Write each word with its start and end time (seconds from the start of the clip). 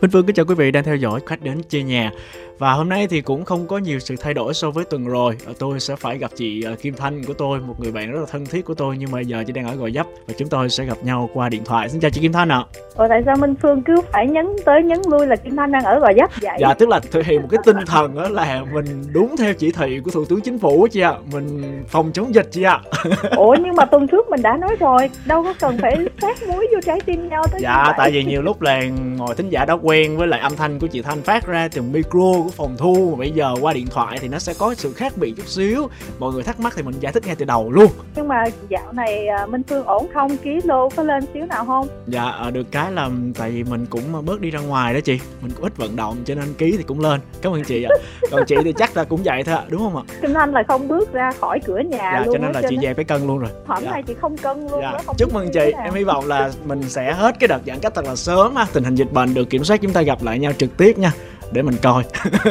Minh 0.00 0.10
Phương 0.10 0.26
kính 0.26 0.34
chào 0.34 0.46
quý 0.46 0.54
vị 0.54 0.70
đang 0.70 0.84
theo 0.84 0.96
dõi 0.96 1.20
khách 1.26 1.42
đến 1.42 1.60
chơi 1.68 1.82
nhà 1.82 2.10
và 2.58 2.72
hôm 2.72 2.88
nay 2.88 3.06
thì 3.10 3.20
cũng 3.20 3.44
không 3.44 3.66
có 3.66 3.78
nhiều 3.78 3.98
sự 3.98 4.16
thay 4.20 4.34
đổi 4.34 4.54
so 4.54 4.70
với 4.70 4.84
tuần 4.84 5.04
rồi 5.04 5.36
tôi 5.58 5.80
sẽ 5.80 5.96
phải 5.96 6.18
gặp 6.18 6.30
chị 6.36 6.62
ờ, 6.62 6.74
Kim 6.74 6.94
Thanh 6.94 7.24
của 7.24 7.32
tôi 7.32 7.60
một 7.60 7.74
người 7.80 7.92
bạn 7.92 8.12
rất 8.12 8.20
là 8.20 8.26
thân 8.30 8.46
thiết 8.46 8.64
của 8.64 8.74
tôi 8.74 8.96
nhưng 8.98 9.10
mà 9.10 9.20
giờ 9.20 9.44
chị 9.46 9.52
đang 9.52 9.68
ở 9.68 9.74
Gò 9.74 9.88
Vấp 9.94 10.06
và 10.26 10.34
chúng 10.38 10.48
tôi 10.48 10.68
sẽ 10.68 10.84
gặp 10.84 10.96
nhau 11.02 11.30
qua 11.34 11.48
điện 11.48 11.64
thoại 11.64 11.88
xin 11.88 12.00
chào 12.00 12.10
chị 12.10 12.20
Kim 12.20 12.32
Thanh 12.32 12.48
ạ 12.48 12.56
à. 12.56 12.64
Ủa 12.96 13.08
tại 13.08 13.22
sao 13.26 13.36
Minh 13.36 13.54
Phương 13.62 13.82
cứ 13.82 13.94
phải 14.12 14.26
nhấn 14.26 14.46
tới 14.64 14.82
nhấn 14.82 14.98
lui 15.10 15.26
là 15.26 15.36
Kim 15.36 15.56
Thanh 15.56 15.72
đang 15.72 15.84
ở 15.84 15.98
Gò 15.98 16.08
Vấp 16.16 16.30
vậy? 16.42 16.58
Dạ 16.60 16.74
tức 16.74 16.88
là 16.88 17.00
thể 17.12 17.22
hiện 17.24 17.42
một 17.42 17.48
cái 17.50 17.60
tinh 17.64 17.76
thần 17.86 18.14
đó 18.14 18.28
là 18.28 18.64
mình 18.72 19.04
đúng 19.12 19.36
theo 19.36 19.54
chỉ 19.54 19.72
thị 19.72 20.00
của 20.04 20.10
Thủ 20.10 20.24
tướng 20.24 20.40
Chính 20.40 20.58
phủ 20.58 20.86
chị 20.90 21.00
ạ 21.00 21.10
à. 21.10 21.18
Mình 21.32 21.84
phòng 21.88 22.10
chống 22.12 22.34
dịch 22.34 22.48
chị 22.50 22.62
ạ 22.62 22.80
à. 22.90 23.00
Ủa 23.36 23.56
nhưng 23.64 23.76
mà 23.76 23.84
tuần 23.84 24.08
trước 24.08 24.28
mình 24.30 24.42
đã 24.42 24.56
nói 24.56 24.76
rồi 24.80 25.10
Đâu 25.26 25.42
có 25.42 25.54
cần 25.60 25.78
phải 25.82 25.96
sát 26.22 26.42
muối 26.48 26.66
vô 26.72 26.80
trái 26.86 27.00
tim 27.06 27.28
nhau 27.28 27.44
tới 27.52 27.60
Dạ 27.62 27.92
tại 27.98 28.10
vì 28.10 28.24
nhiều 28.24 28.42
lúc 28.42 28.62
là 28.62 28.82
ngồi 29.16 29.34
thính 29.34 29.48
giả 29.48 29.64
đã 29.64 29.76
quen 29.88 30.16
với 30.16 30.28
lại 30.28 30.40
âm 30.40 30.56
thanh 30.56 30.78
của 30.78 30.86
chị 30.86 31.02
Thanh 31.02 31.22
phát 31.22 31.46
ra 31.46 31.68
từ 31.72 31.82
micro 31.82 32.32
của 32.44 32.50
phòng 32.56 32.74
thu. 32.78 33.10
Mà 33.10 33.18
bây 33.18 33.30
giờ 33.30 33.54
qua 33.60 33.72
điện 33.72 33.86
thoại 33.86 34.18
thì 34.20 34.28
nó 34.28 34.38
sẽ 34.38 34.54
có 34.58 34.74
sự 34.74 34.92
khác 34.92 35.12
biệt 35.16 35.32
chút 35.36 35.46
xíu. 35.46 35.88
Mọi 36.18 36.32
người 36.32 36.42
thắc 36.42 36.60
mắc 36.60 36.72
thì 36.76 36.82
mình 36.82 36.94
giải 37.00 37.12
thích 37.12 37.26
ngay 37.26 37.36
từ 37.36 37.44
đầu 37.44 37.70
luôn. 37.70 37.90
Nhưng 38.16 38.28
mà 38.28 38.44
dạo 38.68 38.92
này 38.92 39.26
à, 39.26 39.46
Minh 39.46 39.62
Phương 39.68 39.84
ổn 39.84 40.06
không? 40.14 40.36
Ký 40.36 40.60
lô 40.64 40.88
có 40.88 41.02
lên 41.02 41.24
xíu 41.34 41.46
nào 41.46 41.64
không? 41.64 41.88
Dạ 42.06 42.24
à, 42.24 42.50
được 42.50 42.66
cái 42.70 42.92
là 42.92 43.10
tại 43.38 43.50
vì 43.50 43.64
mình 43.64 43.86
cũng 43.90 44.24
bớt 44.24 44.40
đi 44.40 44.50
ra 44.50 44.60
ngoài 44.60 44.94
đó 44.94 45.00
chị. 45.00 45.20
Mình 45.42 45.52
cũng 45.54 45.64
ít 45.64 45.76
vận 45.76 45.96
động 45.96 46.16
cho 46.24 46.34
nên 46.34 46.54
ký 46.58 46.74
thì 46.76 46.82
cũng 46.82 47.00
lên. 47.00 47.20
Cảm 47.42 47.52
ơn 47.52 47.64
chị 47.64 47.82
ạ. 47.82 47.90
Còn 48.30 48.44
chị 48.46 48.56
thì 48.64 48.72
chắc 48.72 48.96
là 48.96 49.04
cũng 49.04 49.20
vậy 49.24 49.42
thôi 49.44 49.56
đúng 49.68 49.80
không 49.80 49.96
ạ? 49.96 50.02
Kim 50.22 50.34
Thanh 50.34 50.52
là 50.52 50.62
không 50.68 50.88
bước 50.88 51.12
ra 51.12 51.30
khỏi 51.40 51.60
cửa 51.66 51.78
nhà 51.78 51.98
dạ, 51.98 52.22
luôn 52.26 52.34
cho 52.34 52.38
nên 52.38 52.52
là 52.52 52.62
chị 52.68 52.76
về 52.82 52.94
phải 52.94 53.04
cân 53.04 53.26
luôn 53.26 53.38
rồi. 53.38 53.50
Hôm 53.66 53.84
dạ. 53.84 53.90
nay 53.90 54.02
chị 54.02 54.14
không 54.20 54.36
cân 54.36 54.66
luôn 54.68 54.80
dạ. 54.82 54.90
đó, 54.90 54.98
không 55.06 55.16
chúc 55.18 55.34
mừng 55.34 55.52
chị. 55.52 55.72
em 55.84 55.94
hy 55.94 56.04
vọng 56.04 56.26
là 56.26 56.50
mình 56.64 56.82
sẽ 56.82 57.12
hết 57.12 57.36
cái 57.40 57.48
đợt 57.48 57.60
giãn 57.66 57.78
cách 57.78 57.92
thật 57.94 58.04
là 58.04 58.16
sớm 58.16 58.56
ha. 58.56 58.66
Tình 58.72 58.84
hình 58.84 58.94
dịch 58.94 59.12
bệnh 59.12 59.34
được 59.34 59.50
kiểm 59.50 59.64
soát 59.64 59.77
chúng 59.78 59.92
ta 59.92 60.02
gặp 60.02 60.18
lại 60.22 60.38
nhau 60.38 60.52
trực 60.58 60.76
tiếp 60.76 60.98
nha 60.98 61.12
để 61.52 61.62
mình 61.62 61.74
coi 61.82 62.04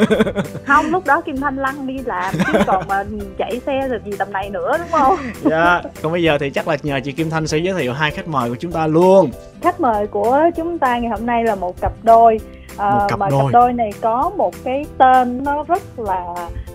không 0.66 0.86
lúc 0.90 1.06
đó 1.06 1.20
kim 1.20 1.36
thanh 1.36 1.56
lăng 1.56 1.86
đi 1.86 1.98
làm 2.04 2.34
chứ 2.46 2.58
còn 2.66 2.88
mà 2.88 3.04
chạy 3.38 3.60
xe 3.66 3.88
rồi 3.88 4.00
gì 4.04 4.12
tầm 4.18 4.32
này 4.32 4.50
nữa 4.50 4.78
đúng 4.78 4.88
không 4.90 5.16
dạ 5.42 5.82
còn 6.02 6.12
bây 6.12 6.22
giờ 6.22 6.38
thì 6.40 6.50
chắc 6.50 6.68
là 6.68 6.76
nhờ 6.82 7.00
chị 7.04 7.12
kim 7.12 7.30
thanh 7.30 7.46
sẽ 7.46 7.58
giới 7.58 7.74
thiệu 7.74 7.92
hai 7.92 8.10
khách 8.10 8.28
mời 8.28 8.50
của 8.50 8.56
chúng 8.56 8.72
ta 8.72 8.86
luôn 8.86 9.30
khách 9.62 9.80
mời 9.80 10.06
của 10.06 10.40
chúng 10.56 10.78
ta 10.78 10.98
ngày 10.98 11.10
hôm 11.10 11.26
nay 11.26 11.44
là 11.44 11.54
một 11.54 11.80
cặp 11.80 11.92
đôi 12.02 12.38
À, 12.78 12.90
một 12.90 13.06
cặp 13.08 13.18
mà 13.18 13.28
đôi. 13.30 13.42
cặp 13.42 13.52
đôi 13.52 13.72
này 13.72 13.90
có 14.00 14.30
một 14.36 14.54
cái 14.64 14.84
tên 14.98 15.44
nó 15.44 15.64
rất 15.68 15.82
là 15.98 16.24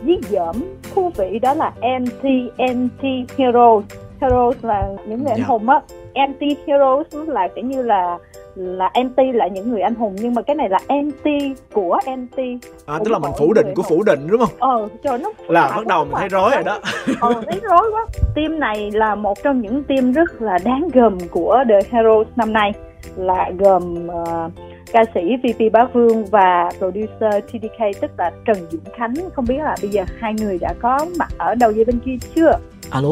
dí 0.06 0.14
dỏm 0.30 0.56
thú 0.96 1.12
vị 1.18 1.40
đó 1.40 1.54
là 1.54 1.72
anti-anti 1.82 3.26
heroes 3.38 3.86
heroes 4.22 4.58
là 4.62 4.88
những 5.08 5.24
người 5.24 5.32
anh 5.32 5.38
yeah. 5.38 5.40
Dạ. 5.40 5.46
hùng 5.48 5.70
á 5.70 5.82
anti 6.14 6.56
heroes 6.68 7.08
là 7.28 7.48
kiểu 7.56 7.66
như 7.66 7.82
là 7.82 8.18
là 8.56 8.90
anti 8.94 9.32
là 9.32 9.48
những 9.48 9.72
người 9.72 9.82
anh 9.82 9.96
hùng 9.96 10.16
nhưng 10.20 10.34
mà 10.34 10.42
cái 10.42 10.56
này 10.56 10.70
là 10.70 10.80
anti 10.88 11.54
của 11.74 12.00
anti 12.06 12.58
à 12.86 13.00
tức 13.06 13.12
là 13.12 13.20
mình 13.20 13.32
phủ 13.38 13.54
định 13.54 13.68
của 13.76 13.84
phủ 13.84 14.04
định 14.04 14.28
đúng 14.28 14.40
không? 14.40 14.50
Ờ 14.60 14.88
trời 15.04 15.18
nó 15.18 15.30
là 15.48 15.72
bắt 15.76 15.88
đầu 15.88 16.06
mình 16.06 16.16
thấy 16.18 16.30
rối 16.30 16.52
rồi 16.54 16.64
đó. 16.64 16.80
Ờ 17.20 17.34
thấy 17.46 17.60
rối 17.64 17.92
quá. 17.94 18.06
Team 18.36 18.60
này 18.60 18.92
là 18.92 19.16
một 19.16 19.38
trong 19.44 19.62
những 19.62 19.84
team 19.84 20.12
rất 20.12 20.42
là 20.42 20.58
đáng 20.66 20.88
gờm 20.94 21.18
của 21.32 21.64
The 21.70 21.80
Heroes 21.92 22.28
năm 22.36 22.54
nay. 22.54 22.72
Là 23.16 23.52
gồm 23.60 24.08
uh, 24.08 24.52
ca 24.94 25.04
sĩ 25.14 25.22
VP 25.44 25.74
Bá 25.74 25.86
Vương 25.94 26.26
và 26.26 26.70
producer 26.78 27.44
TDK 27.48 28.02
tức 28.02 28.12
là 28.18 28.32
Trần 28.46 28.58
Dũng 28.72 28.94
Khánh. 28.94 29.14
Không 29.34 29.46
biết 29.46 29.58
là 29.58 29.76
bây 29.82 29.90
giờ 29.90 30.04
hai 30.20 30.34
người 30.34 30.58
đã 30.62 30.74
có 30.82 31.06
mặt 31.18 31.30
ở 31.38 31.56
đầu 31.56 31.72
dây 31.72 31.86
bên 31.86 32.00
kia 32.06 32.16
chưa? 32.36 32.52
Alo? 32.90 33.10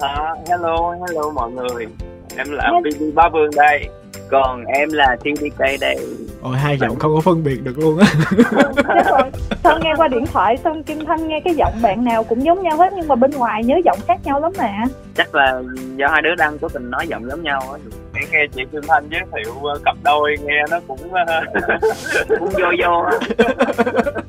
À, 0.00 0.34
hello 0.48 0.94
hello 1.08 1.30
mọi 1.34 1.50
người. 1.50 1.86
Em 2.36 2.46
là 2.50 2.72
VP 2.84 3.14
Bá 3.14 3.28
Vương 3.28 3.50
đây 3.56 3.88
còn 4.30 4.64
em 4.64 4.92
là 4.92 5.16
TDK 5.20 5.80
đây. 5.80 5.96
Ôi 6.42 6.56
hai 6.56 6.78
giọng 6.78 6.98
không 6.98 7.14
có 7.14 7.20
phân 7.20 7.44
biệt 7.44 7.62
được 7.62 7.78
luôn 7.78 7.98
á. 7.98 8.06
Sao 9.64 9.78
nghe 9.82 9.94
qua 9.96 10.08
điện 10.08 10.26
thoại 10.26 10.56
xong 10.64 10.82
Kim 10.82 11.04
Thanh 11.04 11.28
nghe 11.28 11.40
cái 11.44 11.54
giọng 11.54 11.74
bạn 11.82 12.04
nào 12.04 12.24
cũng 12.24 12.44
giống 12.44 12.62
nhau 12.62 12.76
hết 12.76 12.92
nhưng 12.96 13.08
mà 13.08 13.14
bên 13.14 13.30
ngoài 13.30 13.64
nhớ 13.64 13.76
giọng 13.84 13.98
khác 14.06 14.18
nhau 14.24 14.40
lắm 14.40 14.52
mà. 14.58 14.84
Chắc 15.16 15.34
là 15.34 15.62
do 15.96 16.08
hai 16.08 16.22
đứa 16.22 16.34
đang 16.34 16.58
cố 16.58 16.68
tình 16.68 16.90
nói 16.90 17.06
giọng 17.08 17.28
giống 17.30 17.42
nhau 17.42 17.60
á. 17.60 17.78
Nghe 18.32 18.46
chị 18.52 18.62
Kim 18.72 18.80
Thanh 18.88 19.08
giới 19.10 19.20
thiệu 19.32 19.54
ờ, 19.62 19.78
cặp 19.84 19.96
đôi 20.04 20.36
nghe 20.44 20.62
nó 20.70 20.80
cũng 20.88 21.12
ờ, 21.12 21.42
cũng 22.38 22.48
vô 22.48 22.68
vô 22.82 23.04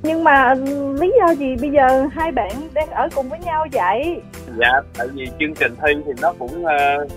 nhưng 0.03 0.23
mà 0.23 0.53
lý 0.99 1.13
do 1.19 1.31
gì 1.31 1.55
bây 1.61 1.69
giờ 1.69 2.07
hai 2.13 2.31
bạn 2.31 2.51
đang 2.73 2.89
ở 2.89 3.09
cùng 3.15 3.29
với 3.29 3.39
nhau 3.39 3.67
vậy? 3.71 4.21
Dạ 4.57 4.71
tại 4.97 5.07
vì 5.13 5.27
chương 5.39 5.53
trình 5.53 5.75
thi 5.81 5.93
thì 6.05 6.11
nó 6.21 6.33
cũng 6.39 6.65
uh, 6.65 7.11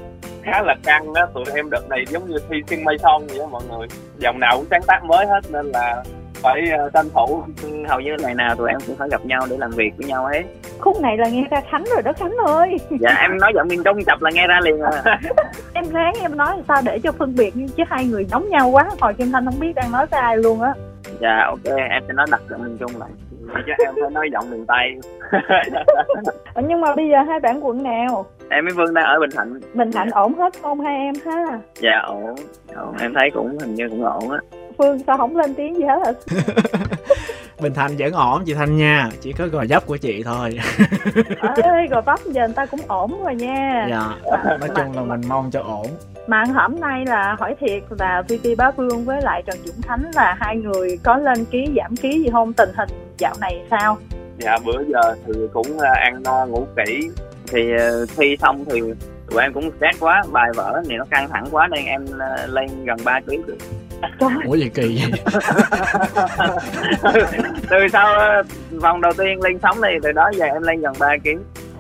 khá 0.53 0.63
là 0.63 0.75
căng 0.85 1.13
đó 1.13 1.27
tụi 1.35 1.45
em 1.55 1.71
đợt 1.71 1.89
này 1.89 2.05
giống 2.09 2.29
như 2.29 2.37
thi 2.49 2.57
sinh 2.67 2.85
mây 2.85 2.99
son 2.99 3.27
vậy 3.27 3.39
đó 3.39 3.47
mọi 3.47 3.63
người. 3.71 3.87
Dòng 4.19 4.41
nào 4.41 4.57
cũng 4.57 4.67
sáng 4.71 4.83
tác 4.87 5.05
mới 5.05 5.27
hết 5.27 5.41
nên 5.51 5.67
là 5.67 6.03
phải 6.43 6.63
uh, 6.87 6.93
tranh 6.93 7.07
thủ. 7.15 7.43
Hầu 7.89 8.01
như 8.01 8.17
ngày 8.19 8.35
nào 8.35 8.57
tụi 8.57 8.69
em 8.69 8.79
cũng 8.87 8.97
phải 8.97 9.09
gặp 9.09 9.25
nhau 9.25 9.47
để 9.51 9.57
làm 9.59 9.71
việc 9.71 9.91
với 9.97 10.07
nhau 10.07 10.25
ấy. 10.25 10.45
Khúc 10.79 11.01
này 11.01 11.17
là 11.17 11.29
nghe 11.29 11.45
ra 11.51 11.61
khánh 11.71 11.85
rồi 11.85 12.03
đó 12.03 12.13
khánh 12.13 12.37
ơi. 12.47 12.77
Dạ 13.01 13.17
em 13.21 13.39
nói 13.39 13.53
giọng 13.55 13.69
miền 13.69 13.83
trung 13.85 14.05
chập 14.05 14.23
là 14.23 14.31
nghe 14.35 14.47
ra 14.47 14.61
liền 14.63 14.81
à. 14.81 15.03
Em 15.75 15.85
ráng 15.93 16.13
em 16.21 16.37
nói 16.37 16.63
sao 16.69 16.83
để 16.85 16.99
cho 16.99 17.13
phân 17.13 17.35
biệt 17.37 17.55
chứ 17.77 17.83
hai 17.89 18.05
người 18.05 18.25
giống 18.25 18.49
nhau 18.49 18.69
quá 18.69 18.91
hồi 19.01 19.15
kim 19.15 19.33
thanh 19.33 19.45
không 19.45 19.61
biết 19.61 19.75
đang 19.75 19.93
nói 19.93 20.07
với 20.07 20.21
ai 20.21 20.37
luôn 20.37 20.61
á. 20.63 20.73
Dạ 21.21 21.45
ok 21.47 21.77
em 21.91 22.03
sẽ 22.09 22.13
nói 22.15 22.27
đặt 22.31 22.41
giọng 22.51 22.63
miền 22.65 22.79
trung 22.79 22.91
lại. 22.99 23.11
Chứ 23.67 23.73
em 23.87 23.95
phải 24.03 24.11
nói 24.11 24.29
giọng 24.33 24.51
miền 24.51 24.67
tây. 24.67 24.95
Nhưng 26.55 26.81
mà 26.81 26.95
bây 26.95 27.09
giờ 27.09 27.17
hai 27.29 27.41
bạn 27.41 27.67
quận 27.67 27.83
nào 27.83 28.27
em 28.51 28.65
với 28.65 28.75
Vương 28.75 28.95
đang 28.95 29.05
ở 29.05 29.21
Bình 29.21 29.31
Thạnh. 29.37 29.61
Bình 29.75 29.93
Thạnh 29.93 30.11
ổn 30.11 30.35
hết 30.35 30.53
không 30.63 30.81
hai 30.81 30.97
em 30.99 31.15
ha? 31.27 31.61
Dạ 31.81 32.03
ổn, 32.07 32.35
ổn. 32.77 32.95
em 33.01 33.15
thấy 33.15 33.31
cũng 33.35 33.59
hình 33.59 33.75
như 33.75 33.89
cũng 33.89 34.05
ổn 34.05 34.31
á. 34.31 34.39
Phương 34.79 34.99
sao 35.07 35.17
không 35.17 35.37
lên 35.37 35.55
tiếng 35.55 35.77
gì 35.77 35.85
hết 35.85 36.13
Bình 37.61 37.75
Thạnh 37.75 37.91
vẫn 37.99 38.13
ổn 38.13 38.43
chị 38.45 38.55
Thanh 38.55 38.77
nha. 38.77 39.09
Chỉ 39.21 39.33
có 39.33 39.47
gò 39.47 39.65
dấp 39.65 39.87
của 39.87 39.97
chị 39.97 40.23
thôi. 40.23 40.59
Ê, 41.63 41.87
gò 41.91 42.01
vấp 42.01 42.21
giờ 42.25 42.47
người 42.47 42.55
ta 42.55 42.67
cũng 42.67 42.81
ổn 42.89 43.25
rồi 43.25 43.35
nha. 43.35 43.87
Dạ. 43.91 44.33
Nói 44.61 44.69
chung 44.77 44.93
là 44.93 45.03
mình 45.03 45.21
mong 45.29 45.51
cho 45.51 45.63
ổn. 45.63 45.87
Mà 46.27 46.45
hôm 46.55 46.81
nay 46.81 47.05
là 47.07 47.37
hỏi 47.39 47.55
thiệt 47.61 47.83
là 47.99 48.23
VP 48.23 48.59
Bá 48.59 48.71
Vương 48.71 49.05
với 49.05 49.23
lại 49.23 49.43
Trần 49.47 49.57
Dũng 49.65 49.83
Khánh 49.83 50.03
là 50.15 50.37
hai 50.41 50.57
người 50.57 50.99
có 51.03 51.17
lên 51.17 51.45
ký 51.45 51.65
giảm 51.77 51.97
ký 51.97 52.23
gì 52.23 52.29
không? 52.33 52.53
Tình 52.53 52.71
hình 52.77 52.89
dạo 53.19 53.35
này 53.41 53.63
sao? 53.71 53.99
Dạ 54.39 54.59
bữa 54.65 54.85
giờ 54.89 55.15
thì 55.27 55.33
cũng 55.53 55.79
à, 55.79 55.91
ăn 55.95 56.23
no 56.23 56.47
ngủ 56.47 56.67
kỹ 56.77 57.11
thì 57.51 57.73
ờ, 57.79 58.07
thi 58.17 58.37
xong 58.41 58.65
thì 58.71 58.81
tụi 59.31 59.43
em 59.43 59.53
cũng 59.53 59.71
stress 59.77 60.01
quá 60.01 60.23
bài 60.33 60.51
vở 60.55 60.83
này 60.89 60.99
nó 60.99 61.05
căng 61.11 61.29
thẳng 61.29 61.47
quá 61.51 61.69
nên 61.71 61.85
em 61.85 62.07
ờ, 62.19 62.47
lên 62.47 62.85
gần 62.85 62.97
3 63.05 63.21
kg 63.21 63.47
được. 63.47 63.57
Ủa 64.45 64.55
gì 64.55 64.69
kỳ 64.75 65.03
vậy? 65.03 65.21
từ 67.71 67.77
sau 67.93 68.15
ờ, 68.15 68.43
vòng 68.71 69.01
đầu 69.01 69.13
tiên 69.19 69.41
lên 69.43 69.59
sóng 69.63 69.81
này 69.81 69.99
từ 70.03 70.13
đó 70.13 70.31
giờ 70.35 70.45
em 70.45 70.63
lên 70.63 70.81
gần 70.81 70.93
3 70.99 71.17
kg 71.25 71.29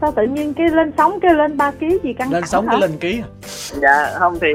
sao 0.00 0.12
tự 0.12 0.22
nhiên 0.22 0.54
cái 0.54 0.68
lên 0.68 0.92
sóng 0.96 1.20
cái 1.20 1.34
lên 1.34 1.56
3 1.56 1.70
kg 1.70 1.86
gì 2.02 2.12
căng 2.12 2.32
lên 2.32 2.46
sóng 2.46 2.66
cái 2.70 2.80
lên 2.80 2.90
ký 3.00 3.22
à? 3.22 3.28
dạ 3.82 4.10
không 4.18 4.38
thì 4.40 4.48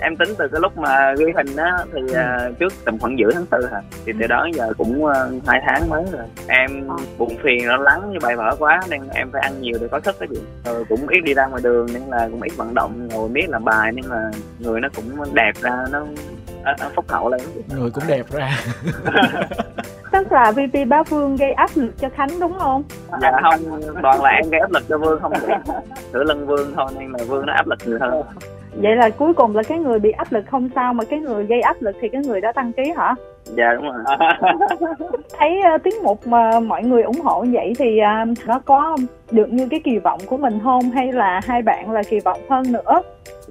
em 0.00 0.16
tính 0.16 0.28
từ 0.38 0.48
cái 0.52 0.60
lúc 0.60 0.78
mà 0.78 1.14
ghi 1.18 1.24
hình 1.36 1.56
á 1.56 1.72
thì 1.92 2.00
ừ. 2.00 2.20
uh, 2.50 2.58
trước 2.58 2.72
tầm 2.84 2.98
khoảng 2.98 3.18
giữa 3.18 3.30
tháng 3.34 3.46
tư 3.46 3.68
hả 3.72 3.80
thì 4.06 4.12
từ 4.20 4.26
đó 4.26 4.48
giờ 4.54 4.72
cũng 4.78 5.04
uh, 5.04 5.12
hai 5.46 5.62
tháng 5.66 5.88
mới 5.90 6.04
rồi 6.12 6.26
em 6.46 6.90
à. 6.90 6.96
bụng 7.18 7.36
phiền 7.42 7.66
nó 7.66 7.76
lắng 7.76 8.12
như 8.12 8.18
bài 8.22 8.36
vở 8.36 8.56
quá 8.58 8.80
nên 8.90 9.00
em 9.14 9.30
phải 9.32 9.42
ăn 9.42 9.52
nhiều 9.60 9.78
để 9.80 9.88
có 9.90 10.00
sức 10.00 10.16
cái 10.18 10.28
gì 10.32 10.40
rồi 10.64 10.84
cũng 10.88 11.06
ít 11.08 11.20
đi 11.20 11.34
ra 11.34 11.46
ngoài 11.46 11.62
đường 11.64 11.86
nên 11.94 12.02
là 12.08 12.28
cũng 12.30 12.42
ít 12.42 12.52
vận 12.56 12.74
động 12.74 13.08
ngồi 13.12 13.28
biết 13.28 13.48
làm 13.48 13.64
bài 13.64 13.92
nên 13.92 14.04
là 14.04 14.30
người 14.58 14.80
nó 14.80 14.88
cũng 14.96 15.34
đẹp 15.34 15.52
ra 15.60 15.84
nó 15.92 16.06
nó 16.80 16.88
phúc 16.94 17.04
hậu 17.08 17.28
lên 17.30 17.40
người 17.68 17.90
cũng 17.90 18.04
đẹp 18.06 18.26
ra. 18.32 18.58
Tức 20.12 20.32
là 20.32 20.52
VP 20.52 20.88
bá 20.88 21.02
Vương 21.02 21.36
gây 21.36 21.52
áp 21.52 21.70
lực 21.74 21.90
cho 22.00 22.08
Khánh 22.16 22.40
đúng 22.40 22.58
không? 22.58 22.82
Dạ 23.22 23.32
không, 23.42 23.80
toàn 24.02 24.22
là 24.22 24.30
em 24.30 24.50
gây 24.50 24.60
áp 24.60 24.70
lực 24.70 24.82
cho 24.88 24.98
Vương 24.98 25.20
không. 25.20 25.32
Sửa 26.12 26.24
lưng 26.24 26.46
Vương 26.46 26.74
thôi 26.76 26.88
nên 26.98 27.12
là 27.12 27.24
Vương 27.24 27.46
nó 27.46 27.52
áp 27.52 27.66
lực 27.66 27.78
nhiều 27.86 27.98
hơn 28.00 28.22
Vậy 28.82 28.96
là 28.96 29.10
cuối 29.10 29.34
cùng 29.34 29.56
là 29.56 29.62
cái 29.62 29.78
người 29.78 29.98
bị 29.98 30.10
áp 30.10 30.32
lực 30.32 30.44
không 30.50 30.68
sao 30.74 30.94
mà 30.94 31.04
cái 31.04 31.18
người 31.18 31.46
gây 31.46 31.60
áp 31.60 31.76
lực 31.80 31.96
thì 32.00 32.08
cái 32.08 32.22
người 32.24 32.40
đó 32.40 32.52
tăng 32.52 32.72
ký 32.72 32.92
hả? 32.96 33.14
Dạ 33.44 33.74
đúng 33.74 33.84
rồi 33.84 34.04
Thấy 35.38 35.60
uh, 35.74 35.82
tiết 35.82 35.94
mục 36.02 36.26
mà 36.26 36.60
mọi 36.60 36.82
người 36.82 37.02
ủng 37.02 37.20
hộ 37.20 37.44
vậy 37.52 37.72
thì 37.78 37.98
uh, 38.00 38.46
nó 38.46 38.60
có 38.64 38.96
được 39.30 39.52
như 39.52 39.68
cái 39.70 39.80
kỳ 39.84 39.98
vọng 39.98 40.20
của 40.26 40.36
mình 40.36 40.58
không 40.62 40.90
hay 40.90 41.12
là 41.12 41.40
hai 41.44 41.62
bạn 41.62 41.90
là 41.90 42.02
kỳ 42.02 42.20
vọng 42.20 42.40
hơn 42.48 42.72
nữa? 42.72 43.02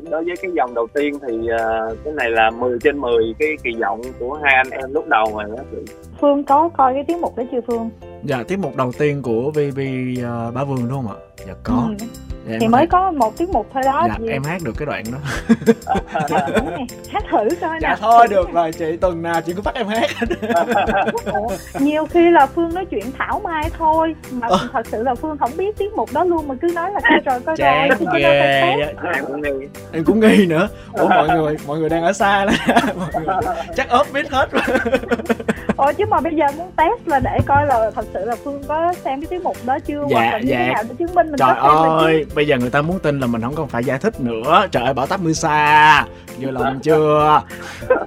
đối 0.09 0.23
với 0.23 0.35
cái 0.41 0.51
dòng 0.55 0.73
đầu 0.73 0.87
tiên 0.93 1.13
thì 1.27 1.37
uh, 1.37 1.97
cái 2.03 2.13
này 2.13 2.29
là 2.29 2.51
10 2.51 2.77
trên 2.83 2.97
10 2.97 3.35
cái 3.39 3.49
kỳ 3.63 3.71
vọng 3.81 4.01
của 4.19 4.39
hai 4.43 4.53
anh 4.55 4.69
em 4.69 4.93
lúc 4.93 5.07
đầu 5.07 5.25
rồi 5.33 5.43
đó 5.57 5.63
Phương 6.21 6.43
có 6.43 6.69
coi 6.69 6.93
cái 6.93 7.03
tiết 7.03 7.17
mục 7.17 7.37
đó 7.37 7.43
chưa 7.51 7.61
Phương? 7.67 7.89
Dạ 8.23 8.43
tiết 8.47 8.59
mục 8.59 8.75
đầu 8.77 8.91
tiên 8.99 9.21
của 9.21 9.51
VV 9.51 9.79
uh, 10.19 10.53
Bá 10.53 10.63
Vương 10.63 10.89
đúng 10.89 11.03
không 11.03 11.07
ạ? 11.07 11.17
Dạ 11.47 11.53
có. 11.63 11.89
Ừ. 11.99 12.05
dạ, 12.47 12.57
thì 12.61 12.67
mới 12.67 12.87
có 12.87 13.11
một 13.11 13.37
tiết 13.37 13.49
mục 13.49 13.69
thôi 13.73 13.83
đó 13.85 14.07
dạ, 14.07 14.33
em 14.33 14.43
hát 14.43 14.61
được 14.63 14.73
cái 14.77 14.85
đoạn 14.85 15.03
đó. 15.11 15.17
Hát 17.11 17.23
thử 17.31 17.55
coi 17.61 17.79
dạ 17.81 17.95
thôi 17.99 18.27
được 18.29 18.51
rồi 18.51 18.71
chị 18.71 18.97
tuần 18.97 19.21
nào 19.21 19.41
chị 19.41 19.53
cứ 19.53 19.61
bắt 19.61 19.75
em 19.75 19.87
hát. 19.87 20.09
Nhiều 21.79 22.05
khi 22.05 22.29
là 22.29 22.45
phương 22.45 22.73
nói 22.73 22.85
chuyện 22.85 23.11
thảo 23.17 23.39
mai 23.43 23.69
thôi 23.77 24.15
mà 24.31 24.47
ờ. 24.47 24.69
thật 24.73 24.87
sự 24.91 25.03
là 25.03 25.15
phương 25.15 25.37
không 25.37 25.51
biết 25.57 25.77
tiết 25.77 25.93
mục 25.93 26.13
đó 26.13 26.23
luôn 26.23 26.47
mà 26.47 26.55
cứ 26.61 26.71
nói 26.75 26.91
là 26.91 26.99
coi 27.09 27.19
rồi 27.25 27.39
coi 27.45 27.57
Chán 27.57 27.89
rồi 27.89 28.21
ghê 28.21 28.39
em 29.13 29.25
cũng 29.25 29.41
nghi. 29.41 29.67
Em 29.91 30.03
cũng 30.03 30.19
nghi 30.19 30.45
nữa. 30.45 30.69
Ủa 30.93 31.07
mọi 31.07 31.29
người 31.29 31.57
mọi 31.67 31.79
người 31.79 31.89
đang 31.89 32.03
ở 32.03 32.13
xa 32.13 32.45
đó. 32.45 32.53
Mọi 32.95 33.23
người 33.25 33.35
chắc 33.75 33.89
ốp 33.89 34.07
biết 34.13 34.31
hết 34.31 34.49
ủa 35.77 35.91
chứ 35.97 36.05
mà 36.09 36.19
bây 36.21 36.35
giờ 36.35 36.45
muốn 36.57 36.71
test 36.77 37.07
là 37.07 37.19
để 37.19 37.39
coi 37.45 37.65
là 37.65 37.91
thật 37.95 38.05
sự 38.13 38.25
là 38.25 38.35
phương 38.43 38.63
có 38.67 38.93
xem 38.93 39.21
cái 39.21 39.27
tiết 39.27 39.43
mục 39.43 39.57
đó 39.65 39.79
chưa 39.79 40.03
dạ, 40.09 40.19
hoặc 40.19 40.31
là 40.31 40.39
như 40.39 40.47
dạ. 40.49 40.57
thế 40.57 40.73
nào 40.73 40.83
để 40.89 40.95
chứng 40.99 41.15
minh 41.15 41.27
mình 41.27 41.35
trời 41.37 41.55
có 41.61 41.81
xem 41.83 41.91
ơi 41.91 42.25
bây 42.35 42.47
giờ 42.47 42.57
người 42.57 42.69
ta 42.69 42.81
muốn 42.81 42.99
tin 42.99 43.19
là 43.19 43.27
mình 43.27 43.41
không 43.41 43.55
còn 43.55 43.67
phải 43.67 43.83
giải 43.83 43.99
thích 43.99 44.21
nữa. 44.21 44.67
Trời 44.71 44.83
ơi 44.83 44.93
bảo 44.93 45.07
táp 45.07 45.21
mưa 45.21 45.33
xa. 45.33 46.05
Vừa 46.39 46.51
lòng 46.51 46.79
chưa? 46.83 47.41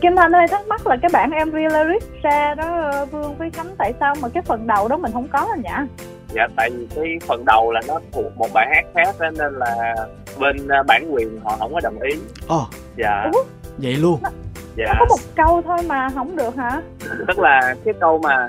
Kim 0.00 0.16
thanh 0.16 0.32
ơi 0.32 0.46
thắc 0.50 0.66
mắc 0.66 0.86
là 0.86 0.96
cái 1.02 1.10
bản 1.12 1.30
mv 1.30 1.54
lyrics 1.54 2.06
ra 2.22 2.54
đó 2.54 2.90
vương 3.10 3.34
với 3.34 3.50
khánh 3.50 3.74
tại 3.78 3.92
sao 4.00 4.14
mà 4.20 4.28
cái 4.28 4.42
phần 4.42 4.66
đầu 4.66 4.88
đó 4.88 4.96
mình 4.96 5.12
không 5.12 5.28
có 5.28 5.48
anh 5.50 5.62
nhỉ? 5.62 6.04
Dạ 6.34 6.46
tại 6.56 6.70
vì 6.70 6.86
cái 6.94 7.04
phần 7.26 7.44
đầu 7.44 7.72
là 7.72 7.80
nó 7.88 8.00
thuộc 8.12 8.36
một 8.36 8.48
bài 8.54 8.66
hát 8.74 8.84
khác 8.94 9.16
đó, 9.18 9.30
nên 9.30 9.54
là 9.54 9.94
bên 10.38 10.68
à, 10.68 10.82
bản 10.82 11.14
quyền 11.14 11.40
họ 11.44 11.56
không 11.58 11.74
có 11.74 11.80
đồng 11.82 12.00
ý. 12.00 12.10
Ồ. 12.48 12.60
Oh. 12.60 12.68
dạ. 12.96 13.30
Ủa? 13.32 13.42
vậy 13.78 13.94
luôn? 13.94 14.20
Dạ. 14.76 14.84
nó 14.86 14.94
có 14.98 15.06
một 15.08 15.20
câu 15.34 15.62
thôi 15.66 15.78
mà 15.86 16.08
không 16.14 16.36
được 16.36 16.56
hả? 16.56 16.82
Tức 17.28 17.38
là 17.38 17.74
cái 17.84 17.94
câu 18.00 18.20
mà 18.22 18.48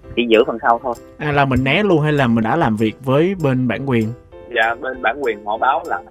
chỉ 0.15 0.25
giữ 0.29 0.43
phần 0.47 0.57
sau 0.61 0.79
thôi. 0.83 0.93
À 1.17 1.31
là 1.31 1.45
mình 1.45 1.63
né 1.63 1.83
luôn 1.83 2.01
hay 2.01 2.11
là 2.11 2.27
mình 2.27 2.43
đã 2.43 2.55
làm 2.55 2.75
việc 2.75 2.95
với 3.05 3.35
bên 3.43 3.67
bản 3.67 3.89
quyền? 3.89 4.07
Dạ 4.55 4.75
bên 4.81 5.01
bản 5.01 5.17
quyền 5.21 5.45
họ 5.45 5.57
báo 5.57 5.83
lại 5.85 6.03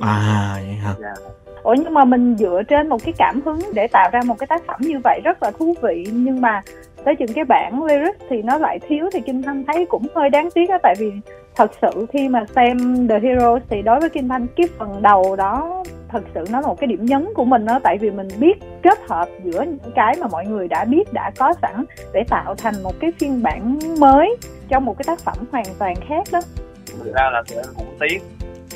à 0.00 0.52
vậy 0.66 0.74
hả? 0.74 0.94
Dạ. 1.00 1.14
Ủa 1.62 1.74
nhưng 1.74 1.94
mà 1.94 2.04
mình 2.04 2.36
dựa 2.38 2.62
trên 2.68 2.88
một 2.88 3.04
cái 3.04 3.14
cảm 3.18 3.40
hứng 3.44 3.58
để 3.74 3.86
tạo 3.86 4.10
ra 4.12 4.20
một 4.26 4.38
cái 4.38 4.46
tác 4.46 4.62
phẩm 4.66 4.80
như 4.80 4.98
vậy 5.04 5.20
rất 5.24 5.42
là 5.42 5.50
thú 5.50 5.74
vị 5.82 6.06
nhưng 6.12 6.40
mà 6.40 6.62
tới 7.04 7.16
chừng 7.16 7.32
cái 7.34 7.44
bản 7.44 7.84
lyric 7.84 8.16
thì 8.28 8.42
nó 8.42 8.58
lại 8.58 8.78
thiếu 8.88 9.10
thì 9.12 9.20
Kim 9.20 9.42
Thanh 9.42 9.64
thấy 9.66 9.86
cũng 9.86 10.06
hơi 10.14 10.30
đáng 10.30 10.50
tiếc 10.50 10.70
á 10.70 10.78
tại 10.82 10.94
vì 10.98 11.12
thật 11.56 11.70
sự 11.82 12.06
khi 12.12 12.28
mà 12.28 12.44
xem 12.56 13.08
The 13.08 13.20
Heroes 13.20 13.62
thì 13.68 13.82
đối 13.82 14.00
với 14.00 14.08
Kim 14.08 14.28
Thanh 14.28 14.46
cái 14.56 14.68
phần 14.78 15.02
đầu 15.02 15.36
đó 15.36 15.82
thật 16.08 16.22
sự 16.34 16.44
nó 16.50 16.60
là 16.60 16.66
một 16.66 16.80
cái 16.80 16.86
điểm 16.86 17.04
nhấn 17.04 17.28
của 17.34 17.44
mình 17.44 17.66
đó 17.66 17.80
tại 17.82 17.98
vì 18.00 18.10
mình 18.10 18.28
biết 18.38 18.54
kết 18.82 18.98
hợp 19.08 19.28
giữa 19.44 19.62
những 19.62 19.92
cái 19.94 20.16
mà 20.20 20.26
mọi 20.26 20.46
người 20.46 20.68
đã 20.68 20.84
biết 20.84 21.12
đã 21.12 21.30
có 21.38 21.54
sẵn 21.62 21.84
để 22.12 22.24
tạo 22.28 22.54
thành 22.54 22.82
một 22.82 22.94
cái 23.00 23.12
phiên 23.18 23.42
bản 23.42 23.78
mới 24.00 24.36
cho 24.68 24.80
một 24.80 24.98
cái 24.98 25.04
tác 25.06 25.20
phẩm 25.20 25.36
hoàn 25.52 25.66
toàn 25.78 25.94
khác 26.08 26.24
đó. 26.32 26.40
Thực 26.86 27.14
ra 27.14 27.30
là 27.32 27.42
tụi 27.48 27.58
em 27.58 27.66
cũng 27.76 27.96
tiếc 28.00 28.22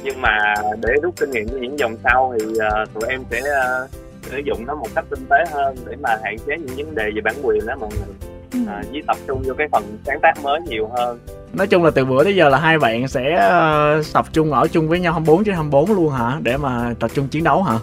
nhưng 0.02 0.20
mà 0.20 0.54
để 0.82 0.94
rút 1.02 1.14
kinh 1.20 1.30
nghiệm 1.30 1.48
cho 1.48 1.56
những 1.60 1.78
dòng 1.78 1.96
sau 2.04 2.34
thì 2.38 2.46
uh, 2.46 2.94
tụi 2.94 3.08
em 3.08 3.24
sẽ 3.30 3.40
uh, 3.40 3.90
sử 4.22 4.38
dụng 4.38 4.66
nó 4.66 4.74
một 4.74 4.88
cách 4.94 5.04
tinh 5.10 5.26
tế 5.30 5.44
hơn 5.50 5.76
để 5.86 5.96
mà 6.02 6.16
hạn 6.22 6.36
chế 6.46 6.56
những 6.58 6.76
vấn 6.76 6.94
đề 6.94 7.10
về 7.14 7.20
bản 7.24 7.34
quyền 7.42 7.66
đó 7.66 7.74
mọi 7.80 7.90
người 7.90 8.31
à, 8.66 8.82
với 8.92 9.02
tập 9.06 9.16
trung 9.26 9.42
vô 9.46 9.54
cái 9.58 9.68
phần 9.72 9.98
sáng 10.06 10.20
tác 10.22 10.32
mới 10.42 10.60
nhiều 10.60 10.90
hơn. 10.96 11.18
Nói 11.52 11.66
chung 11.66 11.84
là 11.84 11.90
từ 11.90 12.04
bữa 12.04 12.24
tới 12.24 12.36
giờ 12.36 12.48
là 12.48 12.58
hai 12.58 12.78
bạn 12.78 13.08
sẽ 13.08 13.34
uh, 13.34 14.06
tập 14.12 14.26
trung 14.32 14.52
ở 14.52 14.68
chung 14.68 14.88
với 14.88 15.00
nhau 15.00 15.12
24 15.12 15.44
trên 15.44 15.54
24 15.54 15.92
luôn 15.92 16.12
hả? 16.12 16.38
Để 16.42 16.56
mà 16.56 16.94
tập 17.00 17.10
trung 17.14 17.28
chiến 17.28 17.44
đấu 17.44 17.62
hả 17.62 17.78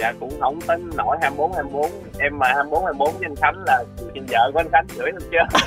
dạ 0.00 0.12
cũng 0.20 0.40
không 0.40 0.60
tính 0.60 0.90
nổi 0.96 1.16
24 1.20 1.52
24 1.52 1.90
em 2.18 2.38
mà 2.38 2.46
24 2.54 2.84
24 2.84 3.14
với 3.18 3.26
anh 3.26 3.36
Khánh 3.36 3.64
là 3.66 3.84
vợ 4.28 4.50
của 4.52 4.60
anh 4.60 4.68
Khánh 4.72 4.86
chửi 4.96 5.06
em 5.06 5.16
chưa 5.30 5.58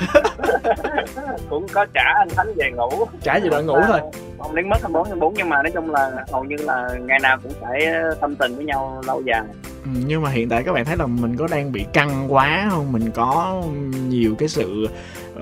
cũng 1.50 1.66
có 1.72 1.86
trả 1.94 2.04
anh 2.18 2.28
Khánh 2.30 2.54
về 2.56 2.70
ngủ. 2.70 2.90
Trả 3.22 3.38
về 3.38 3.48
đợi 3.48 3.64
ngủ 3.64 3.76
thôi. 3.88 4.00
Không 4.38 4.54
đến 4.54 4.68
mất 4.68 4.76
24 4.82 5.04
24 5.04 5.34
nhưng 5.34 5.48
mà 5.48 5.62
nói 5.62 5.70
chung 5.74 5.90
là 5.90 6.24
hầu 6.32 6.44
như 6.44 6.56
là 6.56 6.88
ngày 7.06 7.18
nào 7.22 7.38
cũng 7.42 7.52
phải 7.60 7.86
tâm 8.20 8.36
tình 8.36 8.56
với 8.56 8.64
nhau 8.64 9.02
lâu 9.06 9.22
dài. 9.22 9.42
Ừ, 9.84 9.90
nhưng 10.06 10.22
mà 10.22 10.30
hiện 10.30 10.48
tại 10.48 10.62
các 10.62 10.72
bạn 10.72 10.84
thấy 10.84 10.96
là 10.96 11.06
mình 11.06 11.36
có 11.36 11.48
đang 11.50 11.72
bị 11.72 11.84
căng 11.92 12.26
quá 12.28 12.68
không? 12.70 12.92
Mình 12.92 13.10
có 13.14 13.62
nhiều 14.08 14.34
cái 14.38 14.48
sự 14.48 14.88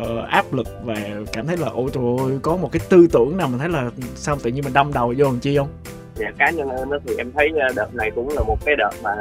uh, 0.01 0.29
áp 0.29 0.53
lực 0.53 0.67
và 0.85 0.95
cảm 1.33 1.47
thấy 1.47 1.57
là 1.57 1.69
ôi 1.75 1.91
trời 1.95 2.05
ơi 2.19 2.39
có 2.43 2.57
một 2.57 2.73
cái 2.73 2.81
tư 2.89 3.07
tưởng 3.13 3.37
nào 3.37 3.49
mình 3.49 3.59
thấy 3.59 3.69
là 3.69 3.91
sao 4.15 4.37
tự 4.43 4.51
nhiên 4.51 4.65
mình 4.65 4.73
đâm 4.73 4.93
đầu 4.93 5.15
vô 5.19 5.25
làm 5.25 5.39
chi 5.39 5.57
không 5.57 5.69
dạ 6.15 6.31
cá 6.39 6.51
nhân 6.51 6.69
em 6.79 6.91
đó 6.91 6.99
thì 7.07 7.15
em 7.19 7.33
thấy 7.37 7.51
ờ, 7.61 7.69
đợt 7.77 7.95
này 7.95 8.11
cũng 8.15 8.29
là 8.29 8.43
một 8.43 8.59
cái 8.65 8.77
đợt 8.79 8.91
mà 9.03 9.15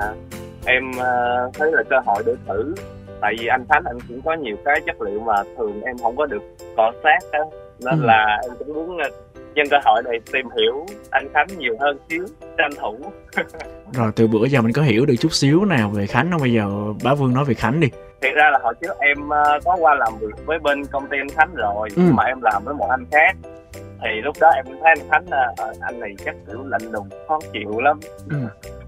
em 0.65 0.91
ờ, 0.97 1.49
thấy 1.53 1.71
là 1.71 1.83
cơ 1.89 1.99
hội 2.05 2.23
để 2.25 2.33
thử. 2.47 2.75
Tại 3.21 3.35
vì 3.39 3.47
anh 3.47 3.65
Khánh 3.69 3.83
anh 3.85 3.97
cũng 4.07 4.21
có 4.21 4.33
nhiều 4.33 4.55
cái 4.65 4.79
chất 4.85 5.01
liệu 5.01 5.19
mà 5.19 5.43
thường 5.57 5.81
em 5.81 5.97
không 5.97 6.15
có 6.15 6.25
được 6.25 6.41
cọ 6.77 6.91
sát 7.03 7.19
đó 7.31 7.39
nên 7.79 8.01
ừ. 8.01 8.05
là 8.05 8.39
em 8.43 8.51
cũng 8.59 8.73
muốn 8.73 8.97
ờ, 8.97 9.09
nhân 9.55 9.67
cơ 9.71 9.77
hội 9.85 10.03
này 10.05 10.19
tìm 10.31 10.45
hiểu 10.57 10.85
anh 11.09 11.27
Khánh 11.33 11.47
nhiều 11.57 11.75
hơn 11.79 11.97
xíu 12.09 12.25
tranh 12.57 12.71
thủ. 12.81 12.99
Rồi 13.93 14.11
từ 14.15 14.27
bữa 14.27 14.45
giờ 14.45 14.61
mình 14.61 14.73
có 14.73 14.81
hiểu 14.81 15.05
được 15.05 15.15
chút 15.19 15.33
xíu 15.33 15.65
nào 15.65 15.89
về 15.89 16.07
Khánh 16.07 16.31
không? 16.31 16.41
Bây 16.41 16.53
giờ 16.53 16.69
bá 17.03 17.13
Vương 17.13 17.33
nói 17.33 17.45
về 17.45 17.53
Khánh 17.53 17.79
đi. 17.79 17.87
Thiệt 18.21 18.33
ra 18.35 18.49
là 18.51 18.59
hồi 18.63 18.73
trước 18.81 18.99
em 18.99 19.17
có 19.65 19.77
qua 19.79 19.95
làm 19.95 20.13
việc 20.19 20.45
với 20.45 20.59
bên 20.59 20.85
công 20.85 21.07
ty 21.07 21.17
anh 21.21 21.29
Khánh 21.29 21.55
rồi 21.55 21.89
ừ. 21.95 22.01
nhưng 22.05 22.15
mà 22.15 22.23
em 22.23 22.41
làm 22.41 22.63
với 22.65 22.73
một 22.73 22.87
anh 22.89 23.05
khác 23.11 23.35
thì 24.01 24.21
lúc 24.23 24.35
đó 24.39 24.49
em 24.55 24.65
thấy 24.65 24.93
anh 24.97 25.09
khánh 25.11 25.25
là 25.29 25.53
ờ, 25.57 25.73
anh 25.81 25.99
này 25.99 26.09
chắc 26.25 26.35
kiểu 26.47 26.63
lạnh 26.65 26.91
lùng 26.91 27.09
khó 27.27 27.39
chịu 27.53 27.79
lắm. 27.79 27.99
Ừ. 28.29 28.37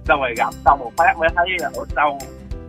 xong 0.06 0.20
rồi 0.20 0.34
gặp 0.38 0.54
xong 0.66 0.80
một 0.80 0.92
phát 0.98 1.14
mới 1.18 1.30
thấy 1.36 1.48
là 1.60 1.70
ở 1.76 1.84
sau 1.96 2.20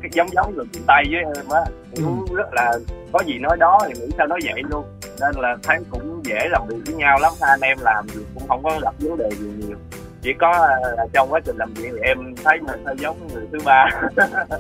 cái 0.03 0.11
giống 0.13 0.29
giống 0.33 0.55
người 0.55 0.65
tay 0.87 1.05
với 1.11 1.21
em 1.21 1.49
á? 1.51 1.61
Ừ. 1.97 2.03
rất 2.37 2.53
là 2.53 2.73
có 3.13 3.21
gì 3.27 3.39
nói 3.39 3.57
đó 3.61 3.79
thì 3.87 4.01
nghĩ 4.01 4.11
sao 4.19 4.27
nói 4.27 4.41
vậy 4.45 4.63
luôn. 4.71 4.85
Nên 5.21 5.35
là 5.37 5.57
thấy 5.63 5.79
cũng 5.91 6.21
dễ 6.25 6.49
làm 6.51 6.63
việc 6.69 6.77
với 6.87 6.95
nhau 6.95 7.19
lắm 7.21 7.33
hai 7.41 7.51
anh 7.51 7.61
em 7.61 7.79
làm 7.81 8.07
thì 8.15 8.21
cũng 8.35 8.49
không 8.49 8.63
có 8.63 8.79
gặp 8.83 8.95
vấn 8.99 9.17
đề 9.17 9.31
gì 9.31 9.51
nhiều. 9.59 9.77
Chỉ 10.23 10.33
có 10.39 10.69
uh, 11.05 11.13
trong 11.13 11.33
quá 11.33 11.41
trình 11.45 11.57
làm 11.57 11.75
việc 11.75 11.89
thì 11.93 11.99
em 12.03 12.35
thấy 12.45 12.59
mình 12.61 12.85
hơi 12.85 12.97
giống 12.99 13.29
người 13.29 13.47
thứ 13.53 13.59
ba. 13.65 13.91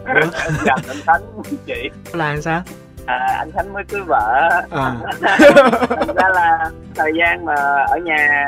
Em 0.06 0.28
dành 0.64 0.80
anh 0.88 0.96
khánh 1.06 1.22
chị. 1.66 1.90
Là 2.12 2.40
sao 2.40 2.62
à, 3.06 3.36
anh 3.38 3.50
khánh 3.52 3.72
mới 3.72 3.84
cưới 3.84 4.00
vợ 4.06 4.50
à. 4.70 4.96
thành 5.88 6.16
ra 6.16 6.28
là 6.28 6.70
thời 6.94 7.12
gian 7.18 7.44
mà 7.44 7.54
ở 7.88 7.98
nhà 7.98 8.46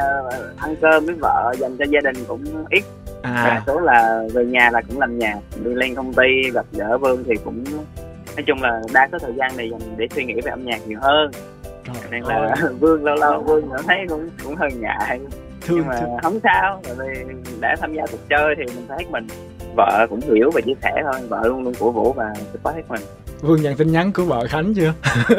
ăn 0.57 0.77
cơm 0.81 1.07
với 1.07 1.15
vợ 1.15 1.55
dành 1.59 1.77
cho 1.79 1.85
gia 1.91 2.01
đình 2.01 2.25
cũng 2.29 2.45
ít 2.71 2.85
à. 3.23 3.45
đa 3.47 3.63
số 3.67 3.81
là 3.81 4.23
về 4.35 4.45
nhà 4.45 4.71
là 4.71 4.83
cũng 4.89 5.01
làm 5.01 5.19
nhà 5.19 5.35
đi 5.65 5.75
lên 5.75 5.95
công 5.95 6.15
ty 6.15 6.51
gặp 6.55 6.67
vợ 6.73 6.99
vương 6.99 7.25
thì 7.25 7.33
cũng 7.45 7.65
nói 8.37 8.45
chung 8.47 8.63
là 8.63 8.81
đa 8.93 9.09
số 9.13 9.19
thời 9.19 9.33
gian 9.35 9.57
này 9.57 9.71
dành 9.71 9.81
để 9.97 10.07
suy 10.15 10.25
nghĩ 10.25 10.35
về 10.45 10.51
âm 10.51 10.65
nhạc 10.65 10.79
nhiều 10.87 10.99
hơn 11.03 11.31
Trời 11.85 12.03
nên 12.11 12.23
là 12.23 12.55
vương 12.81 13.05
lâu 13.05 13.17
lâu 13.17 13.43
vương 13.43 13.71
cảm 13.71 13.85
thấy 13.87 13.99
cũng 14.09 14.31
cũng 14.45 14.57
hơi 14.57 14.71
ngại 14.73 15.21
thương, 15.61 15.77
nhưng 15.77 15.87
mà 15.87 16.01
thương. 16.01 16.19
không 16.23 16.39
sao 16.43 16.81
tại 16.85 16.95
vì 16.99 17.35
đã 17.61 17.77
tham 17.81 17.95
gia 17.95 18.03
cuộc 18.13 18.29
chơi 18.29 18.55
thì 18.57 18.65
mình 18.65 18.85
phải 18.89 18.99
hết 18.99 19.11
mình 19.11 19.27
vợ 19.77 20.07
cũng 20.11 20.21
hiểu 20.21 20.51
và 20.55 20.61
chia 20.61 20.75
sẻ 20.83 21.03
thôi 21.03 21.21
vợ 21.29 21.41
luôn 21.45 21.63
luôn 21.63 21.75
cổ 21.81 21.91
vũ 21.91 22.13
và 22.13 22.33
support 22.53 22.77
hết 22.77 22.83
mình. 22.89 23.03
Vương 23.41 23.63
nhận 23.63 23.77
tin 23.77 23.93
nhắn 23.93 24.13
của 24.13 24.25
vợ 24.25 24.47
Khánh 24.49 24.75
chưa? 24.75 24.93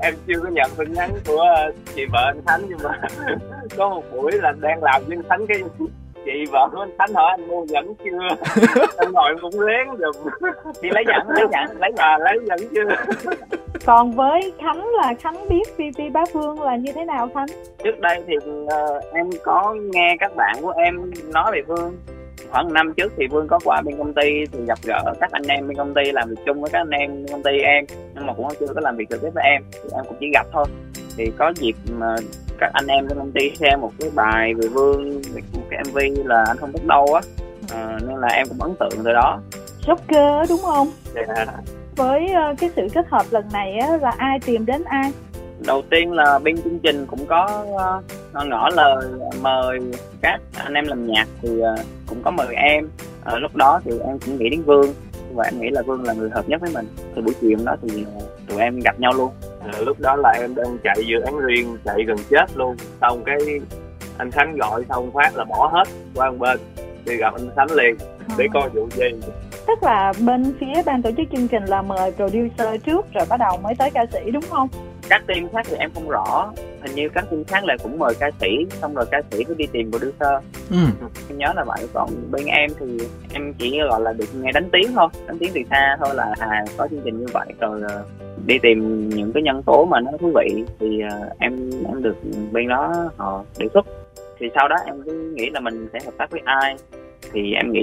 em 0.00 0.14
chưa 0.26 0.40
có 0.42 0.48
nhận 0.48 0.70
tin 0.76 0.92
nhắn 0.92 1.10
của 1.26 1.40
ờ, 1.40 1.72
chị 1.94 2.02
vợ 2.12 2.24
anh 2.24 2.40
Khánh 2.46 2.62
nhưng 2.68 2.78
mà 2.82 3.00
có 3.76 3.88
một 3.88 4.02
buổi 4.12 4.32
là 4.32 4.52
đang 4.60 4.82
làm 4.82 5.02
với 5.06 5.16
anh 5.16 5.28
Khánh 5.28 5.46
cái 5.46 5.58
chị 6.24 6.44
vợ 6.52 6.68
của 6.72 6.80
anh 6.80 6.90
Khánh 6.98 7.14
hỏi 7.14 7.30
anh 7.30 7.48
mua 7.48 7.66
dẫn 7.66 7.94
chưa? 8.04 8.52
Anh 8.98 9.12
ngồi 9.12 9.36
cũng 9.40 9.60
lén 9.60 9.86
giùm 9.98 10.24
chị 10.82 10.88
lấy 10.90 11.04
dẫn 11.08 11.28
lấy 11.28 11.46
dẫn 11.52 11.80
lấy 11.80 11.92
nhà 11.92 12.18
lấy 12.18 12.38
dẫn 12.46 12.58
chưa? 12.74 13.14
Còn 13.86 14.12
với 14.12 14.52
Khánh 14.58 14.88
là 15.02 15.14
Khánh 15.20 15.48
biết 15.48 15.62
VP 15.76 16.12
Bá 16.12 16.24
Phương 16.32 16.62
là 16.62 16.76
như 16.76 16.92
thế 16.92 17.04
nào 17.04 17.28
Khánh? 17.34 17.46
Trước 17.84 18.00
đây 18.00 18.22
thì 18.26 18.34
uh, 18.36 18.70
em 19.12 19.30
có 19.42 19.74
nghe 19.92 20.16
các 20.20 20.36
bạn 20.36 20.56
của 20.62 20.72
em 20.76 21.10
nói 21.32 21.52
về 21.52 21.62
Phương 21.66 21.96
khoảng 22.54 22.72
năm 22.72 22.92
trước 22.96 23.12
thì 23.16 23.26
Vương 23.26 23.48
có 23.48 23.58
qua 23.64 23.82
bên 23.82 23.98
công 23.98 24.14
ty 24.14 24.46
thì 24.52 24.58
gặp 24.66 24.78
gỡ 24.84 25.14
các 25.20 25.30
anh 25.32 25.42
em 25.48 25.68
bên 25.68 25.76
công 25.76 25.94
ty 25.94 26.12
làm 26.12 26.28
việc 26.28 26.36
chung 26.46 26.60
với 26.60 26.70
các 26.70 26.78
anh 26.78 26.90
em 26.90 27.10
bên 27.10 27.26
công 27.32 27.42
ty 27.42 27.58
em 27.58 27.84
nhưng 28.14 28.26
mà 28.26 28.32
cũng 28.32 28.48
chưa 28.60 28.66
có 28.74 28.80
làm 28.80 28.96
việc 28.96 29.04
trực 29.10 29.22
tiếp 29.22 29.30
với 29.34 29.44
em 29.44 29.62
thì 29.72 29.88
em 29.94 30.04
cũng 30.08 30.16
chỉ 30.20 30.26
gặp 30.34 30.46
thôi 30.52 30.64
thì 31.16 31.32
có 31.38 31.52
dịp 31.56 31.74
mà 31.98 32.16
các 32.58 32.70
anh 32.72 32.86
em 32.86 33.08
trong 33.08 33.18
công 33.18 33.32
ty 33.32 33.50
xem 33.56 33.80
một 33.80 33.92
cái 34.00 34.10
bài 34.14 34.54
về 34.54 34.68
Vương 34.68 35.22
một 35.52 35.62
cái 35.70 35.82
MV 35.88 35.98
là 36.24 36.44
anh 36.48 36.56
không 36.56 36.72
biết 36.72 36.84
đâu 36.86 37.14
á 37.14 37.20
à, 37.74 37.98
nên 38.06 38.20
là 38.20 38.28
em 38.28 38.46
cũng 38.48 38.62
ấn 38.62 38.74
tượng 38.80 39.04
từ 39.04 39.12
đó 39.12 39.40
Joker 39.86 40.46
đúng 40.48 40.60
không? 40.62 40.88
Yeah. 41.14 41.28
Dạ. 41.28 41.46
Với 41.96 42.24
uh, 42.24 42.58
cái 42.58 42.70
sự 42.76 42.88
kết 42.94 43.06
hợp 43.08 43.26
lần 43.30 43.44
này 43.52 43.78
á, 43.78 43.96
là 43.96 44.12
ai 44.18 44.38
tìm 44.46 44.66
đến 44.66 44.84
ai? 44.84 45.12
Đầu 45.66 45.82
tiên 45.90 46.12
là 46.12 46.38
bên 46.38 46.56
chương 46.62 46.78
trình 46.78 47.06
cũng 47.06 47.26
có 47.26 47.64
uh, 47.70 48.46
ngỏ 48.46 48.68
lời 48.76 49.06
mời 49.42 49.80
các 50.20 50.40
anh 50.56 50.74
em 50.74 50.86
làm 50.86 51.06
nhạc 51.06 51.26
thì 51.42 51.60
ờ, 51.60 51.76
cũng 52.06 52.22
có 52.22 52.30
mời 52.30 52.54
em. 52.54 52.88
À, 53.24 53.36
lúc 53.36 53.56
đó 53.56 53.80
thì 53.84 53.90
em 54.06 54.18
cũng 54.18 54.38
nghĩ 54.38 54.48
đến 54.48 54.62
vương 54.62 54.94
và 55.34 55.44
em 55.44 55.60
nghĩ 55.60 55.70
là 55.70 55.82
vương 55.82 56.02
là 56.02 56.12
người 56.12 56.30
hợp 56.30 56.48
nhất 56.48 56.60
với 56.60 56.70
mình. 56.74 56.86
Thì 57.14 57.22
buổi 57.22 57.34
chiều 57.40 57.58
đó 57.64 57.76
thì 57.82 58.04
tụi 58.48 58.60
em 58.60 58.80
gặp 58.80 59.00
nhau 59.00 59.12
luôn. 59.16 59.30
À, 59.72 59.78
lúc 59.86 60.00
đó 60.00 60.16
là 60.16 60.30
em 60.40 60.54
đang 60.54 60.78
chạy 60.84 60.96
dự 61.06 61.20
án 61.20 61.38
riêng 61.38 61.78
chạy 61.84 62.04
gần 62.06 62.16
chết 62.30 62.46
luôn. 62.54 62.76
Xong 63.00 63.24
cái 63.24 63.38
anh 64.18 64.30
khánh 64.30 64.56
gọi 64.56 64.84
xong 64.88 65.10
phát 65.14 65.36
là 65.36 65.44
bỏ 65.44 65.70
hết 65.72 65.88
qua 66.14 66.30
một 66.30 66.36
bên. 66.38 66.58
Đi 67.04 67.16
gặp 67.16 67.34
anh 67.34 67.50
khánh 67.56 67.72
liền 67.72 67.96
để 68.38 68.46
coi 68.52 68.68
vụ 68.68 68.88
gì. 68.90 69.10
Tức 69.66 69.82
là 69.82 70.12
bên 70.26 70.54
phía 70.60 70.82
ban 70.86 71.02
tổ 71.02 71.10
chức 71.16 71.26
chương 71.32 71.48
trình 71.48 71.64
là 71.64 71.82
mời 71.82 72.12
producer 72.12 72.82
trước 72.86 73.06
rồi 73.14 73.24
bắt 73.28 73.40
đầu 73.40 73.58
mới 73.62 73.74
tới 73.78 73.90
ca 73.90 74.06
sĩ 74.12 74.30
đúng 74.30 74.44
không? 74.50 74.68
Các 75.08 75.22
team 75.26 75.48
khác 75.52 75.66
thì 75.68 75.76
em 75.76 75.90
không 75.94 76.08
rõ. 76.08 76.52
Hình 76.82 76.94
như 76.94 77.08
các 77.08 77.24
team 77.30 77.44
khác 77.44 77.64
là 77.64 77.76
cũng 77.82 77.98
mời 77.98 78.14
ca 78.20 78.30
sĩ 78.40 78.66
xong 78.70 78.94
rồi 78.94 79.06
ca 79.10 79.22
sĩ 79.30 79.44
cứ 79.44 79.54
đi 79.54 79.66
tìm 79.72 79.90
producer. 79.90 80.42
Ừ. 80.70 80.76
em 81.28 81.38
nhớ 81.38 81.52
là 81.56 81.64
vậy. 81.64 81.88
Còn 81.92 82.08
bên 82.30 82.44
em 82.46 82.70
thì 82.80 82.98
em 83.32 83.54
chỉ 83.58 83.78
gọi 83.90 84.00
là 84.00 84.12
được 84.12 84.24
nghe 84.42 84.52
đánh 84.52 84.68
tiếng 84.72 84.92
thôi. 84.94 85.08
Đánh 85.26 85.38
tiếng 85.38 85.50
từ 85.54 85.60
xa 85.70 85.96
thôi 86.00 86.14
là 86.14 86.34
à 86.38 86.64
có 86.76 86.88
chương 86.88 87.00
trình 87.04 87.20
như 87.20 87.26
vậy. 87.32 87.46
Rồi 87.60 87.82
uh, 87.82 88.06
đi 88.46 88.58
tìm 88.62 89.08
những 89.08 89.32
cái 89.32 89.42
nhân 89.42 89.62
tố 89.62 89.84
mà 89.84 90.00
nó 90.00 90.10
thú 90.20 90.32
vị 90.34 90.64
thì 90.80 91.00
uh, 91.06 91.38
em 91.38 91.70
em 91.88 92.02
được 92.02 92.16
bên 92.52 92.68
đó 92.68 92.92
họ 93.16 93.44
đề 93.58 93.66
xuất. 93.74 93.86
Thì 94.38 94.46
sau 94.54 94.68
đó 94.68 94.76
em 94.86 95.02
cứ 95.02 95.32
nghĩ 95.36 95.50
là 95.50 95.60
mình 95.60 95.88
sẽ 95.92 95.98
hợp 96.04 96.12
tác 96.18 96.30
với 96.30 96.40
ai 96.44 96.76
thì 97.32 97.52
em 97.52 97.72
nghĩ 97.72 97.82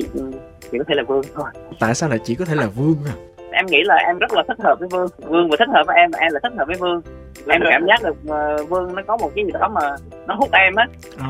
chỉ 0.72 0.78
có 0.78 0.84
thể 0.88 0.96
là 0.96 1.04
vương 1.08 1.22
thôi. 1.36 1.50
Tại 1.80 1.96
sao 1.96 2.10
lại 2.10 2.20
chỉ 2.24 2.36
có 2.36 2.46
thể 2.46 2.56
là 2.56 2.68
vương 2.68 2.96
à? 3.06 3.14
Em 3.52 3.66
nghĩ 3.66 3.84
là 3.86 3.96
em 3.96 4.18
rất 4.18 4.34
là 4.34 4.44
thích 4.48 4.58
hợp 4.64 4.76
với 4.80 4.90
vương. 4.92 5.08
Vương 5.18 5.50
vừa 5.50 5.58
thích 5.58 5.70
hợp 5.74 5.84
với 5.88 5.96
em 5.96 6.12
em 6.20 6.32
là 6.34 6.40
thích 6.44 6.54
hợp 6.58 6.66
với 6.68 6.76
vương. 6.80 7.02
Em 7.48 7.62
cảm 7.70 7.86
giác 7.88 8.04
được 8.04 8.16
uh, 8.62 8.70
vương 8.70 8.96
nó 8.96 9.02
có 9.08 9.18
một 9.18 9.32
cái 9.36 9.46
gì 9.46 9.52
đó 9.52 9.68
mà 9.68 9.96
nó 10.28 10.36
hút 10.36 10.50
em 10.52 10.76
á. 10.76 10.88
À. 11.18 11.30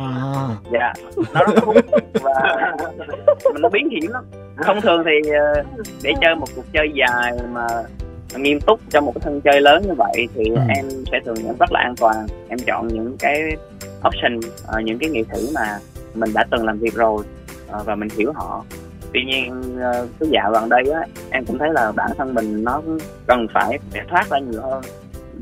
dạ 0.71 0.93
nó 1.33 1.41
rất 1.45 1.63
hút. 1.63 1.75
Và 2.21 2.73
mình 3.53 3.61
nó 3.61 3.69
biến 3.69 3.89
hiểm 3.89 4.11
lắm. 4.11 4.23
Thông 4.63 4.81
thường 4.81 5.03
thì 5.05 5.29
uh, 5.29 5.65
để 6.03 6.11
chơi 6.21 6.35
một 6.35 6.47
cuộc 6.55 6.65
chơi 6.73 6.91
dài 6.95 7.33
mà 7.51 7.67
nghiêm 8.35 8.59
túc 8.61 8.79
cho 8.89 9.01
một 9.01 9.11
cái 9.15 9.21
sân 9.25 9.41
chơi 9.41 9.61
lớn 9.61 9.83
như 9.87 9.93
vậy 9.97 10.27
thì 10.35 10.43
ừ. 10.49 10.61
em 10.75 10.85
sẽ 11.11 11.19
thường 11.25 11.35
em 11.45 11.55
rất 11.59 11.71
là 11.71 11.79
an 11.79 11.95
toàn. 11.95 12.15
Em 12.49 12.59
chọn 12.59 12.87
những 12.87 13.17
cái 13.19 13.41
option 14.07 14.37
uh, 14.37 14.83
những 14.83 14.99
cái 14.99 15.09
nghệ 15.09 15.23
sĩ 15.33 15.49
mà 15.55 15.79
mình 16.13 16.29
đã 16.33 16.45
từng 16.51 16.65
làm 16.65 16.79
việc 16.79 16.93
rồi 16.93 17.23
Ờ, 17.71 17.83
và 17.85 17.95
mình 17.95 18.09
hiểu 18.17 18.31
họ. 18.35 18.63
Tuy 19.13 19.19
nhiên 19.25 19.77
ờ, 19.81 20.07
cái 20.19 20.29
dạo 20.29 20.51
gần 20.51 20.69
đây 20.69 20.83
á, 20.93 21.01
em 21.29 21.45
cũng 21.45 21.57
thấy 21.57 21.69
là 21.73 21.91
bản 21.91 22.11
thân 22.17 22.33
mình 22.33 22.63
nó 22.63 22.81
cần 23.27 23.47
phải 23.53 23.79
để 23.93 24.01
thoát 24.09 24.29
ra 24.29 24.39
nhiều 24.39 24.61
hơn. 24.61 24.81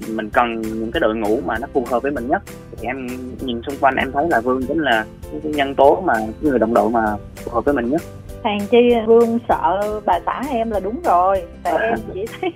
Mình 0.07 0.29
cần 0.29 0.62
những 0.62 0.91
cái 0.91 1.00
đội 1.00 1.15
ngũ 1.15 1.39
mà 1.45 1.57
nó 1.59 1.67
phù 1.74 1.86
hợp 1.91 2.03
với 2.03 2.12
mình 2.12 2.27
nhất. 2.27 2.41
Thì 2.71 2.88
em 2.88 3.07
nhìn 3.39 3.62
xung 3.67 3.75
quanh 3.81 3.95
em 3.95 4.12
thấy 4.12 4.27
là 4.29 4.41
vương 4.41 4.65
chính 4.67 4.79
là 4.79 5.05
cái 5.31 5.51
nhân 5.51 5.75
tố 5.75 6.01
mà, 6.05 6.13
cái 6.17 6.29
người 6.41 6.59
đồng 6.59 6.74
đội 6.74 6.89
mà 6.89 7.15
phù 7.36 7.51
hợp 7.51 7.65
với 7.65 7.74
mình 7.74 7.89
nhất 7.89 8.01
hàng 8.43 8.60
chi 8.69 8.77
vương 9.08 9.39
sợ 9.50 10.01
bà 10.05 10.19
xã 10.25 10.43
em 10.51 10.72
là 10.72 10.79
đúng 10.79 11.01
rồi. 11.03 11.43
Tại 11.63 11.74
em 11.79 12.00
chỉ 12.13 12.25
thấy 12.41 12.53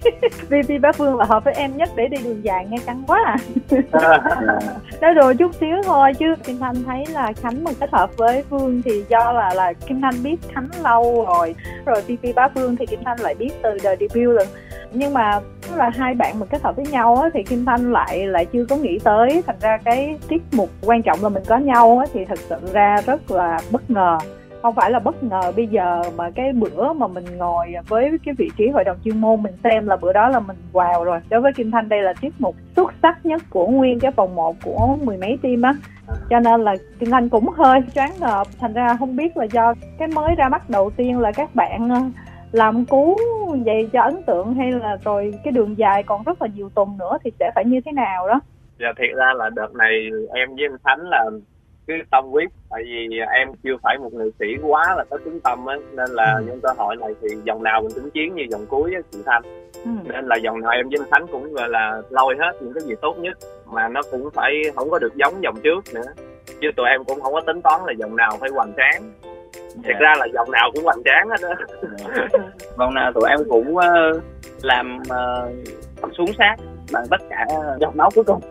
VP 0.63 0.81
bá 0.81 0.91
vương 0.91 1.17
là 1.17 1.25
hợp 1.25 1.43
với 1.43 1.53
em 1.53 1.77
nhất 1.77 1.89
để 1.95 2.07
đi 2.07 2.17
đường 2.23 2.43
dài 2.43 2.65
nghe 2.69 2.77
căng 2.85 3.03
quá 3.07 3.19
à. 3.25 3.37
Nói 5.01 5.13
rồi 5.13 5.35
chút 5.35 5.55
xíu 5.59 5.75
thôi 5.85 6.13
chứ 6.19 6.35
kim 6.43 6.57
thanh 6.59 6.83
thấy 6.83 7.05
là 7.09 7.33
khánh 7.41 7.63
mà 7.63 7.71
kết 7.79 7.91
hợp 7.91 8.17
với 8.17 8.43
vương 8.49 8.81
thì 8.81 9.03
do 9.09 9.31
là 9.31 9.53
là 9.53 9.73
kim 9.73 10.01
thanh 10.01 10.23
biết 10.23 10.35
khánh 10.53 10.67
lâu 10.83 11.25
rồi. 11.27 11.55
Rồi 11.85 12.01
VP 12.01 12.35
bá 12.35 12.47
vương 12.47 12.75
thì 12.75 12.85
kim 12.85 12.99
thanh 13.05 13.19
lại 13.19 13.35
biết 13.35 13.51
từ 13.61 13.77
đời 13.83 13.97
debut 13.99 14.35
rồi. 14.35 14.47
Nhưng 14.91 15.13
mà 15.13 15.39
là 15.75 15.89
hai 15.89 16.13
bạn 16.13 16.39
mà 16.39 16.45
kết 16.45 16.63
hợp 16.63 16.75
với 16.75 16.85
nhau 16.85 17.15
á, 17.15 17.29
thì 17.33 17.43
kim 17.43 17.65
thanh 17.65 17.91
lại 17.91 18.27
lại 18.27 18.45
chưa 18.45 18.65
có 18.65 18.75
nghĩ 18.75 18.99
tới. 19.03 19.41
Thành 19.47 19.55
ra 19.61 19.77
cái 19.85 20.17
tiết 20.27 20.41
mục 20.51 20.69
quan 20.81 21.01
trọng 21.01 21.23
là 21.23 21.29
mình 21.29 21.43
có 21.47 21.57
nhau 21.57 21.99
á, 21.99 22.05
thì 22.13 22.25
thật 22.25 22.39
sự 22.49 22.55
ra 22.73 23.01
rất 23.05 23.31
là 23.31 23.59
bất 23.71 23.89
ngờ 23.89 24.17
không 24.63 24.75
phải 24.75 24.91
là 24.91 25.00
bất 25.00 25.24
ngờ 25.24 25.51
bây 25.55 25.67
giờ 25.67 26.01
mà 26.17 26.29
cái 26.29 26.53
bữa 26.53 26.93
mà 26.93 27.08
mình 27.08 27.25
ngồi 27.38 27.74
với 27.88 28.12
cái 28.25 28.36
vị 28.38 28.50
trí 28.58 28.70
hội 28.70 28.84
đồng 28.84 28.98
chuyên 29.03 29.22
môn 29.22 29.43
mình 29.43 29.53
xem 29.63 29.88
là 29.88 29.96
bữa 29.96 30.13
đó 30.13 30.29
là 30.29 30.39
mình 30.39 30.58
wow 30.74 31.03
rồi. 31.03 31.20
Đối 31.29 31.41
với 31.41 31.53
kim 31.53 31.72
thanh 31.72 31.89
đây 31.89 32.01
là 32.01 32.13
tiết 32.22 32.34
mục 32.39 32.55
xuất 32.75 32.93
sắc 33.01 33.25
nhất 33.25 33.41
của 33.50 33.67
nguyên 33.67 34.00
cái 34.00 34.12
vòng 34.12 34.36
một 34.36 34.55
của 34.63 34.98
mười 35.03 35.17
mấy 35.17 35.38
team 35.41 35.62
á. 35.62 35.74
Cho 36.29 36.39
nên 36.39 36.62
là 36.62 36.75
kim 37.00 37.10
thanh 37.10 37.29
cũng 37.29 37.50
hơi 37.50 37.79
choáng 37.96 38.12
ngợp. 38.20 38.48
Thành 38.60 38.74
ra 38.74 38.96
không 39.00 39.15
biết 39.15 39.38
là 39.38 39.46
do 39.46 39.74
cái 40.00 40.08
mới 40.08 40.36
ra 40.36 40.50
mắt 40.50 40.70
đầu 40.70 40.89
tiên 40.89 41.20
là 41.20 41.32
các 41.32 41.55
bạn 41.55 41.89
ờ, 41.89 42.00
làm 42.51 42.86
cú 42.86 43.17
vậy 43.65 43.89
cho 43.93 44.01
ấn 44.01 44.24
tượng 44.24 44.53
hay 44.53 44.72
là 44.72 44.98
rồi 45.05 45.34
cái 45.43 45.51
đường 45.51 45.77
dài 45.77 46.03
còn 46.03 46.24
rất 46.24 46.41
là 46.41 46.48
nhiều 46.55 46.70
tuần 46.75 46.98
nữa 47.00 47.17
thì 47.24 47.32
sẽ 47.39 47.51
phải 47.55 47.65
như 47.65 47.82
thế 47.86 47.91
nào 47.91 48.27
đó? 48.27 48.39
Dạ 48.79 48.88
thiệt 48.98 49.15
ra 49.15 49.34
là 49.36 49.50
đợt 49.55 49.75
này 49.75 50.10
em 50.34 50.55
với 50.55 50.65
anh 50.65 50.77
Khánh 50.84 51.10
là 51.10 51.25
cứ 51.87 51.93
tâm 52.11 52.31
quyết 52.31 52.49
tại 52.69 52.83
vì 52.85 53.19
em 53.33 53.47
chưa 53.63 53.77
phải 53.83 53.97
một 53.97 54.13
nghệ 54.13 54.25
sĩ 54.39 54.45
quá 54.61 54.95
là 54.97 55.03
có 55.09 55.17
tính 55.17 55.39
tâm 55.39 55.65
á 55.65 55.75
nên 55.91 56.09
là 56.09 56.33
ừ. 56.37 56.43
những 56.47 56.59
cơ 56.61 56.69
hội 56.77 56.95
này 56.95 57.13
thì 57.21 57.27
dòng 57.43 57.63
nào 57.63 57.81
mình 57.81 57.91
tính 57.95 58.09
chiến 58.09 58.35
như 58.35 58.43
dòng 58.49 58.65
cuối 58.65 58.91
á 58.95 59.01
chị 59.11 59.19
thanh 59.25 59.41
ừ. 59.73 59.91
nên 60.03 60.25
là 60.25 60.35
dòng 60.35 60.61
nào 60.61 60.71
em 60.71 60.89
với 60.89 60.99
anh 60.99 61.11
khánh 61.11 61.27
cũng 61.31 61.53
gọi 61.53 61.69
là 61.69 62.01
lôi 62.09 62.35
hết 62.39 62.51
những 62.61 62.73
cái 62.73 62.83
gì 62.83 62.93
tốt 63.01 63.15
nhất 63.19 63.37
mà 63.65 63.87
nó 63.87 64.01
cũng 64.11 64.29
phải 64.33 64.51
không 64.75 64.89
có 64.89 64.99
được 64.99 65.15
giống 65.15 65.43
dòng 65.43 65.55
trước 65.63 65.81
nữa 65.93 66.13
chứ 66.61 66.67
tụi 66.75 66.89
em 66.89 67.03
cũng 67.03 67.21
không 67.21 67.33
có 67.33 67.41
tính 67.41 67.61
toán 67.61 67.81
là 67.85 67.93
dòng 67.97 68.15
nào 68.15 68.37
phải 68.39 68.49
hoành 68.53 68.73
tráng 68.77 69.11
thiệt 69.83 69.85
yeah. 69.85 69.99
Dạ. 69.99 69.99
ra 69.99 70.13
là 70.17 70.25
dòng 70.33 70.51
nào 70.51 70.71
cũng 70.73 70.83
hoành 70.83 71.03
tráng 71.05 71.29
hết 71.29 71.41
đó 71.41 71.53
vòng 72.77 72.93
nào 72.93 73.11
tụi 73.13 73.29
em 73.29 73.39
cũng 73.49 73.75
uh, 73.75 74.23
làm 74.61 74.99
uh, 75.01 76.13
xuống 76.17 76.33
sát 76.37 76.55
bằng 76.91 77.05
tất 77.09 77.21
cả 77.29 77.45
giọt 77.81 77.95
máu 77.95 78.09
cuối 78.15 78.23
cùng. 78.23 78.41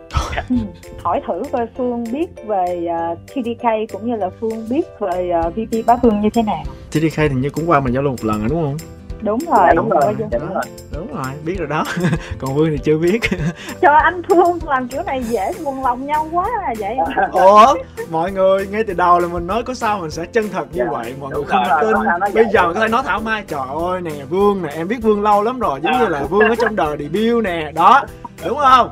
Ừ. 0.49 0.55
hỏi 1.03 1.21
thử 1.27 1.41
coi 1.51 1.67
phương 1.77 2.03
biết 2.11 2.27
về 2.47 2.85
uh, 2.85 2.89
ờ, 2.89 3.15
TDK 3.27 3.93
cũng 3.93 4.05
như 4.09 4.15
là 4.15 4.29
phương 4.39 4.69
biết 4.69 4.85
về 4.99 5.31
uh, 5.39 5.43
ờ, 5.43 5.49
VP 5.49 5.85
bá 5.87 5.95
phương 6.01 6.21
như 6.21 6.29
thế 6.33 6.41
nào. 6.41 6.63
TDK 6.91 7.15
thì 7.15 7.29
như 7.29 7.49
cũng 7.49 7.69
qua 7.69 7.79
mình 7.79 7.93
giao 7.93 8.03
lưu 8.03 8.11
một 8.11 8.25
lần 8.25 8.39
rồi 8.39 8.49
đúng 8.49 8.61
không 8.61 8.77
đúng 9.23 9.39
rồi. 9.39 9.67
Dạ, 9.67 9.73
đúng 9.75 9.89
rồi 9.89 10.15
dạ, 10.19 10.25
đúng 10.31 10.53
rồi. 10.53 10.63
Đúng 10.91 11.15
rồi 11.15 11.25
biết 11.45 11.55
rồi 11.59 11.67
đó. 11.67 11.83
Còn 12.39 12.55
vương 12.55 12.69
thì 12.69 12.77
chưa 12.77 12.97
biết. 12.97 13.19
Cho 13.81 13.93
anh 13.93 14.21
phương 14.29 14.59
làm 14.67 14.87
kiểu 14.87 15.03
này 15.03 15.23
dễ 15.23 15.51
buồn 15.63 15.83
lòng 15.83 16.05
nhau 16.05 16.27
quá 16.31 16.49
à 16.67 16.73
vậy. 16.79 16.97
Ủa 17.31 17.75
mọi 18.11 18.31
người 18.31 18.67
ngay 18.67 18.83
từ 18.83 18.93
đầu 18.93 19.19
là 19.19 19.27
mình 19.27 19.47
nói 19.47 19.63
có 19.63 19.73
sao 19.73 19.99
mình 19.99 20.11
sẽ 20.11 20.25
chân 20.25 20.49
thật 20.49 20.65
như 20.71 20.79
dạ, 20.79 20.91
vậy. 20.91 21.13
Mọi 21.19 21.31
người 21.31 21.43
không 21.43 21.63
tin. 21.81 22.33
bây 22.33 22.45
giờ 22.53 22.73
có 22.73 22.79
thể 22.79 22.87
nói 22.87 23.03
thảo 23.05 23.19
mai 23.19 23.43
trời 23.47 23.67
ơi 23.83 24.01
nè 24.01 24.11
vương 24.29 24.61
nè 24.61 24.69
em 24.69 24.87
biết 24.87 24.97
vương 25.01 25.23
lâu 25.23 25.43
lắm 25.43 25.59
rồi 25.59 25.79
giống 25.83 25.99
như 25.99 26.07
là 26.07 26.23
vương 26.23 26.49
ở 26.49 26.55
trong 26.61 26.75
đời 26.75 26.97
debut 26.99 27.43
nè. 27.43 27.71
Đó 27.75 28.01
đúng 28.45 28.57
không 28.57 28.89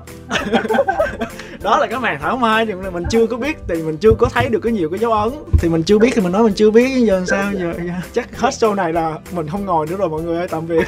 đó 1.63 1.77
là 1.77 1.87
cái 1.87 1.99
màn 1.99 2.19
thảo 2.21 2.37
mai 2.37 2.65
thì 2.65 2.73
mình 2.73 3.03
chưa 3.09 3.25
có 3.27 3.37
biết 3.37 3.57
thì 3.67 3.83
mình 3.83 3.97
chưa 3.97 4.11
có 4.17 4.29
thấy 4.33 4.49
được 4.49 4.59
cái 4.59 4.71
nhiều 4.71 4.89
cái 4.89 4.99
dấu 4.99 5.11
ấn 5.11 5.31
thì 5.59 5.69
mình 5.69 5.83
chưa 5.83 5.99
biết 5.99 6.09
thì 6.15 6.21
mình 6.21 6.31
nói 6.31 6.43
mình 6.43 6.53
chưa 6.53 6.71
biết 6.71 6.89
giờ 7.07 7.15
làm 7.15 7.25
sao 7.25 7.53
giờ 7.53 7.73
chắc 8.13 8.39
hết 8.39 8.49
show 8.49 8.75
này 8.75 8.93
là 8.93 9.17
mình 9.35 9.47
không 9.47 9.65
ngồi 9.65 9.87
nữa 9.87 9.95
rồi 9.95 10.09
mọi 10.09 10.21
người 10.21 10.37
ơi 10.37 10.47
tạm 10.47 10.67
biệt 10.67 10.87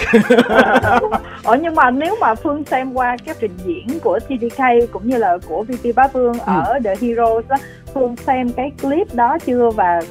Ủa 1.44 1.56
nhưng 1.62 1.75
mà 1.75 1.92
nếu 1.92 2.15
mà 2.22 2.36
Phương 2.36 2.63
xem 2.63 2.94
qua 2.94 3.18
cái 3.25 3.36
trình 3.39 3.58
diễn 3.65 4.00
của 4.00 4.20
TDK 4.20 4.92
cũng 4.92 5.10
như 5.10 5.18
là 5.18 5.38
của 5.48 5.63
VP 5.63 5.96
Bá 5.96 6.08
Phương 6.08 6.34
ừ. 6.34 6.39
ở 6.46 6.80
The 6.84 6.96
Heroes 7.01 7.48
á 7.48 7.58
Phương 7.94 8.15
xem 8.15 8.53
cái 8.53 8.72
clip 8.82 9.13
đó 9.13 9.38
chưa 9.46 9.70
và 9.70 10.01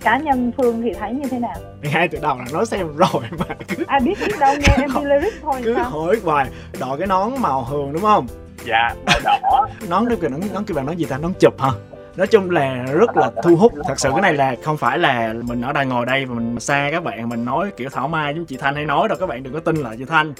cá 0.00 0.18
nhân 0.18 0.52
Phương 0.56 0.82
thì 0.82 0.92
thấy 1.00 1.12
như 1.12 1.28
thế 1.30 1.38
nào? 1.38 1.54
ngay 1.92 2.08
từ 2.08 2.18
đầu 2.22 2.38
là 2.38 2.44
nói 2.52 2.66
xem 2.66 2.96
rồi 2.96 3.22
mà 3.38 3.44
cứ 3.68 3.84
ai 3.86 4.00
biết 4.00 4.18
biết 4.26 4.38
đâu 4.40 4.54
nghe 4.54 4.76
em 4.78 4.90
đi 4.94 5.04
lyric 5.04 5.34
thôi 5.42 5.60
cứ 5.64 5.74
sao? 5.74 5.90
hỏi 5.90 6.16
hoài 6.24 6.46
đội 6.80 6.98
cái 6.98 7.06
nón 7.06 7.30
màu 7.38 7.64
hường 7.64 7.92
đúng 7.92 8.02
không 8.02 8.26
dạ 8.64 8.94
màu 9.06 9.20
đỏ. 9.24 9.66
Nón 9.88 10.08
đó 10.08 10.16
kìa 10.20 10.28
nón 10.28 10.40
nón 10.54 10.64
kêu 10.64 10.74
bạn 10.74 10.86
nói 10.86 10.96
gì 10.96 11.04
ta? 11.04 11.18
Nón 11.18 11.32
chụp 11.40 11.60
hả? 11.60 11.70
Nói 12.16 12.26
chung 12.26 12.50
là 12.50 12.84
rất 12.84 13.16
là 13.16 13.30
thu 13.42 13.56
hút. 13.56 13.72
Thật 13.84 14.00
sự 14.00 14.10
cái 14.12 14.20
này 14.22 14.34
là 14.34 14.56
không 14.64 14.76
phải 14.76 14.98
là 14.98 15.34
mình 15.42 15.60
ở 15.62 15.72
đây 15.72 15.86
ngồi 15.86 16.06
đây 16.06 16.24
và 16.24 16.34
mình 16.34 16.60
xa 16.60 16.88
các 16.92 17.04
bạn, 17.04 17.28
mình 17.28 17.44
nói 17.44 17.70
kiểu 17.76 17.88
thảo 17.90 18.08
mai 18.08 18.34
giống 18.34 18.44
chị 18.44 18.56
thanh 18.56 18.74
hay 18.74 18.84
nói 18.84 19.08
đâu. 19.08 19.18
Các 19.20 19.26
bạn 19.26 19.42
đừng 19.42 19.52
có 19.52 19.60
tin 19.60 19.76
là 19.76 19.94
chị 19.98 20.04
thanh 20.04 20.34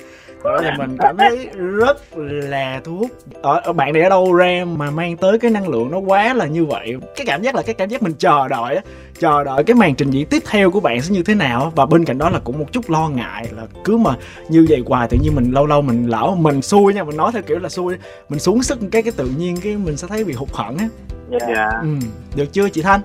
thì 0.60 0.68
mình 0.78 0.96
cảm 0.98 1.16
thấy 1.16 1.48
rất 1.56 2.16
là 2.18 2.80
thu 2.84 2.96
hút. 2.96 3.10
Ở, 3.42 3.60
ở 3.64 3.72
bạn 3.72 3.92
này 3.92 4.02
ở 4.02 4.08
đâu 4.08 4.34
ra 4.34 4.64
mà 4.76 4.90
mang 4.90 5.16
tới 5.16 5.38
cái 5.38 5.50
năng 5.50 5.68
lượng 5.68 5.90
nó 5.90 5.98
quá 5.98 6.34
là 6.34 6.46
như 6.46 6.64
vậy? 6.64 6.94
Cái 7.16 7.26
cảm 7.26 7.42
giác 7.42 7.54
là 7.54 7.62
cái 7.62 7.74
cảm 7.74 7.88
giác 7.88 8.02
mình 8.02 8.14
chờ 8.18 8.48
đợi 8.48 8.76
á. 8.76 8.82
Chờ 9.18 9.44
đợi 9.44 9.64
cái 9.64 9.74
màn 9.74 9.94
trình 9.94 10.10
diễn 10.10 10.26
tiếp 10.26 10.42
theo 10.46 10.70
của 10.70 10.80
bạn 10.80 11.02
sẽ 11.02 11.14
như 11.14 11.22
thế 11.22 11.34
nào 11.34 11.72
và 11.76 11.86
bên 11.86 12.04
cạnh 12.04 12.18
đó 12.18 12.30
là 12.30 12.40
cũng 12.44 12.58
một 12.58 12.66
chút 12.72 12.90
lo 12.90 13.08
ngại 13.08 13.48
là 13.56 13.62
cứ 13.84 13.96
mà 13.96 14.16
như 14.48 14.66
vậy 14.68 14.82
hoài 14.86 15.08
tự 15.08 15.16
nhiên 15.22 15.34
mình 15.34 15.50
lâu 15.50 15.66
lâu 15.66 15.82
mình 15.82 16.06
lỡ 16.06 16.34
mình 16.38 16.62
xui 16.62 16.94
nha 16.94 17.04
mình 17.04 17.16
nói 17.16 17.30
theo 17.32 17.42
kiểu 17.42 17.58
là 17.58 17.68
xui 17.68 17.96
mình 18.28 18.38
xuống 18.38 18.62
sức 18.62 18.78
cái 18.92 19.02
cái 19.02 19.12
tự 19.16 19.26
nhiên 19.38 19.56
cái 19.62 19.76
mình 19.76 19.96
sẽ 19.96 20.08
thấy 20.08 20.24
bị 20.24 20.32
hụt 20.32 20.48
hẫng 20.52 20.78
á. 20.78 20.88
Dạ. 21.30 21.46
Yeah. 21.46 21.72
ừ. 21.82 21.88
được 22.36 22.52
chưa 22.52 22.68
chị 22.68 22.82
thanh 22.82 23.00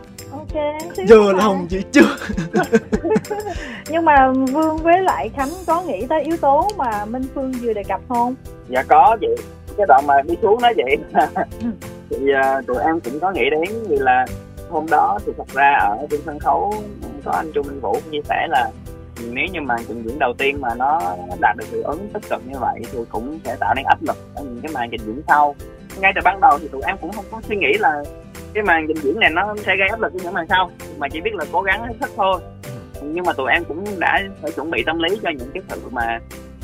vừa 1.10 1.34
lòng 1.34 1.68
chị 1.70 1.84
chưa. 1.92 2.16
Nhưng 3.90 4.06
mà 4.06 4.32
vương 4.32 4.78
với 4.78 5.02
lại 5.02 5.30
khánh 5.36 5.50
có 5.68 5.82
nghĩ 5.82 6.06
tới 6.10 6.24
yếu 6.24 6.38
tố 6.38 6.70
mà 6.78 7.06
minh 7.06 7.24
phương 7.36 7.52
vừa 7.52 7.74
đề 7.74 7.84
cập 7.84 8.02
không? 8.10 8.36
Dạ 8.70 8.84
có 8.84 9.18
vậy 9.22 9.36
cái 9.78 9.86
đoạn 9.88 10.08
mà 10.08 10.22
đi 10.22 10.36
xuống 10.42 10.62
đó 10.62 10.72
vậy 10.78 10.98
ừ. 11.62 11.68
thì 12.10 12.16
uh, 12.18 12.68
tụi 12.68 12.78
em 12.84 13.00
cũng 13.00 13.20
có 13.20 13.32
nghĩ 13.32 13.50
đến 13.50 13.70
vì 13.90 13.98
là 13.98 14.26
hôm 14.70 14.86
đó 14.90 15.20
thì 15.26 15.34
thật 15.38 15.48
ra 15.54 15.78
ở 15.80 16.08
trên 16.12 16.22
sân 16.26 16.40
khấu 16.40 16.74
có 17.26 17.32
anh 17.32 17.52
Trung 17.54 17.68
Minh 17.68 17.80
Vũ 17.80 18.00
chia 18.12 18.22
sẻ 18.30 18.48
là 18.50 18.70
nếu 19.32 19.46
như 19.52 19.62
màn 19.62 19.80
trình 19.88 20.04
diễn 20.06 20.20
đầu 20.20 20.34
tiên 20.38 20.62
mà 20.62 20.76
nó 20.76 21.16
đạt 21.40 21.58
được 21.58 21.66
hiệu 21.72 21.84
ứng 21.84 22.10
tích 22.14 22.30
cực 22.30 22.42
như 22.48 22.60
vậy 22.60 22.82
thì 22.92 23.00
cũng 23.10 23.40
sẽ 23.46 23.56
tạo 23.60 23.74
nên 23.76 23.86
áp 23.86 24.02
lực 24.02 24.18
ở 24.36 24.44
những 24.44 24.62
cái 24.62 24.72
màn 24.74 24.90
trình 24.92 25.02
diễn 25.06 25.22
sau. 25.28 25.56
Ngay 26.00 26.12
từ 26.16 26.22
ban 26.26 26.40
đầu 26.42 26.60
thì 26.62 26.68
tụi 26.68 26.82
em 26.86 26.98
cũng 27.02 27.12
không 27.12 27.26
có 27.32 27.42
suy 27.48 27.56
nghĩ 27.56 27.74
là 27.80 28.04
cái 28.58 28.64
màn 28.64 28.88
trình 28.88 28.98
diễn 29.04 29.20
này 29.20 29.30
nó 29.30 29.56
sẽ 29.58 29.76
gây 29.78 29.88
áp 29.88 30.02
lực 30.02 30.14
cho 30.14 30.20
những 30.24 30.34
màn 30.34 30.48
sau. 30.50 30.72
Mà 30.98 31.08
chỉ 31.10 31.22
biết 31.22 31.36
là 31.36 31.46
cố 31.52 31.62
gắng 31.62 31.84
hết 31.84 31.94
sức 32.02 32.10
thôi. 32.16 32.40
Nhưng 33.04 33.26
mà 33.26 33.34
tụi 33.34 33.52
em 33.52 33.64
cũng 33.64 33.86
đã 34.00 34.22
phải 34.42 34.52
chuẩn 34.52 34.72
bị 34.72 34.84
tâm 34.86 35.00
lý 35.00 35.20
cho 35.24 35.30
những 35.30 35.52
cái 35.54 35.64
sự 35.70 35.82
mà 35.92 36.20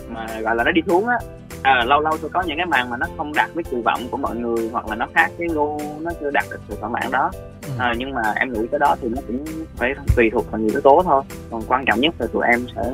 mà 0.08 0.28
gọi 0.42 0.56
là 0.56 0.64
nó 0.64 0.72
đi 0.72 0.82
xuống 0.88 1.08
á. 1.08 1.18
À, 1.64 1.84
lâu 1.88 2.00
lâu 2.00 2.18
sẽ 2.18 2.28
có 2.34 2.44
những 2.48 2.58
cái 2.58 2.66
màn 2.66 2.90
mà 2.90 2.98
nó 2.98 3.08
không 3.18 3.34
đạt 3.36 3.50
với 3.54 3.64
kỳ 3.64 3.78
vọng 3.86 4.08
của 4.12 4.18
mọi 4.18 4.36
người 4.36 4.70
hoặc 4.72 4.88
là 4.88 4.96
nó 4.96 5.08
khác 5.14 5.32
cái 5.38 5.48
gu 5.48 5.80
nó 6.02 6.12
chưa 6.20 6.32
đạt 6.32 6.46
được 6.52 6.60
sự 6.70 6.76
thỏa 6.80 6.90
mãn 6.90 7.12
đó. 7.12 7.32
Ừ. 7.62 7.70
à, 7.80 7.94
nhưng 7.98 8.12
mà 8.12 8.22
em 8.36 8.54
nghĩ 8.54 8.60
cái 8.72 8.80
đó 8.80 8.96
thì 9.02 9.10
nó 9.10 9.22
cũng 9.28 9.46
phải 9.76 9.94
tùy 10.16 10.30
thuộc 10.34 10.52
vào 10.52 10.62
nhiều 10.62 10.70
yếu 10.72 10.82
tố 10.82 11.02
thôi. 11.06 11.24
Còn 11.52 11.62
quan 11.68 11.86
trọng 11.86 12.00
nhất 12.00 12.16
là 12.20 12.28
tụi 12.34 12.46
em 12.48 12.66
sẽ 12.76 12.92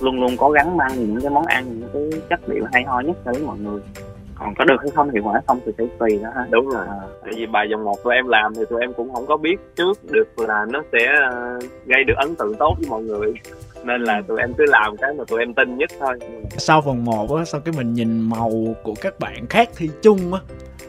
luôn 0.00 0.20
luôn 0.20 0.36
cố 0.36 0.50
gắng 0.50 0.76
mang 0.76 0.92
những 0.96 1.20
cái 1.20 1.30
món 1.30 1.46
ăn 1.46 1.64
những 1.68 1.88
cái 1.92 2.20
chất 2.30 2.48
liệu 2.48 2.64
hay 2.72 2.84
ho 2.84 3.00
nhất 3.00 3.16
tới 3.24 3.34
mọi 3.46 3.58
người 3.58 3.80
còn 4.38 4.54
có 4.58 4.64
được 4.64 4.76
hay 4.80 4.90
không 4.94 5.10
hiệu 5.10 5.22
quả 5.24 5.40
không 5.46 5.60
thì 5.66 5.72
phải 5.78 5.88
tùy 5.98 6.20
đó 6.22 6.30
ha. 6.34 6.46
Đúng 6.50 6.68
rồi. 6.68 6.86
À. 6.88 7.00
tại 7.22 7.32
vì 7.36 7.46
bài 7.46 7.66
dòng 7.70 7.84
một 7.84 8.02
tụi 8.04 8.14
em 8.14 8.26
làm 8.28 8.54
thì 8.54 8.62
tụi 8.70 8.80
em 8.80 8.92
cũng 8.92 9.14
không 9.14 9.26
có 9.26 9.36
biết 9.36 9.56
trước 9.76 9.98
được 10.10 10.38
là 10.38 10.66
nó 10.70 10.82
sẽ 10.92 11.06
ờ, 11.30 11.58
gây 11.86 12.04
được 12.04 12.14
ấn 12.16 12.36
tượng 12.36 12.54
tốt 12.54 12.76
với 12.78 12.90
mọi 12.90 13.02
người. 13.02 13.34
Nên 13.84 14.02
là 14.02 14.22
tụi 14.28 14.40
em 14.40 14.54
cứ 14.54 14.64
làm 14.68 14.96
cái 14.96 15.14
mà 15.18 15.24
tụi 15.24 15.40
em 15.40 15.54
tin 15.54 15.76
nhất 15.76 15.90
thôi. 16.00 16.18
Sau 16.56 16.80
vòng 16.80 17.04
một 17.04 17.34
á 17.34 17.44
sau 17.44 17.60
cái 17.60 17.74
mình 17.76 17.94
nhìn 17.94 18.20
màu 18.20 18.52
của 18.82 18.94
các 19.00 19.20
bạn 19.20 19.46
khác 19.50 19.68
thi 19.76 19.90
chung 20.02 20.34
á 20.34 20.40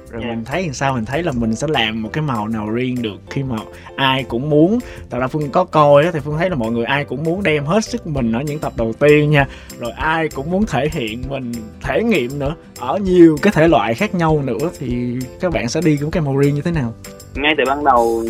rồi 0.09 0.23
yeah. 0.23 0.35
mình 0.35 0.45
thấy 0.45 0.63
làm 0.63 0.73
sao 0.73 0.93
mình 0.93 1.05
thấy 1.05 1.23
là 1.23 1.31
mình 1.31 1.55
sẽ 1.55 1.67
làm 1.69 2.01
một 2.01 2.09
cái 2.13 2.21
màu 2.21 2.47
nào 2.47 2.69
riêng 2.69 3.01
được 3.01 3.17
khi 3.29 3.43
mà 3.43 3.57
ai 3.95 4.23
cũng 4.23 4.49
muốn 4.49 4.79
tại 5.09 5.19
ra 5.19 5.27
phương 5.27 5.51
có 5.51 5.63
coi 5.63 6.03
á 6.03 6.11
thì 6.13 6.19
phương 6.19 6.37
thấy 6.37 6.49
là 6.49 6.55
mọi 6.55 6.71
người 6.71 6.85
ai 6.85 7.05
cũng 7.05 7.23
muốn 7.23 7.43
đem 7.43 7.65
hết 7.65 7.85
sức 7.85 8.07
mình 8.07 8.31
ở 8.31 8.41
những 8.41 8.59
tập 8.59 8.73
đầu 8.77 8.93
tiên 8.99 9.31
nha 9.31 9.47
rồi 9.79 9.91
ai 9.91 10.29
cũng 10.29 10.51
muốn 10.51 10.65
thể 10.65 10.89
hiện 10.91 11.23
mình 11.29 11.51
thể 11.81 12.03
nghiệm 12.03 12.39
nữa 12.39 12.55
ở 12.79 12.97
nhiều 12.97 13.37
cái 13.41 13.53
thể 13.55 13.67
loại 13.67 13.93
khác 13.93 14.15
nhau 14.15 14.41
nữa 14.45 14.71
thì 14.79 15.19
các 15.39 15.51
bạn 15.53 15.69
sẽ 15.69 15.81
đi 15.81 15.97
với 15.97 16.11
cái 16.11 16.23
màu 16.23 16.37
riêng 16.37 16.55
như 16.55 16.61
thế 16.61 16.71
nào 16.71 16.93
ngay 17.35 17.55
từ 17.57 17.63
ban 17.67 17.83
đầu 17.83 18.23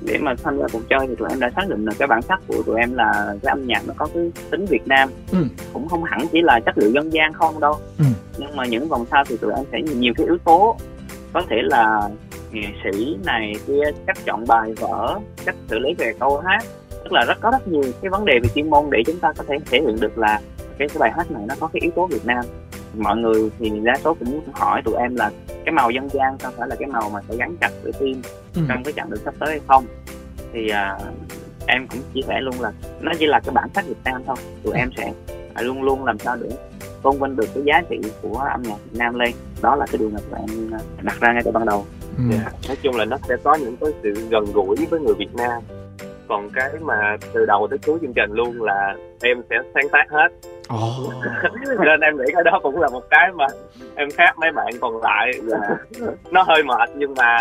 để 0.00 0.18
mà 0.18 0.34
tham 0.42 0.58
gia 0.58 0.64
cuộc 0.72 0.82
chơi 0.88 1.06
thì 1.08 1.14
tụi 1.18 1.28
em 1.28 1.40
đã 1.40 1.50
xác 1.56 1.68
định 1.68 1.84
là 1.84 1.92
cái 1.98 2.08
bản 2.08 2.22
sắc 2.22 2.40
của 2.46 2.62
tụi 2.62 2.80
em 2.80 2.94
là 2.94 3.34
cái 3.42 3.50
âm 3.50 3.66
nhạc 3.66 3.82
nó 3.86 3.94
có 3.96 4.08
cái 4.14 4.32
tính 4.50 4.66
Việt 4.66 4.86
Nam 4.86 5.08
ừ. 5.32 5.38
cũng 5.72 5.88
không 5.88 6.04
hẳn 6.04 6.26
chỉ 6.32 6.42
là 6.42 6.60
chất 6.60 6.78
liệu 6.78 6.90
dân 6.90 7.12
gian 7.12 7.32
không 7.32 7.60
đâu 7.60 7.78
ừ. 7.98 8.04
nhưng 8.38 8.56
mà 8.56 8.66
những 8.66 8.88
vòng 8.88 9.06
sau 9.10 9.24
thì 9.24 9.36
tụi 9.36 9.52
em 9.56 9.64
sẽ 9.72 9.94
nhiều 9.94 10.14
cái 10.16 10.26
yếu 10.26 10.38
tố 10.44 10.76
có 11.36 11.42
thể 11.50 11.56
là 11.62 12.08
nghệ 12.52 12.66
sĩ 12.84 13.16
này 13.24 13.52
kia 13.66 13.82
cách 14.06 14.16
chọn 14.24 14.44
bài 14.48 14.72
vở 14.76 15.20
cách 15.44 15.54
xử 15.68 15.78
lý 15.78 15.94
về 15.94 16.12
câu 16.20 16.38
hát. 16.38 16.64
Tức 16.90 17.12
là 17.12 17.24
rất 17.24 17.38
có 17.40 17.50
rất 17.50 17.68
nhiều 17.68 17.82
cái 18.02 18.10
vấn 18.10 18.24
đề 18.24 18.38
về 18.42 18.48
chuyên 18.54 18.70
môn 18.70 18.84
để 18.90 19.02
chúng 19.06 19.18
ta 19.18 19.32
có 19.38 19.44
thể 19.48 19.56
thể 19.70 19.80
hiện 19.80 20.00
được 20.00 20.18
là 20.18 20.40
cái, 20.78 20.88
cái 20.88 20.96
bài 21.00 21.12
hát 21.16 21.30
này 21.30 21.42
nó 21.48 21.54
có 21.60 21.66
cái 21.72 21.80
yếu 21.80 21.90
tố 21.96 22.06
Việt 22.06 22.24
Nam. 22.26 22.44
Mọi 22.94 23.16
người 23.16 23.50
thì 23.58 23.70
đa 23.82 23.94
số 24.04 24.14
cũng 24.14 24.40
hỏi 24.52 24.82
tụi 24.84 24.94
em 24.94 25.16
là 25.16 25.30
cái 25.64 25.72
màu 25.72 25.90
dân 25.90 26.08
gian 26.08 26.38
không 26.38 26.54
phải 26.56 26.68
là 26.68 26.76
cái 26.76 26.88
màu 26.88 27.10
mà 27.10 27.20
sẽ 27.28 27.36
gắn 27.36 27.56
chặt 27.60 27.70
với 27.82 27.92
tim 27.92 28.22
ừ. 28.54 28.62
trong 28.68 28.82
cái 28.84 28.92
chặng 28.96 29.10
đường 29.10 29.20
sắp 29.24 29.34
tới 29.38 29.48
hay 29.48 29.60
không? 29.66 29.84
Thì 30.52 30.68
à, 30.68 30.98
em 31.66 31.88
cũng 31.88 32.00
chia 32.14 32.22
sẻ 32.28 32.40
luôn 32.40 32.54
là 32.60 32.72
nó 33.00 33.12
chỉ 33.18 33.26
là 33.26 33.40
cái 33.40 33.52
bản 33.54 33.68
sắc 33.74 33.86
Việt 33.86 34.00
Nam 34.04 34.22
thôi. 34.26 34.36
Tụi 34.62 34.74
em 34.74 34.90
sẽ 34.96 35.12
luôn 35.62 35.82
luôn 35.82 36.04
làm 36.04 36.18
sao 36.18 36.36
để 36.36 36.48
tôn 37.06 37.20
vinh 37.20 37.36
được 37.36 37.46
cái 37.54 37.62
giá 37.64 37.82
trị 37.90 38.00
của 38.22 38.38
âm 38.38 38.62
nhạc 38.62 38.76
Việt 38.84 38.98
Nam 38.98 39.14
lên 39.14 39.32
đó 39.62 39.76
là 39.76 39.86
cái 39.86 39.98
điều 39.98 40.10
mà 40.10 40.18
tụi 40.30 40.40
em 40.48 40.74
à, 40.74 40.78
đặt 41.02 41.20
ra 41.20 41.32
ngay 41.32 41.42
từ 41.44 41.50
ban 41.50 41.66
đầu 41.66 41.86
ừ. 42.18 42.22
yeah. 42.30 42.44
Dạ, 42.44 42.68
nói 42.68 42.76
chung 42.82 42.96
là 42.96 43.04
nó 43.04 43.16
sẽ 43.28 43.36
có 43.44 43.54
những 43.54 43.76
cái 43.76 43.90
sự 44.02 44.28
gần 44.30 44.44
gũi 44.54 44.76
với 44.90 45.00
người 45.00 45.14
Việt 45.14 45.34
Nam 45.34 45.62
còn 46.28 46.50
cái 46.54 46.70
mà 46.80 47.16
từ 47.32 47.46
đầu 47.46 47.66
tới 47.70 47.78
cuối 47.86 47.98
chương 48.02 48.12
trình 48.12 48.32
luôn 48.32 48.62
là 48.62 48.94
em 49.22 49.42
sẽ 49.50 49.56
sáng 49.74 49.88
tác 49.92 50.10
hết. 50.10 50.28
Oh. 50.74 51.14
nên 51.86 52.00
em 52.00 52.16
nghĩ 52.16 52.24
cái 52.32 52.44
đó 52.44 52.60
cũng 52.62 52.80
là 52.80 52.88
một 52.88 53.02
cái 53.10 53.32
mà 53.34 53.46
em 53.94 54.08
khác 54.10 54.38
mấy 54.38 54.52
bạn 54.52 54.66
còn 54.80 55.02
lại 55.02 55.30
là 55.42 55.76
nó 56.30 56.42
hơi 56.42 56.62
mệt 56.62 56.90
nhưng 56.94 57.14
mà 57.14 57.38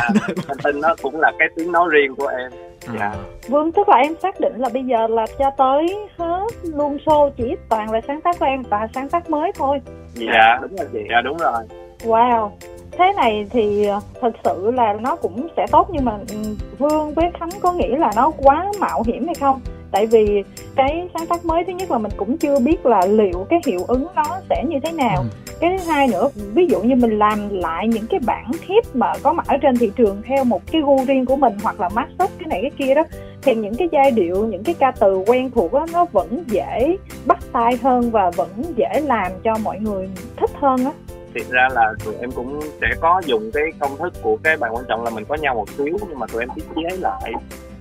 anh 0.48 0.58
tin 0.64 0.82
nó 0.82 0.96
cũng 1.02 1.20
là 1.20 1.32
cái 1.40 1.48
tiếng 1.56 1.72
nói 1.72 1.90
riêng 1.92 2.16
của 2.16 2.28
em. 2.28 2.52
Dạ. 3.00 3.14
Vâng 3.48 3.72
tức 3.72 3.90
là 3.90 3.98
em 3.98 4.16
xác 4.22 4.40
định 4.40 4.54
là 4.58 4.70
bây 4.74 4.84
giờ 4.84 5.08
là 5.08 5.26
cho 5.40 5.52
tới 5.58 6.08
hết 6.18 6.48
luôn 6.64 6.98
show 7.06 7.30
chỉ 7.38 7.56
toàn 7.70 7.92
là 7.92 8.02
sáng 8.08 8.22
tác 8.22 8.40
của 8.40 8.46
em 8.46 8.64
và 8.70 8.88
sáng 8.96 9.10
tác 9.10 9.30
mới 9.30 9.52
thôi. 9.56 9.82
Dạ 10.14 10.60
đúng 10.62 10.76
rồi 10.76 10.88
chị. 10.94 11.00
Dạ 11.10 11.22
đúng 11.22 11.38
rồi. 11.38 11.64
Wow 12.04 12.50
thế 12.98 13.14
này 13.16 13.48
thì 13.50 13.86
ờ, 13.86 14.00
thật 14.22 14.32
sự 14.44 14.72
là 14.72 14.94
nó 14.94 15.16
cũng 15.16 15.48
sẽ 15.58 15.66
tốt 15.72 15.88
nhưng 15.92 16.06
mà 16.06 16.18
ừ, 16.30 16.36
vương 16.80 17.14
với 17.14 17.26
khánh 17.40 17.50
có 17.62 17.72
nghĩ 17.74 17.88
là 17.88 18.12
nó 18.16 18.32
quá 18.38 18.72
mạo 18.80 19.04
hiểm 19.08 19.26
hay 19.26 19.36
không? 19.36 19.60
Tại 19.92 20.06
vì 20.08 20.44
cái 20.76 21.10
sáng 21.14 21.28
tác 21.28 21.46
mới 21.46 21.64
thứ 21.64 21.74
nhất 21.74 21.92
là 21.92 21.98
mình 21.98 22.12
cũng 22.18 22.38
chưa 22.38 22.60
biết 22.60 22.86
là 22.86 23.06
liệu 23.06 23.46
cái 23.50 23.60
hiệu 23.68 23.80
ứng 23.88 24.08
nó 24.16 24.24
sẽ 24.50 24.64
như 24.70 24.78
thế 24.84 24.92
nào. 24.92 25.18
Ừ. 25.18 25.56
cái 25.60 25.78
thứ 25.78 25.92
hai 25.92 26.08
nữa 26.08 26.30
ví 26.54 26.68
dụ 26.70 26.82
như 26.82 26.96
mình 26.96 27.20
làm 27.20 27.50
lại 27.50 27.88
những 27.88 28.06
cái 28.10 28.20
bản 28.26 28.52
hit 28.62 28.96
mà 28.96 29.14
có 29.24 29.34
mặt 29.34 29.48
ở 29.48 29.58
trên 29.62 29.78
thị 29.78 29.92
trường 29.96 30.22
theo 30.26 30.44
một 30.44 30.62
cái 30.72 30.82
gu 30.82 30.98
riêng 31.08 31.26
của 31.26 31.36
mình 31.36 31.54
hoặc 31.64 31.80
là 31.80 31.90
mashup 31.90 32.30
cái 32.40 32.48
này 32.48 32.60
cái 32.62 32.72
kia 32.78 32.96
đó 32.96 33.04
thì 33.42 33.56
những 33.56 33.76
cái 33.76 33.88
giai 33.92 34.12
điệu 34.12 34.46
những 34.48 34.64
cái 34.64 34.76
ca 34.80 34.92
từ 35.00 35.24
quen 35.28 35.52
thuộc 35.52 35.74
đó 35.74 35.86
nó 35.94 36.06
vẫn 36.12 36.44
dễ 36.48 36.98
bắt 37.26 37.40
tai 37.52 37.78
hơn 37.84 38.12
và 38.12 38.32
vẫn 38.36 38.50
dễ 38.76 39.02
làm 39.04 39.32
cho 39.44 39.54
mọi 39.64 39.80
người 39.80 40.10
thích 40.38 40.52
hơn 40.60 40.86
á 40.86 40.92
thiệt 41.36 41.50
ra 41.50 41.68
là 41.72 41.94
tụi 42.06 42.16
em 42.16 42.32
cũng 42.32 42.60
sẽ 42.82 42.88
có 43.02 43.22
dùng 43.26 43.52
cái 43.54 43.64
công 43.80 43.98
thức 43.98 44.14
của 44.22 44.38
cái 44.44 44.58
bài 44.58 44.72
quan 44.74 44.86
trọng 44.88 45.04
là 45.04 45.10
mình 45.10 45.26
có 45.30 45.36
nhau 45.36 45.56
một 45.56 45.70
xíu 45.70 45.98
nhưng 46.10 46.20
mà 46.20 46.28
tụi 46.28 46.42
em 46.42 46.50
tiết 46.56 46.64
chế 46.76 46.98
lại. 46.98 47.34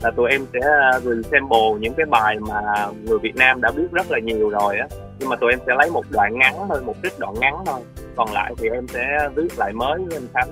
Là 0.02 0.10
tụi 0.10 0.30
em 0.30 0.46
sẽ 0.52 0.60
resample 1.04 1.80
những 1.80 1.94
cái 1.94 2.06
bài 2.06 2.36
mà 2.40 2.86
người 3.04 3.18
Việt 3.18 3.36
Nam 3.36 3.60
đã 3.60 3.70
biết 3.70 3.92
rất 3.92 4.10
là 4.10 4.18
nhiều 4.18 4.50
rồi 4.50 4.78
á. 4.78 4.86
Nhưng 5.18 5.28
mà 5.28 5.36
tụi 5.36 5.52
em 5.52 5.58
sẽ 5.66 5.72
lấy 5.78 5.90
một 5.90 6.04
đoạn 6.10 6.38
ngắn 6.38 6.54
thôi 6.68 6.82
một 6.84 6.94
trích 7.02 7.18
đoạn 7.18 7.34
ngắn 7.40 7.54
thôi. 7.66 7.80
Còn 8.16 8.32
lại 8.32 8.54
thì 8.58 8.68
em 8.68 8.88
sẽ 8.88 9.28
viết 9.34 9.58
lại 9.58 9.72
mới 9.72 9.98
với 9.98 10.16
anh 10.16 10.28
Khánh. 10.34 10.48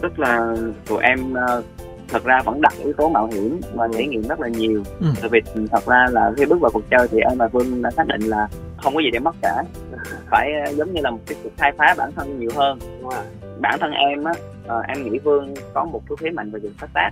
Tức 0.00 0.18
là 0.18 0.56
tụi 0.86 1.02
em 1.02 1.34
ờ, 1.34 1.62
thật 2.08 2.24
ra 2.24 2.40
vẫn 2.44 2.60
đặt 2.60 2.72
yếu 2.84 2.92
tố 2.92 3.08
mạo 3.08 3.26
hiểm 3.26 3.60
và 3.74 3.88
trải 3.92 4.06
nghiệm 4.06 4.22
rất 4.22 4.40
là 4.40 4.48
nhiều. 4.48 4.82
Ừ. 5.00 5.06
tại 5.20 5.28
vì 5.32 5.40
thật 5.70 5.86
ra 5.86 6.06
là 6.10 6.32
khi 6.36 6.44
bước 6.46 6.60
vào 6.60 6.70
cuộc 6.74 6.90
chơi 6.90 7.08
thì 7.08 7.18
em 7.20 7.38
và 7.38 7.48
Vương 7.48 7.82
đã 7.82 7.90
xác 7.90 8.06
định 8.06 8.20
là 8.20 8.48
không 8.86 8.94
có 8.94 9.00
gì 9.00 9.10
để 9.10 9.18
mất 9.18 9.36
cả. 9.42 9.64
Phải 10.30 10.52
ờ, 10.52 10.72
giống 10.72 10.92
như 10.92 11.00
là 11.00 11.10
một 11.10 11.18
cái 11.26 11.36
cuộc 11.42 11.50
khai 11.56 11.72
phá 11.78 11.94
bản 11.98 12.12
thân 12.16 12.40
nhiều 12.40 12.50
hơn 12.54 12.78
bản 13.60 13.78
thân 13.80 13.92
em 13.92 14.24
á 14.24 14.32
ờ, 14.66 14.82
em 14.88 15.02
nghĩ 15.02 15.18
Vương 15.18 15.54
có 15.74 15.84
một 15.84 16.00
cái 16.08 16.16
thế 16.20 16.30
mạnh 16.30 16.50
về 16.50 16.60
việc 16.60 16.78
phát 16.78 16.90
tác. 16.94 17.10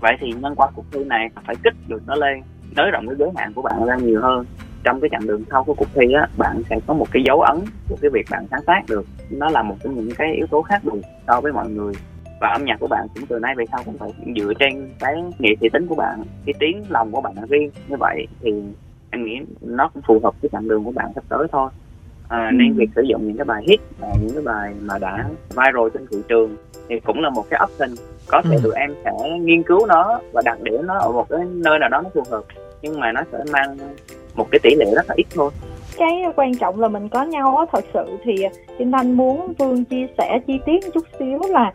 Vậy 0.00 0.16
thì 0.20 0.32
nhân 0.32 0.54
qua 0.54 0.68
cuộc 0.74 0.84
thi 0.92 1.04
này 1.04 1.28
phải 1.46 1.56
kích 1.64 1.74
được 1.88 2.02
nó 2.06 2.14
lên, 2.14 2.42
nới 2.76 2.90
rộng 2.90 3.06
cái 3.06 3.16
giới 3.18 3.30
hạn 3.36 3.52
của 3.54 3.62
bạn 3.62 3.84
ra 3.86 3.96
nhiều 3.96 4.20
hơn. 4.22 4.44
Trong 4.84 5.00
cái 5.00 5.10
chặng 5.12 5.26
đường 5.26 5.42
sau 5.50 5.64
của 5.64 5.74
cuộc 5.74 5.88
thi 5.94 6.12
á, 6.12 6.28
bạn 6.38 6.62
sẽ 6.70 6.76
có 6.86 6.94
một 6.94 7.06
cái 7.12 7.22
dấu 7.26 7.40
ấn 7.40 7.60
của 7.88 7.96
cái 8.00 8.10
việc 8.10 8.26
bạn 8.30 8.46
sáng 8.50 8.64
tác 8.66 8.82
được. 8.88 9.06
Nó 9.30 9.50
là 9.50 9.62
một 9.62 9.76
trong 9.82 9.94
những 9.94 10.14
cái 10.18 10.34
yếu 10.34 10.46
tố 10.46 10.62
khác 10.62 10.82
biệt 10.84 11.00
so 11.26 11.40
với 11.40 11.52
mọi 11.52 11.68
người. 11.68 11.92
Và 12.40 12.48
âm 12.48 12.64
nhạc 12.64 12.76
của 12.80 12.86
bạn 12.86 13.06
cũng 13.14 13.26
từ 13.26 13.38
nay 13.38 13.54
về 13.56 13.64
sau 13.72 13.82
cũng 13.84 13.98
phải 13.98 14.10
dựa 14.36 14.52
trên 14.58 14.90
cái 14.98 15.14
nghệ 15.38 15.50
sĩ 15.60 15.68
tính 15.72 15.86
của 15.86 15.94
bạn, 15.94 16.22
cái 16.46 16.54
tiếng 16.58 16.84
lòng 16.88 17.12
của 17.12 17.20
bạn 17.20 17.34
riêng. 17.48 17.70
Như 17.88 17.96
vậy 18.00 18.26
thì 18.40 18.52
em 19.16 19.24
nghĩ 19.24 19.40
nó 19.60 19.88
cũng 19.94 20.02
phù 20.06 20.20
hợp 20.24 20.34
với 20.42 20.48
chặng 20.52 20.68
đường 20.68 20.84
của 20.84 20.90
bạn 20.90 21.12
sắp 21.14 21.24
tới 21.28 21.46
thôi 21.52 21.70
à, 22.28 22.48
ừ. 22.50 22.56
nên 22.56 22.74
việc 22.74 22.90
sử 22.96 23.02
dụng 23.02 23.26
những 23.26 23.36
cái 23.36 23.44
bài 23.44 23.62
hit 23.68 23.80
và 23.98 24.08
những 24.20 24.34
cái 24.34 24.42
bài 24.42 24.74
mà 24.80 24.98
đã 24.98 25.28
viral 25.50 25.88
trên 25.94 26.06
thị 26.10 26.18
trường 26.28 26.56
thì 26.88 27.00
cũng 27.00 27.20
là 27.20 27.30
một 27.30 27.44
cái 27.50 27.60
option 27.64 28.06
có 28.26 28.42
thể 28.42 28.56
ừ. 28.56 28.60
tụi 28.62 28.72
em 28.74 28.94
sẽ 29.04 29.12
nghiên 29.40 29.62
cứu 29.62 29.86
nó 29.86 30.20
và 30.32 30.42
đặt 30.44 30.62
điểm 30.62 30.86
nó 30.86 30.98
ở 30.98 31.12
một 31.12 31.26
cái 31.28 31.40
nơi 31.44 31.78
nào 31.78 31.88
đó 31.88 32.00
nó 32.00 32.10
phù 32.14 32.22
hợp 32.30 32.44
nhưng 32.82 33.00
mà 33.00 33.12
nó 33.12 33.20
sẽ 33.32 33.38
mang 33.52 33.76
một 34.34 34.46
cái 34.50 34.58
tỷ 34.62 34.74
lệ 34.74 34.86
rất 34.94 35.06
là 35.08 35.14
ít 35.18 35.26
thôi 35.34 35.50
cái 35.98 36.22
quan 36.36 36.54
trọng 36.54 36.80
là 36.80 36.88
mình 36.88 37.08
có 37.08 37.24
nhau 37.24 37.56
á 37.56 37.66
thật 37.72 37.84
sự 37.94 38.04
thì 38.24 38.34
Trinh 38.78 38.92
Thanh 38.92 39.12
muốn 39.12 39.52
Vương 39.58 39.84
chia 39.84 40.06
sẻ 40.18 40.38
chi 40.46 40.58
tiết 40.66 40.84
một 40.84 40.90
chút 40.94 41.04
xíu 41.18 41.40
là 41.50 41.72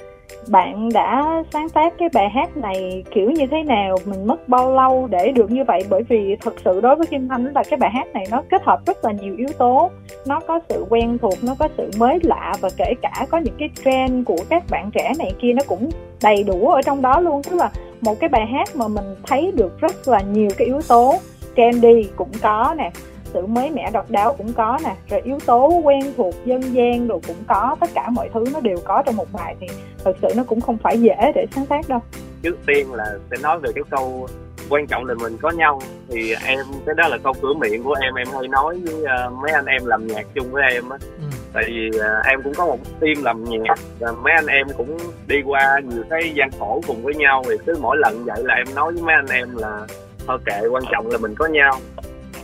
bạn 0.47 0.89
đã 0.93 1.43
sáng 1.53 1.69
tác 1.69 1.93
cái 1.97 2.09
bài 2.13 2.29
hát 2.29 2.57
này 2.57 3.03
kiểu 3.11 3.31
như 3.31 3.47
thế 3.51 3.63
nào? 3.63 3.97
Mình 4.05 4.27
mất 4.27 4.49
bao 4.49 4.71
lâu 4.71 5.07
để 5.11 5.31
được 5.31 5.51
như 5.51 5.63
vậy? 5.63 5.83
Bởi 5.89 6.03
vì 6.03 6.35
thật 6.41 6.53
sự 6.65 6.81
đối 6.81 6.95
với 6.95 7.07
kim 7.07 7.27
thanh 7.29 7.45
là 7.55 7.63
cái 7.69 7.77
bài 7.77 7.89
hát 7.93 8.07
này 8.13 8.25
nó 8.31 8.43
kết 8.49 8.63
hợp 8.63 8.85
rất 8.85 9.05
là 9.05 9.11
nhiều 9.11 9.35
yếu 9.37 9.47
tố. 9.57 9.89
Nó 10.25 10.39
có 10.39 10.59
sự 10.69 10.85
quen 10.89 11.17
thuộc, 11.17 11.33
nó 11.43 11.55
có 11.59 11.67
sự 11.77 11.89
mới 11.97 12.19
lạ 12.23 12.53
và 12.61 12.69
kể 12.77 12.93
cả 13.01 13.25
có 13.29 13.37
những 13.37 13.55
cái 13.59 13.69
trend 13.85 14.25
của 14.25 14.39
các 14.49 14.63
bạn 14.69 14.89
trẻ 14.93 15.13
này 15.19 15.33
kia 15.41 15.53
nó 15.53 15.63
cũng 15.67 15.89
đầy 16.23 16.43
đủ 16.43 16.69
ở 16.69 16.81
trong 16.81 17.01
đó 17.01 17.19
luôn. 17.19 17.41
Tức 17.43 17.55
là 17.55 17.71
một 18.01 18.19
cái 18.19 18.29
bài 18.29 18.45
hát 18.45 18.75
mà 18.75 18.87
mình 18.87 19.15
thấy 19.27 19.51
được 19.55 19.79
rất 19.79 20.07
là 20.07 20.21
nhiều 20.21 20.49
cái 20.57 20.67
yếu 20.67 20.81
tố. 20.87 21.15
Trendy 21.55 22.09
cũng 22.15 22.31
có 22.41 22.75
nè 22.77 22.91
sự 23.33 23.45
mới 23.45 23.69
mẻ 23.69 23.91
độc 23.93 24.11
đáo 24.11 24.35
cũng 24.37 24.53
có 24.53 24.79
nè 24.83 24.95
rồi 25.09 25.21
yếu 25.21 25.39
tố 25.45 25.81
quen 25.83 26.13
thuộc 26.17 26.35
dân 26.45 26.61
gian 26.61 27.07
đồ 27.07 27.21
cũng 27.27 27.43
có 27.47 27.75
tất 27.79 27.89
cả 27.93 28.09
mọi 28.09 28.29
thứ 28.33 28.43
nó 28.53 28.59
đều 28.59 28.77
có 28.85 29.03
trong 29.05 29.15
một 29.15 29.27
bài 29.33 29.55
thì 29.59 29.67
thật 30.03 30.13
sự 30.21 30.27
nó 30.37 30.43
cũng 30.43 30.61
không 30.61 30.77
phải 30.77 31.01
dễ 31.01 31.31
để 31.35 31.45
sáng 31.55 31.65
tác 31.65 31.89
đâu. 31.89 31.99
Trước 32.41 32.57
tiên 32.67 32.93
là 32.93 33.05
sẽ 33.31 33.37
nói 33.43 33.59
về 33.59 33.71
cái 33.75 33.83
câu 33.89 34.27
quan 34.69 34.87
trọng 34.87 35.05
là 35.05 35.13
mình 35.13 35.37
có 35.41 35.49
nhau. 35.49 35.81
Thì 36.09 36.33
em 36.45 36.59
cái 36.85 36.95
đó 36.95 37.07
là 37.07 37.17
câu 37.23 37.33
cửa 37.41 37.53
miệng 37.53 37.83
của 37.83 37.95
em 38.01 38.13
em 38.15 38.27
hay 38.33 38.47
nói 38.47 38.79
với 38.83 38.95
uh, 38.95 39.33
mấy 39.33 39.51
anh 39.51 39.65
em 39.65 39.85
làm 39.85 40.07
nhạc 40.07 40.25
chung 40.33 40.51
với 40.51 40.63
em 40.71 40.89
á. 40.89 40.97
Ừ. 41.01 41.25
tại 41.53 41.63
vì 41.67 41.89
uh, 41.97 42.25
em 42.25 42.41
cũng 42.43 42.53
có 42.53 42.65
một 42.65 42.77
team 42.99 43.23
làm 43.23 43.43
nhạc 43.43 43.79
và 43.99 44.11
mấy 44.11 44.33
anh 44.33 44.47
em 44.47 44.67
cũng 44.77 44.97
đi 45.27 45.41
qua 45.45 45.79
nhiều 45.83 46.03
cái 46.09 46.31
gian 46.35 46.49
khổ 46.59 46.81
cùng 46.87 47.03
với 47.03 47.15
nhau. 47.15 47.43
Thì 47.49 47.55
cứ 47.65 47.77
mỗi 47.81 47.97
lần 47.97 48.23
vậy 48.25 48.43
là 48.43 48.53
em 48.53 48.75
nói 48.75 48.93
với 48.93 49.01
mấy 49.01 49.15
anh 49.15 49.29
em 49.29 49.57
là 49.57 49.87
thôi 50.27 50.37
kệ 50.45 50.67
quan 50.71 50.83
trọng 50.91 51.07
là 51.07 51.17
mình 51.17 51.35
có 51.35 51.47
nhau 51.47 51.79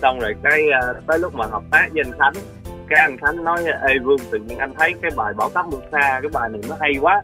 xong 0.02 0.20
rồi 0.20 0.36
cái 0.44 0.70
ờ, 0.82 1.02
tới 1.08 1.20
lúc 1.20 1.36
mà 1.36 1.46
hợp 1.46 1.64
tác 1.72 1.88
với 1.94 2.04
anh 2.06 2.20
khánh 2.20 2.44
cái 2.90 3.00
anh 3.00 3.18
khánh 3.18 3.44
nói 3.44 3.66
ê 3.66 4.00
vương 4.04 4.20
tự 4.32 4.38
nhiên 4.38 4.58
anh 4.58 4.74
thấy 4.78 4.94
cái 5.02 5.12
bài 5.16 5.34
bảo 5.38 5.50
táp 5.50 5.66
mưa 5.68 5.80
xa 5.92 6.20
cái 6.22 6.30
bài 6.34 6.50
này 6.50 6.62
nó 6.70 6.76
hay 6.80 6.94
quá. 7.02 7.22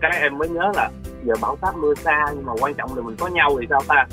Cái 0.00 0.20
em 0.20 0.38
mới 0.38 0.48
nhớ 0.48 0.72
là 0.74 0.90
giờ 1.24 1.34
Bảo 1.42 1.56
táp 1.56 1.76
mưa 1.76 1.94
xa 1.94 2.24
nhưng 2.34 2.46
mà 2.46 2.52
quan 2.60 2.74
trọng 2.74 2.96
là 2.96 3.02
mình 3.02 3.16
có 3.20 3.28
nhau 3.28 3.56
thì 3.60 3.66
sao 3.70 3.82
ta? 3.88 4.06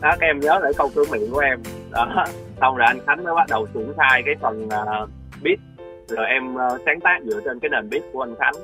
Đó 0.00 0.16
các 0.20 0.26
em 0.26 0.40
nhớ 0.40 0.58
lại 0.62 0.72
câu 0.76 0.90
cửa 0.94 1.04
miệng 1.12 1.30
của 1.30 1.38
em. 1.38 1.62
Đó 1.90 2.24
xong 2.60 2.76
rồi 2.76 2.86
anh 2.86 2.98
khánh 3.06 3.24
mới 3.24 3.34
bắt 3.34 3.46
đầu 3.48 3.66
triển 3.74 3.92
khai 3.96 4.22
cái 4.26 4.34
phần 4.40 4.66
uh, 4.66 5.08
beat. 5.42 5.58
Rồi 6.08 6.26
em 6.26 6.54
uh, 6.54 6.80
sáng 6.86 7.00
tác 7.00 7.18
dựa 7.24 7.40
trên 7.44 7.60
cái 7.60 7.68
nền 7.68 7.90
beat 7.90 8.02
của 8.12 8.22
anh 8.22 8.34
khánh. 8.38 8.54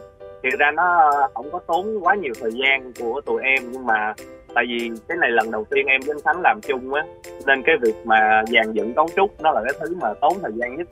Thì 0.43 0.49
ra 0.59 0.71
nó 0.71 1.11
không 1.35 1.51
có 1.53 1.61
tốn 1.67 1.99
quá 2.05 2.15
nhiều 2.15 2.33
thời 2.41 2.51
gian 2.53 2.93
của 3.01 3.21
tụi 3.21 3.43
em 3.43 3.63
nhưng 3.73 3.87
mà 3.87 4.15
tại 4.55 4.65
vì 4.69 4.91
cái 5.09 5.19
này 5.21 5.31
lần 5.31 5.51
đầu 5.51 5.65
tiên 5.71 5.87
em 5.87 6.01
với 6.07 6.15
anh 6.17 6.23
khánh 6.25 6.43
làm 6.43 6.61
chung 6.69 6.95
á 6.95 7.03
nên 7.47 7.63
cái 7.63 7.77
việc 7.83 7.95
mà 8.05 8.43
dàn 8.53 8.73
dựng 8.73 8.95
cấu 8.95 9.09
trúc 9.17 9.41
nó 9.43 9.51
là 9.51 9.61
cái 9.65 9.73
thứ 9.81 9.97
mà 10.01 10.09
tốn 10.21 10.33
thời 10.43 10.53
gian 10.55 10.77
nhất. 10.77 10.89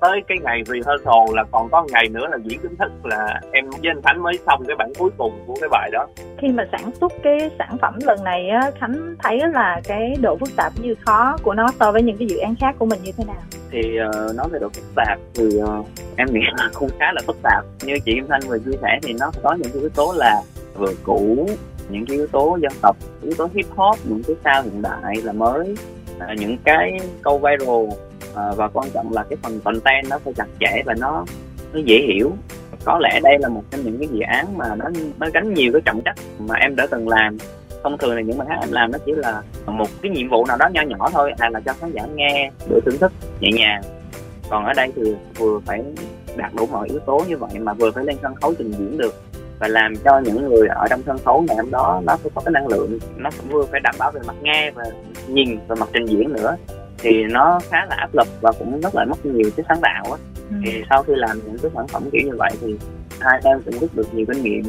Tới 0.00 0.20
cái 0.28 0.38
ngày 0.42 0.62
rehearsal 0.66 1.36
là 1.36 1.44
còn 1.52 1.68
có 1.72 1.86
ngày 1.92 2.08
nữa 2.08 2.26
là 2.30 2.38
diễn 2.44 2.58
chính 2.62 2.76
thức 2.76 2.92
là 3.04 3.40
em 3.52 3.70
với 3.70 3.90
anh 3.90 4.02
Khánh 4.02 4.22
mới 4.22 4.38
xong 4.46 4.64
cái 4.66 4.76
bản 4.76 4.92
cuối 4.98 5.10
cùng 5.18 5.32
của 5.46 5.54
cái 5.60 5.68
bài 5.68 5.90
đó. 5.92 6.06
Khi 6.38 6.48
mà 6.48 6.64
sản 6.72 6.90
xuất 7.00 7.12
cái 7.22 7.50
sản 7.58 7.76
phẩm 7.80 7.94
lần 8.06 8.24
này 8.24 8.48
á 8.48 8.70
Khánh 8.80 9.14
thấy 9.18 9.40
là 9.52 9.80
cái 9.84 10.16
độ 10.20 10.36
phức 10.36 10.48
tạp 10.56 10.72
như 10.82 10.94
khó 11.00 11.36
của 11.42 11.54
nó 11.54 11.66
so 11.80 11.92
với 11.92 12.02
những 12.02 12.16
cái 12.16 12.28
dự 12.28 12.38
án 12.38 12.54
khác 12.60 12.74
của 12.78 12.86
mình 12.86 12.98
như 13.02 13.12
thế 13.16 13.24
nào? 13.24 13.42
Thì 13.70 13.80
uh, 14.08 14.36
nói 14.36 14.48
về 14.52 14.58
độ 14.58 14.68
phức 14.68 14.84
tạp 14.96 15.18
thì 15.34 15.44
uh, 15.44 15.86
em 16.16 16.28
nghĩ 16.32 16.40
là 16.56 16.68
cũng 16.74 16.90
khá 16.98 17.12
là 17.12 17.22
phức 17.26 17.36
tạp. 17.42 17.64
Như 17.84 17.98
chị 18.04 18.12
Kim 18.14 18.26
Thanh 18.28 18.40
vừa 18.48 18.58
chia 18.58 18.78
sẻ 18.82 18.98
thì 19.02 19.12
nó 19.20 19.30
có 19.42 19.54
những 19.54 19.72
cái 19.72 19.80
yếu 19.80 19.88
tố 19.88 20.14
là 20.16 20.42
vừa 20.74 20.92
cũ 21.02 21.46
những 21.88 22.06
cái 22.06 22.16
yếu 22.16 22.26
tố 22.26 22.58
dân 22.62 22.72
tộc 22.82 22.96
yếu 23.22 23.32
tố 23.38 23.48
hip 23.54 23.66
hop 23.70 23.98
những 24.04 24.22
cái 24.22 24.36
sao 24.44 24.62
hiện 24.62 24.82
đại 24.82 25.16
là 25.22 25.32
mới. 25.32 25.74
À, 26.18 26.34
những 26.38 26.56
cái 26.64 27.00
câu 27.22 27.38
viral 27.38 28.00
à, 28.34 28.52
và 28.56 28.68
quan 28.68 28.90
trọng 28.90 29.12
là 29.12 29.24
cái 29.30 29.36
phần 29.42 29.60
content 29.60 30.08
nó 30.10 30.18
phải 30.18 30.32
chặt 30.36 30.46
chẽ 30.60 30.82
và 30.86 30.94
nó 30.94 31.24
nó 31.72 31.80
dễ 31.84 31.98
hiểu. 31.98 32.32
Có 32.84 32.98
lẽ 32.98 33.20
đây 33.22 33.38
là 33.38 33.48
một 33.48 33.62
trong 33.70 33.80
những 33.84 33.98
cái 33.98 34.08
dự 34.12 34.20
án 34.20 34.58
mà 34.58 34.74
nó 34.74 34.84
nó 35.18 35.28
gánh 35.34 35.54
nhiều 35.54 35.72
cái 35.72 35.82
trọng 35.84 36.00
trách 36.04 36.16
mà 36.38 36.54
em 36.54 36.76
đã 36.76 36.86
từng 36.90 37.08
làm. 37.08 37.38
Thông 37.82 37.98
thường 37.98 38.14
là 38.14 38.20
những 38.20 38.38
bài 38.38 38.48
hát 38.50 38.58
em 38.60 38.72
làm 38.72 38.92
nó 38.92 38.98
chỉ 39.06 39.12
là 39.16 39.42
một 39.66 39.88
cái 40.02 40.10
nhiệm 40.10 40.28
vụ 40.28 40.46
nào 40.46 40.56
đó 40.56 40.68
nho 40.72 40.82
nhỏ 40.82 41.10
thôi 41.12 41.32
à 41.38 41.50
là 41.50 41.60
cho 41.60 41.72
khán 41.72 41.90
giả 41.90 42.06
nghe 42.14 42.50
để 42.70 42.80
thưởng 42.84 42.98
thức 42.98 43.12
nhẹ 43.40 43.50
nhàng. 43.52 43.82
Còn 44.50 44.64
ở 44.64 44.72
đây 44.72 44.92
thì 44.96 45.02
vừa 45.38 45.60
phải 45.66 45.82
đạt 46.36 46.54
đủ 46.54 46.66
mọi 46.66 46.88
yếu 46.88 46.98
tố 46.98 47.24
như 47.28 47.36
vậy 47.36 47.50
mà 47.58 47.72
vừa 47.72 47.90
phải 47.90 48.04
lên 48.04 48.16
sân 48.22 48.34
khấu 48.34 48.54
trình 48.58 48.72
diễn 48.72 48.98
được 48.98 49.14
và 49.62 49.68
làm 49.68 49.96
cho 49.96 50.18
những 50.18 50.48
người 50.48 50.68
ở 50.68 50.86
trong 50.90 51.02
sân 51.06 51.18
khấu 51.24 51.44
ngày 51.48 51.56
hôm 51.56 51.70
đó 51.70 52.00
nó 52.04 52.16
phải 52.16 52.30
có 52.34 52.42
cái 52.44 52.52
năng 52.52 52.68
lượng 52.68 52.98
nó 53.16 53.30
cũng 53.36 53.50
vừa 53.50 53.64
phải 53.70 53.80
đảm 53.80 53.94
bảo 53.98 54.10
về 54.10 54.20
mặt 54.26 54.36
nghe 54.42 54.70
và 54.70 54.84
nhìn 55.28 55.58
và 55.68 55.74
mặt 55.74 55.88
trình 55.92 56.06
diễn 56.06 56.32
nữa. 56.32 56.56
Thì 56.98 57.24
nó 57.24 57.60
khá 57.70 57.86
là 57.88 57.96
áp 57.98 58.08
lực 58.12 58.28
và 58.40 58.52
cũng 58.58 58.80
rất 58.80 58.94
là 58.94 59.04
mất 59.04 59.26
nhiều 59.26 59.50
cái 59.56 59.64
sáng 59.68 59.80
tạo 59.82 60.04
á. 60.04 60.18
Ừ. 60.50 60.56
thì 60.64 60.82
sau 60.90 61.02
khi 61.02 61.12
làm 61.16 61.38
những 61.44 61.58
cái 61.62 61.70
sản 61.74 61.88
phẩm 61.88 62.02
kiểu 62.12 62.22
như 62.24 62.36
vậy 62.36 62.50
thì 62.60 62.76
hai 63.20 63.40
em 63.44 63.62
cũng 63.62 63.78
rút 63.78 63.90
được 63.94 64.14
nhiều 64.14 64.26
kinh 64.28 64.42
nghiệm 64.42 64.62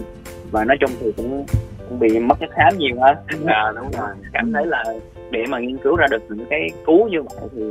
và 0.51 0.63
nói 0.63 0.77
chung 0.79 0.91
thì 0.99 1.12
cũng, 1.17 1.45
cũng 1.89 1.99
bị 1.99 2.19
mất 2.19 2.36
cái 2.39 2.49
khá 2.51 2.69
nhiều 2.77 2.95
hơn 3.01 3.15
à, 3.45 3.71
đúng 3.75 3.91
rồi. 3.91 4.10
Cảm 4.34 4.53
thấy 4.53 4.65
là 4.65 4.84
để 5.32 5.45
mà 5.49 5.60
nghiên 5.60 5.77
cứu 5.77 5.95
ra 5.95 6.08
được 6.12 6.23
những 6.29 6.45
cái 6.49 6.69
cú 6.86 7.08
như 7.12 7.21
vậy 7.21 7.49
thì 7.56 7.62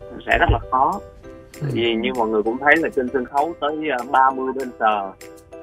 cũng 0.00 0.20
sẽ 0.26 0.38
rất 0.38 0.48
là 0.50 0.58
khó. 0.70 1.00
Vì 1.72 1.94
như 1.94 2.10
mọi 2.18 2.28
người 2.28 2.42
cũng 2.42 2.58
thấy 2.58 2.74
là 2.76 2.88
trên 2.96 3.08
sân 3.12 3.24
khấu 3.24 3.52
tới 3.60 3.76
30 4.10 4.52
bên 4.52 4.68
sờ 4.78 5.12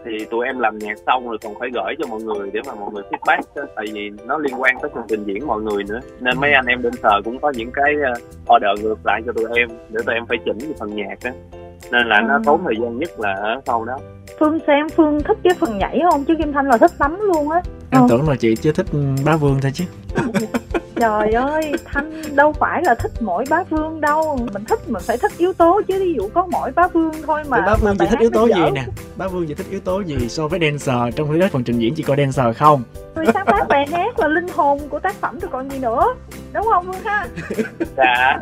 thì 0.06 0.26
tụi 0.26 0.46
em 0.46 0.60
làm 0.60 0.78
nhạc 0.78 0.98
xong 1.06 1.28
rồi 1.28 1.38
còn 1.44 1.54
phải 1.60 1.70
gửi 1.74 1.96
cho 2.00 2.08
mọi 2.08 2.22
người 2.22 2.50
để 2.54 2.60
mà 2.68 2.74
mọi 2.76 2.90
người 2.94 3.04
feedback 3.12 3.42
đó. 3.56 3.64
tại 3.76 3.86
vì 3.94 4.10
nó 4.26 4.38
liên 4.38 4.54
quan 4.62 4.76
tới 4.82 4.92
phần 4.94 5.04
trình 5.08 5.24
diễn 5.24 5.48
mọi 5.48 5.62
người 5.62 5.84
nữa. 5.84 6.00
Nên 6.20 6.40
mấy 6.40 6.54
anh 6.54 6.66
em 6.66 6.82
bên 6.82 6.94
sờ 7.04 7.22
cũng 7.26 7.40
có 7.40 7.52
những 7.56 7.72
cái 7.74 7.94
ờ, 8.04 8.14
order 8.56 8.86
ngược 8.86 9.06
lại 9.06 9.22
cho 9.26 9.32
tụi 9.32 9.46
em 9.56 9.70
để 9.90 10.02
tụi 10.06 10.16
em 10.16 10.26
phải 10.26 10.38
chỉnh 10.46 10.74
phần 10.80 10.96
nhạc 10.96 11.16
đó 11.24 11.32
nên 11.92 12.08
là 12.08 12.22
nó 12.22 12.40
tốn 12.46 12.62
thời 12.66 12.76
gian 12.82 12.98
nhất 12.98 13.20
là 13.20 13.34
ở 13.34 13.62
sau 13.66 13.86
đó 13.86 13.98
phương 14.40 14.60
xem 14.68 14.90
phương 14.90 15.24
thích 15.24 15.38
cái 15.44 15.54
phần 15.60 15.78
nhảy 15.78 16.00
không? 16.12 16.26
Chứ 16.26 16.34
kim 16.40 16.54
thanh 16.54 16.68
là 16.68 16.78
thích 16.78 16.92
lắm 17.00 17.18
luôn 17.20 17.52
á. 17.52 17.62
Em 17.92 18.02
tưởng 18.10 18.30
là 18.30 18.36
chị 18.36 18.56
chưa 18.56 18.72
thích 18.72 18.86
bá 19.26 19.36
vương 19.36 19.60
thôi 19.62 19.72
chứ. 19.74 19.84
Trời 20.96 21.32
ơi 21.32 21.74
thanh 21.86 22.36
đâu 22.36 22.54
phải 22.60 22.82
là 22.86 22.96
thích 22.96 23.12
mỗi 23.20 23.44
bá 23.50 23.64
vương 23.70 24.02
đâu. 24.02 24.38
Mình 24.54 24.66
thích 24.66 24.80
mình 24.88 25.04
phải 25.06 25.18
thích 25.18 25.32
yếu 25.38 25.54
tố 25.54 25.82
chứ 25.88 26.00
ví 26.00 26.14
dụ 26.14 26.30
có 26.34 26.48
mỗi 26.52 26.72
bá 26.72 26.88
vương 26.88 27.12
thôi 27.28 27.44
mà 27.48 27.62
bá 27.62 27.76
vương 27.76 27.98
chỉ 27.98 28.06
thích 28.06 28.20
yếu 28.20 28.30
tố 28.30 28.48
gì 28.48 28.62
nè? 28.74 28.86
Bá 29.16 29.28
vương 29.28 29.48
chỉ 29.48 29.54
thích 29.54 29.68
yếu 29.70 29.80
tố 29.80 30.02
gì 30.02 30.30
so 30.30 30.48
với 30.48 30.60
dancer? 30.60 31.16
Trong 31.16 31.32
khi 31.32 31.40
đó 31.40 31.48
phần 31.52 31.64
trình 31.64 31.80
diễn 31.80 31.96
chỉ 31.96 32.04
có 32.04 32.16
dancer 32.16 32.58
không? 32.58 32.84
Người 33.16 33.26
sáng 33.34 33.46
tác 33.46 33.68
bài 33.68 33.88
hát 33.92 34.20
là 34.20 34.28
linh 34.28 34.48
hồn 34.56 34.80
của 34.90 35.00
tác 35.00 35.16
phẩm 35.16 35.40
rồi 35.40 35.50
còn 35.52 35.70
gì 35.70 35.80
nữa. 35.80 36.06
Đúng 36.54 36.66
không 36.74 36.86
vương 36.86 37.04
ha? 37.04 37.28
Dạ. 37.98 38.40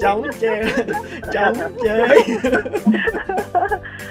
Chống 0.00 0.22
chê 0.40 0.62
chống 1.32 1.56
chê 1.82 2.06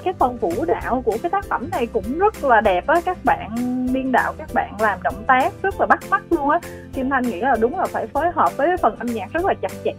cái 0.04 0.14
phần 0.18 0.36
vũ 0.36 0.64
đạo 0.64 1.02
của 1.06 1.16
cái 1.22 1.30
tác 1.30 1.44
phẩm 1.44 1.68
này 1.70 1.86
cũng 1.86 2.18
rất 2.18 2.44
là 2.44 2.60
đẹp 2.60 2.86
á. 2.86 3.00
Các 3.04 3.18
bạn 3.24 3.50
biên 3.92 4.12
đạo 4.12 4.34
các 4.38 4.54
bạn 4.54 4.74
làm 4.80 5.02
động 5.02 5.24
tác 5.26 5.52
rất 5.62 5.80
là 5.80 5.86
bắt 5.86 6.00
mắt 6.10 6.22
luôn 6.30 6.50
á. 6.50 6.58
Kim 6.92 7.10
thanh 7.10 7.22
nghĩ 7.22 7.40
là 7.40 7.56
đúng 7.60 7.78
là 7.78 7.86
phải 7.86 8.06
phối 8.06 8.30
hợp 8.34 8.56
với 8.56 8.76
phần 8.76 8.96
âm 8.98 9.06
nhạc 9.06 9.32
rất 9.32 9.44
là 9.44 9.54
chặt 9.62 9.72
chẽ 9.84 9.92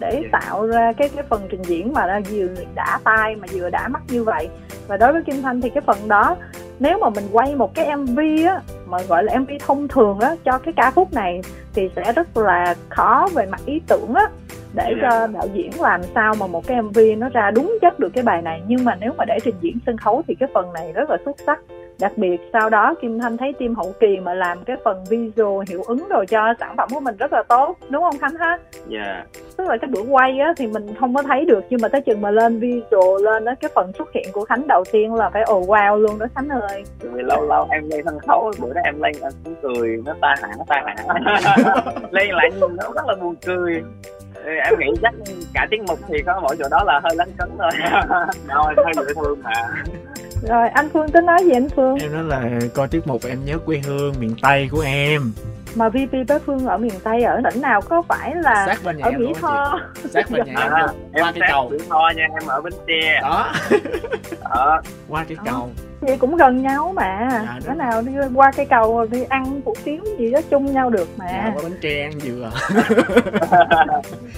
để 0.00 0.22
tạo 0.32 0.66
ra 0.66 0.92
cái 0.92 1.08
cái 1.08 1.24
phần 1.28 1.46
trình 1.50 1.62
diễn 1.62 1.92
mà 1.92 2.20
vừa 2.30 2.46
đã 2.74 2.98
tai 3.04 3.36
mà 3.36 3.46
vừa 3.52 3.70
đã 3.70 3.88
mắt 3.88 4.02
như 4.08 4.24
vậy. 4.24 4.48
Và 4.86 4.96
đối 4.96 5.12
với 5.12 5.22
kim 5.22 5.42
thanh 5.42 5.60
thì 5.60 5.70
cái 5.70 5.82
phần 5.86 6.08
đó 6.08 6.36
nếu 6.78 6.98
mà 6.98 7.10
mình 7.10 7.24
quay 7.32 7.56
một 7.56 7.74
cái 7.74 7.96
mv 7.96 8.18
á 8.46 8.60
mà 8.86 8.98
gọi 9.08 9.24
là 9.24 9.38
mv 9.38 9.50
thông 9.66 9.88
thường 9.88 10.20
á 10.20 10.36
cho 10.44 10.58
cái 10.58 10.74
ca 10.76 10.90
khúc 10.90 11.12
này 11.12 11.40
thì 11.74 11.90
sẽ 11.96 12.12
rất 12.12 12.36
là 12.36 12.74
khó 12.88 13.28
về 13.34 13.46
mặt 13.46 13.60
ý 13.66 13.80
tưởng 13.88 14.14
á 14.14 14.28
để 14.74 14.94
cho 15.02 15.26
đạo 15.26 15.46
diễn 15.54 15.70
làm 15.80 16.00
sao 16.14 16.34
mà 16.40 16.46
một 16.46 16.66
cái 16.66 16.82
mv 16.82 16.98
nó 17.18 17.28
ra 17.28 17.50
đúng 17.50 17.78
chất 17.82 17.98
được 17.98 18.08
cái 18.14 18.24
bài 18.24 18.42
này. 18.42 18.62
Nhưng 18.66 18.84
mà 18.84 18.96
nếu 19.00 19.12
mà 19.18 19.24
để 19.24 19.38
trình 19.44 19.54
diễn 19.60 19.78
sân 19.86 19.96
khấu 19.96 20.22
thì 20.28 20.34
cái 20.34 20.48
phần 20.54 20.72
này 20.72 20.92
rất 20.92 21.10
là 21.10 21.16
xuất 21.24 21.36
sắc 21.46 21.60
đặc 22.02 22.12
biệt 22.16 22.40
sau 22.52 22.70
đó 22.70 22.94
kim 23.02 23.18
thanh 23.18 23.36
thấy 23.36 23.52
team 23.52 23.74
hậu 23.74 23.94
kỳ 24.00 24.16
mà 24.22 24.34
làm 24.34 24.64
cái 24.64 24.76
phần 24.84 25.04
visual 25.08 25.64
hiệu 25.68 25.82
ứng 25.86 26.08
rồi 26.08 26.26
cho 26.26 26.54
sản 26.60 26.76
phẩm 26.76 26.88
của 26.94 27.00
mình 27.00 27.16
rất 27.16 27.32
là 27.32 27.42
tốt 27.48 27.76
đúng 27.90 28.02
không 28.02 28.18
khánh 28.18 28.36
ha? 28.36 28.58
Dạ. 28.88 29.00
Yeah. 29.00 29.26
tức 29.56 29.68
là 29.68 29.76
cái 29.76 29.90
bữa 29.92 30.00
quay 30.00 30.38
á 30.38 30.52
thì 30.56 30.66
mình 30.66 30.94
không 31.00 31.14
có 31.14 31.22
thấy 31.22 31.44
được 31.44 31.64
nhưng 31.70 31.80
mà 31.82 31.88
tới 31.88 32.00
chừng 32.00 32.20
mà 32.20 32.30
lên 32.30 32.58
visual 32.58 33.22
lên 33.22 33.44
á 33.44 33.54
cái 33.60 33.70
phần 33.74 33.92
xuất 33.98 34.12
hiện 34.12 34.24
của 34.32 34.44
khánh 34.44 34.66
đầu 34.66 34.84
tiên 34.92 35.14
là 35.14 35.30
phải 35.30 35.42
ồ 35.42 35.58
oh, 35.58 35.68
wow 35.68 35.98
luôn 35.98 36.18
đó 36.18 36.26
khánh 36.34 36.48
ơi. 36.48 36.84
Vì 37.00 37.22
lâu 37.22 37.46
lâu 37.46 37.66
em 37.70 37.88
lên 37.90 38.04
sân 38.04 38.18
khấu 38.18 38.52
bữa 38.58 38.72
đó 38.72 38.80
em 38.84 39.02
lên 39.02 39.12
em 39.22 39.32
cũng 39.44 39.54
cười 39.62 40.02
nó 40.06 40.14
ta 40.20 40.34
hả 40.42 40.48
nó 40.58 40.64
ta 40.68 40.82
hả. 40.86 41.14
Lên 42.10 42.28
lại 42.28 42.50
nhìn 42.50 42.76
nó 42.76 42.90
rất 42.94 43.06
là 43.06 43.14
buồn 43.20 43.34
cười. 43.46 43.82
Em 44.44 44.78
nghĩ 44.78 44.86
chắc 45.02 45.14
cả 45.54 45.66
tiết 45.70 45.80
mục 45.88 45.98
thì 46.08 46.22
có 46.26 46.40
mỗi 46.42 46.56
chỗ 46.58 46.64
đó 46.70 46.84
là 46.86 47.00
hơi 47.04 47.16
lấn 47.16 47.28
cấn 47.38 47.48
thôi. 47.58 47.70
Rồi 48.48 48.74
hơi 48.76 48.92
dễ 48.96 49.14
thương 49.14 49.42
mà 49.42 49.52
rồi 50.42 50.68
anh 50.68 50.88
phương 50.92 51.08
tính 51.08 51.26
nói 51.26 51.44
gì 51.44 51.52
anh 51.52 51.68
phương? 51.76 51.98
Em 51.98 52.12
nói 52.12 52.24
là 52.24 52.58
coi 52.74 52.88
tiết 52.88 53.06
mục 53.06 53.22
em 53.28 53.44
nhớ 53.44 53.58
quê 53.58 53.80
hương 53.86 54.14
miền 54.20 54.34
tây 54.42 54.68
của 54.70 54.80
em. 54.80 55.32
Mà 55.74 55.88
VP 55.88 56.12
bé 56.28 56.38
Phương 56.46 56.66
ở 56.66 56.78
miền 56.78 56.92
Tây 57.04 57.22
ở 57.22 57.40
tỉnh 57.50 57.62
nào 57.62 57.80
có 57.80 58.02
phải 58.02 58.34
là 58.34 58.66
sát 58.66 58.78
bên 58.84 58.96
nhà 58.96 59.04
ở 59.04 59.10
Mỹ 59.10 59.32
Tho? 59.40 59.80
Sát 60.10 60.30
bên 60.30 60.42
nhà 60.46 60.70
em 61.12 61.22
qua 61.22 61.32
cái 61.32 61.48
cầu. 61.52 61.68
Mỹ 61.70 61.78
Tho 61.88 62.12
nha 62.16 62.26
em 62.40 62.48
ở 62.48 62.60
Bến 62.60 62.72
Tre. 62.86 63.20
Đó. 63.22 63.52
Đó. 64.50 64.82
Qua 65.08 65.24
cái 65.28 65.36
cầu 65.44 65.70
vậy 66.02 66.16
cũng 66.18 66.36
gần 66.36 66.62
nhau 66.62 66.92
mà. 66.96 67.28
Dạ, 67.30 67.58
cái 67.66 67.76
nào 67.76 68.02
đi 68.02 68.12
qua 68.34 68.52
cây 68.56 68.66
cầu 68.66 69.06
đi 69.10 69.24
ăn 69.28 69.60
hủ 69.64 69.74
tiếu 69.84 70.04
gì 70.18 70.30
đó 70.30 70.40
chung 70.50 70.72
nhau 70.72 70.90
được 70.90 71.08
mà. 71.16 71.26
Dạ, 71.28 71.50
qua 71.54 71.62
bánh 71.62 71.78
tre 71.80 72.02
ăn 72.02 72.20
dừa. 72.20 72.50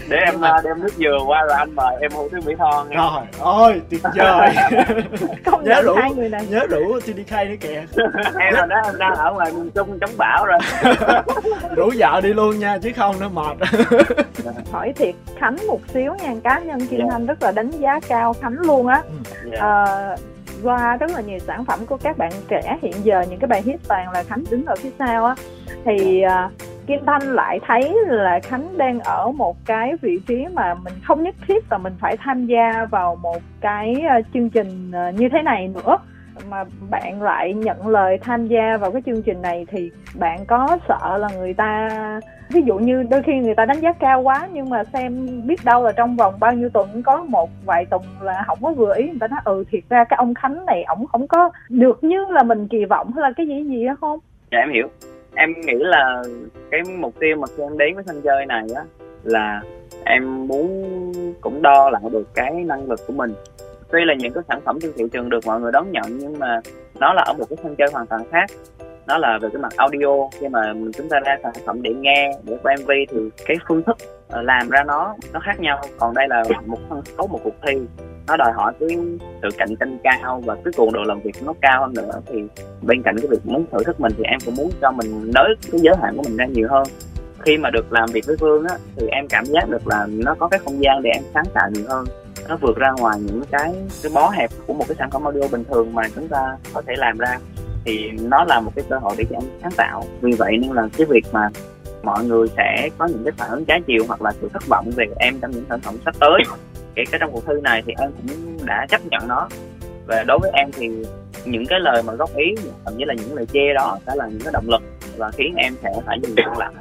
Để 0.09 0.17
em 0.27 0.41
mà... 0.41 0.61
đem 0.65 0.81
nước 0.81 0.93
dừa 0.97 1.19
qua 1.27 1.43
rồi 1.43 1.59
anh 1.59 1.75
mời 1.75 1.97
em 2.01 2.11
hủ 2.13 2.29
tiếu 2.29 2.41
mỹ 2.47 2.55
tho 2.59 2.87
nghe. 2.89 2.97
Rồi 2.97 3.23
ôi 3.41 3.81
tuyệt 3.91 4.03
vời. 4.17 4.55
Không 5.45 5.65
nhớ 5.65 5.83
đủ 5.85 5.95
hai 5.95 6.15
người 6.15 6.29
này. 6.29 6.47
nhớ 6.51 6.67
đủ 6.71 7.01
TDK 7.01 7.31
nữa 7.31 7.55
kìa. 7.61 7.85
Em 8.41 8.55
là 8.55 8.67
đó 8.67 8.77
em 8.85 8.99
đang 8.99 9.15
ở 9.15 9.33
ngoài 9.33 9.53
miền 9.53 9.71
trung 9.75 9.99
chống 10.01 10.11
bão 10.19 10.47
rồi. 10.47 10.59
Rủ 11.77 11.91
vợ 11.99 12.21
đi 12.21 12.33
luôn 12.33 12.59
nha 12.59 12.79
chứ 12.79 12.91
không 12.97 13.15
nó 13.21 13.29
mệt. 13.29 13.57
Hỏi 14.73 14.93
thiệt 14.97 15.15
khánh 15.39 15.57
một 15.67 15.81
xíu 15.95 16.15
nha 16.15 16.35
cá 16.45 16.59
nhân 16.59 16.81
kim 16.81 17.01
yeah. 17.01 17.11
Dạ. 17.11 17.13
thanh 17.13 17.27
rất 17.27 17.43
là 17.43 17.53
đánh 17.53 17.71
giá 17.71 18.01
cao 18.09 18.33
khánh 18.33 18.57
luôn 18.61 18.87
á. 18.87 19.03
Yeah. 19.51 19.61
à, 19.61 20.17
qua 20.65 20.97
rất 20.97 21.11
là 21.11 21.21
nhiều 21.21 21.39
sản 21.39 21.65
phẩm 21.65 21.79
của 21.87 21.97
các 21.97 22.19
bạn 22.19 22.33
trẻ. 22.49 22.79
Hiện 22.83 22.95
giờ 23.03 23.25
những 23.31 23.39
cái 23.39 23.49
bài 23.49 23.63
hit 23.63 23.81
toàn 23.89 24.11
là 24.11 24.23
khánh 24.23 24.45
đứng 24.51 24.65
ở 24.67 24.75
phía 24.79 24.91
sau 24.99 25.25
á. 25.25 25.35
Thì 25.85 26.23
uh, 26.27 26.53
kim 26.87 27.01
thanh 27.07 27.35
lại 27.35 27.61
thấy 27.67 27.97
là 28.07 28.41
khánh 28.43 28.79
đang 28.79 29.01
ở 29.01 29.33
một 29.33 29.57
cái 29.67 29.93
vị 30.03 30.19
trí 30.27 30.47
mà 30.53 30.75
mình 30.75 30.93
không 31.05 31.23
nhất 31.23 31.35
thiết 31.47 31.65
là 31.71 31.79
mình 31.79 31.93
phải 32.01 32.17
tham 32.17 32.47
gia 32.47 32.85
vào 32.91 33.17
một 33.17 33.43
cái 33.61 34.03
uh, 34.19 34.27
chương 34.35 34.51
trình 34.51 34.93
uh, 35.09 35.15
như 35.15 35.29
thế 35.33 35.43
này 35.43 35.69
nữa 35.69 35.97
mà 36.51 36.65
bạn 36.91 37.23
lại 37.23 37.55
nhận 37.55 37.89
lời 37.89 38.19
tham 38.19 38.47
gia 38.47 38.77
vào 38.77 38.91
cái 38.91 39.03
chương 39.07 39.23
trình 39.23 39.43
này 39.43 39.67
thì 39.71 39.91
bạn 40.15 40.45
có 40.47 40.79
sợ 40.89 41.19
là 41.19 41.29
người 41.39 41.55
ta 41.55 41.89
ví 42.51 42.63
dụ 42.67 42.79
như 42.79 43.03
đôi 43.03 43.23
khi 43.23 43.33
người 43.33 43.55
ta 43.55 43.65
đánh 43.65 43.81
giá 43.81 43.93
cao 43.93 44.21
quá 44.21 44.49
nhưng 44.53 44.71
mà 44.71 44.85
xem 44.85 45.41
biết 45.47 45.65
đâu 45.65 45.85
là 45.85 45.93
trong 45.93 46.17
vòng 46.17 46.35
bao 46.41 46.53
nhiêu 46.53 46.69
tuần 46.69 47.03
có 47.03 47.25
một 47.25 47.51
vài 47.65 47.87
tuần 47.87 48.03
là 48.21 48.45
không 48.47 48.59
có 48.63 48.73
vừa 48.73 48.95
ý, 48.97 49.05
người 49.05 49.19
ta 49.21 49.29
nói 49.29 49.41
ừ 49.45 49.65
thiệt 49.71 49.83
ra 49.89 50.05
cái 50.05 50.17
ông 50.17 50.35
khánh 50.35 50.67
này 50.67 50.83
ổng 50.83 51.07
không 51.07 51.29
có 51.29 51.51
được 51.69 52.05
như 52.05 52.25
là 52.31 52.43
mình 52.43 52.69
kỳ 52.69 52.85
vọng 52.85 53.13
hay 53.15 53.23
là 53.23 53.33
cái 53.37 53.47
gì 53.47 53.65
gì 53.65 53.87
đó 53.87 53.97
không? 54.01 54.19
Dạ 54.53 54.59
em 54.59 54.73
hiểu. 54.73 54.89
Em 55.35 55.55
nghĩ 55.67 55.75
là 55.79 56.23
cái 56.71 56.81
mục 56.99 57.15
tiêu 57.21 57.37
mà 57.37 57.47
khi 57.57 57.63
em 57.63 57.79
đến 57.79 57.95
với 57.95 58.05
sân 58.07 58.23
chơi 58.25 58.47
này 58.47 58.63
á 58.77 58.83
là 59.25 59.63
em 60.05 60.49
muốn 60.49 61.13
cũng 61.41 61.63
đo 61.63 61.91
lại 61.91 62.03
được 62.13 62.35
cái 62.35 62.53
năng 62.53 62.89
lực 62.89 63.01
của 63.07 63.13
mình 63.13 63.35
tuy 63.95 64.05
là 64.05 64.15
những 64.15 64.33
cái 64.33 64.43
sản 64.49 64.61
phẩm 64.65 64.79
trên 64.81 64.93
thị 64.97 65.05
trường 65.13 65.29
được 65.29 65.47
mọi 65.47 65.61
người 65.61 65.73
đón 65.73 65.93
nhận, 65.93 66.19
nhưng 66.19 66.39
mà 66.39 66.61
nó 67.01 67.13
là 67.13 67.23
ở 67.23 67.33
một 67.33 67.45
cái 67.51 67.57
sân 67.63 67.77
chơi 67.77 67.89
hoàn 67.93 68.07
toàn 68.07 68.23
khác. 68.33 68.51
Nó 69.07 69.19
là 69.19 69.39
về 69.43 69.49
cái 69.53 69.63
mặt 69.63 69.73
audio. 69.77 70.29
Khi 70.41 70.49
mà 70.49 70.73
chúng 70.97 71.09
ta 71.09 71.21
ra 71.25 71.37
sản 71.43 71.53
phẩm 71.67 71.83
để 71.83 71.95
nghe, 71.95 72.33
để 72.43 72.57
quay 72.63 72.77
mv 72.77 72.91
thì 73.11 73.19
cái 73.47 73.57
phương 73.69 73.83
thức 73.83 73.97
ờ, 74.29 74.43
làm 74.43 74.69
ra 74.69 74.85
nó 74.87 75.15
nó 75.33 75.41
khác 75.41 75.61
nhau. 75.61 75.83
Còn 75.99 76.15
đây 76.15 76.29
là 76.29 76.45
một 76.67 76.79
sân 76.91 77.03
khấu 77.17 77.27
một 77.27 77.41
cuộc 77.45 77.55
thi. 77.67 77.73
Nó 78.29 78.37
đòi 78.37 78.53
hỏi 78.53 78.73
cái 78.81 78.89
sự 79.43 79.49
cạnh 79.59 79.77
tranh 79.81 79.99
cao 80.03 80.43
và 80.45 80.55
cái 80.55 80.73
cường 80.77 80.93
độ 80.93 81.03
làm 81.05 81.21
việc 81.21 81.35
nó 81.45 81.53
cao 81.61 81.81
hơn 81.81 81.95
nữa. 81.95 82.21
Thì 82.27 82.43
bên 82.83 83.03
cạnh 83.03 83.17
cái 83.19 83.29
việc 83.31 83.47
muốn 83.47 83.65
thử 83.73 83.85
thức 83.85 84.01
mình 84.01 84.13
thì 84.19 84.25
em 84.25 84.39
cũng 84.45 84.55
muốn 84.57 84.71
cho 84.81 84.91
mình 84.91 85.33
nới 85.35 85.55
cái 85.73 85.81
giới 85.81 85.95
hạn 86.03 86.17
của 86.17 86.23
mình 86.23 86.37
ra 86.37 86.47
nhiều 86.47 86.69
hơn. 86.71 86.87
Khi 87.39 87.57
mà 87.59 87.71
được 87.71 87.93
làm 87.93 88.09
việc 88.13 88.27
với 88.27 88.37
Phương 88.41 88.65
á, 88.65 88.77
thì 88.97 89.07
em 89.09 89.29
cảm 89.29 89.45
giác 89.45 89.69
được 89.69 89.87
là 89.87 90.07
nó 90.11 90.35
có 90.39 90.49
cái 90.49 90.61
không 90.65 90.83
gian 90.83 91.03
để 91.03 91.11
em 91.11 91.23
sáng 91.35 91.47
tạo 91.55 91.71
nhiều 91.71 91.85
hơn 91.89 92.05
nó 92.49 92.57
vượt 92.61 92.77
ra 92.77 92.91
ngoài 92.91 93.19
những 93.21 93.43
cái 93.51 93.75
cái 94.03 94.13
bó 94.15 94.31
hẹp 94.31 94.51
của 94.67 94.75
một 94.75 94.85
cái 94.89 94.97
sản 94.99 95.11
phẩm 95.11 95.25
audio 95.25 95.49
bình 95.53 95.65
thường 95.65 95.95
mà 95.95 96.03
chúng 96.15 96.29
ta 96.29 96.57
có 96.73 96.83
thể 96.87 96.95
làm 96.97 97.19
ra. 97.19 97.39
Thì 97.85 98.11
nó 98.11 98.45
là 98.45 98.61
một 98.61 98.73
cái 98.77 98.85
cơ 98.89 98.99
hội 98.99 99.15
để 99.19 99.25
cho 99.31 99.37
em 99.37 99.43
sáng 99.63 99.73
tạo. 99.77 100.05
Vì 100.21 100.33
vậy 100.33 100.57
nên 100.57 100.71
là 100.73 100.89
cái 100.97 101.07
việc 101.11 101.25
mà 101.33 101.49
mọi 102.03 102.25
người 102.25 102.49
sẽ 102.57 102.89
có 102.99 103.07
những 103.07 103.25
cái 103.25 103.33
phản 103.37 103.51
ứng 103.51 103.65
trái 103.65 103.81
chiều 103.87 104.05
hoặc 104.09 104.23
là 104.23 104.33
sự 104.41 104.49
thất 104.53 104.63
vọng 104.69 104.91
về 104.97 105.05
em 105.17 105.41
trong 105.41 105.51
những 105.51 105.65
sản 105.69 105.81
phẩm 105.81 105.95
sắp 106.05 106.15
tới, 106.21 106.43
kể 106.95 107.03
cả 107.13 107.19
trong 107.21 107.33
cuộc 107.33 107.47
thi 107.47 107.55
này 107.63 107.83
thì 107.87 107.93
em 107.99 108.11
cũng 108.13 108.67
đã 108.67 108.87
chấp 108.91 109.01
nhận 109.11 109.29
nó. 109.29 109.49
Và 110.07 110.25
đối 110.27 110.39
với 110.39 110.51
em 110.55 110.71
thì 110.73 110.89
những 111.45 111.67
cái 111.67 111.81
lời 111.81 112.03
mà 112.03 112.13
góp 112.13 112.37
ý, 112.37 112.55
thậm 112.85 112.95
chí 112.99 113.05
là 113.05 113.15
những 113.15 113.35
lời 113.35 113.47
chê 113.53 113.75
đó 113.75 113.99
sẽ 114.07 114.13
là 114.17 114.27
những 114.27 114.41
cái 114.45 114.53
động 114.53 114.69
lực 114.69 114.83
và 115.17 115.31
khiến 115.31 115.55
em 115.57 115.75
sẽ 115.83 115.93
phải 116.07 116.19
dừng 116.23 116.59
lại 116.59 116.73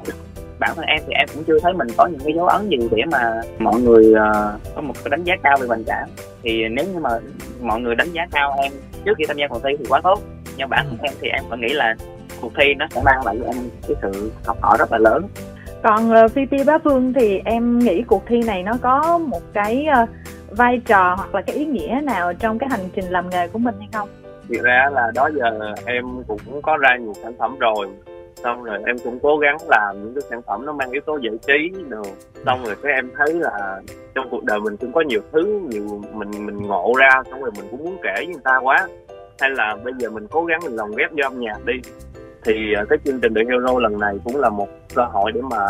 bản 0.66 0.76
thân 0.76 0.84
em 0.84 1.02
thì 1.06 1.12
em 1.12 1.28
cũng 1.34 1.44
chưa 1.44 1.58
thấy 1.62 1.72
mình 1.72 1.88
có 1.96 2.06
những 2.06 2.20
cái 2.24 2.32
dấu 2.36 2.46
ấn 2.46 2.68
gì 2.68 2.76
để 2.90 3.02
mà 3.12 3.40
mọi 3.58 3.80
người 3.80 4.12
uh, 4.12 4.60
có 4.74 4.80
một 4.80 4.94
cái 5.04 5.10
đánh 5.10 5.24
giá 5.24 5.34
cao 5.42 5.56
về 5.60 5.66
mình 5.66 5.84
cả. 5.86 6.06
Thì 6.42 6.68
nếu 6.68 6.86
như 6.92 6.98
mà 6.98 7.10
mọi 7.62 7.80
người 7.80 7.94
đánh 7.94 8.12
giá 8.12 8.26
cao 8.32 8.56
em 8.62 8.72
trước 9.04 9.12
khi 9.18 9.24
tham 9.28 9.36
gia 9.36 9.48
cuộc 9.48 9.62
thi 9.64 9.70
thì 9.78 9.84
quá 9.88 10.00
tốt. 10.00 10.20
Nhưng 10.56 10.68
bản 10.68 10.86
thân 10.88 10.98
em 11.02 11.12
thì 11.20 11.28
em 11.28 11.44
vẫn 11.48 11.60
nghĩ 11.60 11.72
là 11.72 11.94
cuộc 12.40 12.52
thi 12.56 12.74
nó 12.74 12.86
sẽ 12.90 13.02
mang 13.04 13.26
lại 13.26 13.36
cho 13.40 13.46
em 13.46 13.56
cái 13.88 13.96
sự 14.02 14.32
học 14.46 14.56
hỏi 14.60 14.76
rất 14.78 14.92
là 14.92 14.98
lớn. 14.98 15.28
Còn 15.82 16.10
uh, 16.10 16.30
VP 16.34 16.66
Bá 16.66 16.78
Phương 16.78 17.12
thì 17.12 17.40
em 17.44 17.78
nghĩ 17.78 18.02
cuộc 18.02 18.22
thi 18.26 18.42
này 18.42 18.62
nó 18.62 18.72
có 18.82 19.18
một 19.18 19.42
cái 19.52 19.86
uh, 20.02 20.08
vai 20.50 20.80
trò 20.86 21.14
hoặc 21.16 21.34
là 21.34 21.42
cái 21.42 21.56
ý 21.56 21.66
nghĩa 21.66 22.00
nào 22.04 22.34
trong 22.34 22.58
cái 22.58 22.68
hành 22.70 22.88
trình 22.94 23.04
làm 23.04 23.30
nghề 23.30 23.48
của 23.48 23.58
mình 23.58 23.74
hay 23.78 23.88
không? 23.92 24.08
Thực 24.48 24.62
ra 24.62 24.88
là 24.92 25.10
đó 25.14 25.30
giờ 25.34 25.74
em 25.84 26.04
cũng 26.26 26.62
có 26.62 26.76
ra 26.76 26.96
nhiều 26.96 27.12
sản 27.22 27.32
phẩm 27.38 27.58
rồi 27.58 27.88
xong 28.42 28.62
rồi 28.62 28.78
em 28.86 28.96
cũng 28.98 29.18
cố 29.22 29.36
gắng 29.36 29.56
làm 29.68 30.02
những 30.02 30.14
cái 30.14 30.22
sản 30.30 30.42
phẩm 30.42 30.66
nó 30.66 30.72
mang 30.72 30.90
yếu 30.90 31.00
tố 31.06 31.18
giải 31.22 31.34
trí 31.46 31.82
đồ. 31.88 32.02
Xong 32.46 32.64
rồi 32.64 32.76
cái 32.82 32.92
em 32.92 33.10
thấy 33.16 33.34
là 33.34 33.80
trong 34.14 34.28
cuộc 34.30 34.44
đời 34.44 34.60
mình 34.60 34.76
cũng 34.76 34.92
có 34.92 35.00
nhiều 35.00 35.20
thứ, 35.32 35.60
nhiều 35.70 36.02
mình 36.12 36.46
mình 36.46 36.62
ngộ 36.62 36.92
ra, 36.98 37.22
xong 37.30 37.40
rồi 37.40 37.50
mình 37.56 37.66
cũng 37.70 37.84
muốn 37.84 37.96
kể 38.02 38.14
với 38.16 38.26
người 38.26 38.42
ta 38.44 38.58
quá. 38.62 38.88
Hay 39.40 39.50
là 39.50 39.76
bây 39.84 39.92
giờ 39.98 40.10
mình 40.10 40.26
cố 40.30 40.44
gắng 40.44 40.60
mình 40.64 40.76
lồng 40.76 40.96
ghép 40.96 41.10
vô 41.10 41.22
âm 41.22 41.40
nhạc 41.40 41.64
đi. 41.64 41.74
Thì 42.44 42.52
ờ, 42.76 42.84
cái 42.88 42.98
chương 43.04 43.20
trình 43.20 43.34
The 43.34 43.42
Hero 43.50 43.78
lần 43.78 44.00
này 44.00 44.14
cũng 44.24 44.36
là 44.36 44.48
một 44.48 44.68
cơ 44.94 45.04
hội 45.04 45.32
để 45.32 45.40
mà 45.50 45.66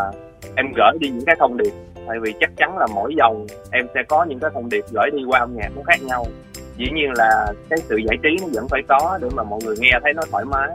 em 0.57 0.67
gửi 0.77 0.99
đi 1.01 1.09
những 1.09 1.25
cái 1.25 1.37
thông 1.39 1.57
điệp. 1.57 1.73
Tại 2.07 2.17
vì 2.23 2.35
chắc 2.41 2.51
chắn 2.57 2.79
là 2.79 2.87
mỗi 2.95 3.15
dòng 3.19 3.47
em 3.71 3.87
sẽ 3.95 4.03
có 4.09 4.25
những 4.25 4.39
cái 4.39 4.51
thông 4.55 4.69
điệp 4.69 4.85
gửi 4.93 5.11
đi 5.13 5.25
qua 5.29 5.41
âm 5.41 5.57
nhạc 5.57 5.69
nó 5.77 5.83
khác 5.87 6.03
nhau. 6.03 6.27
Dĩ 6.77 6.87
nhiên 6.95 7.13
là 7.17 7.53
cái 7.71 7.79
sự 7.79 7.97
giải 7.97 8.17
trí 8.23 8.37
nó 8.41 8.47
vẫn 8.53 8.69
phải 8.69 8.83
có 8.89 9.19
để 9.23 9.29
mà 9.35 9.43
mọi 9.43 9.61
người 9.65 9.77
nghe 9.79 9.93
thấy 10.03 10.13
nó 10.13 10.23
thoải 10.31 10.45
mái 10.45 10.69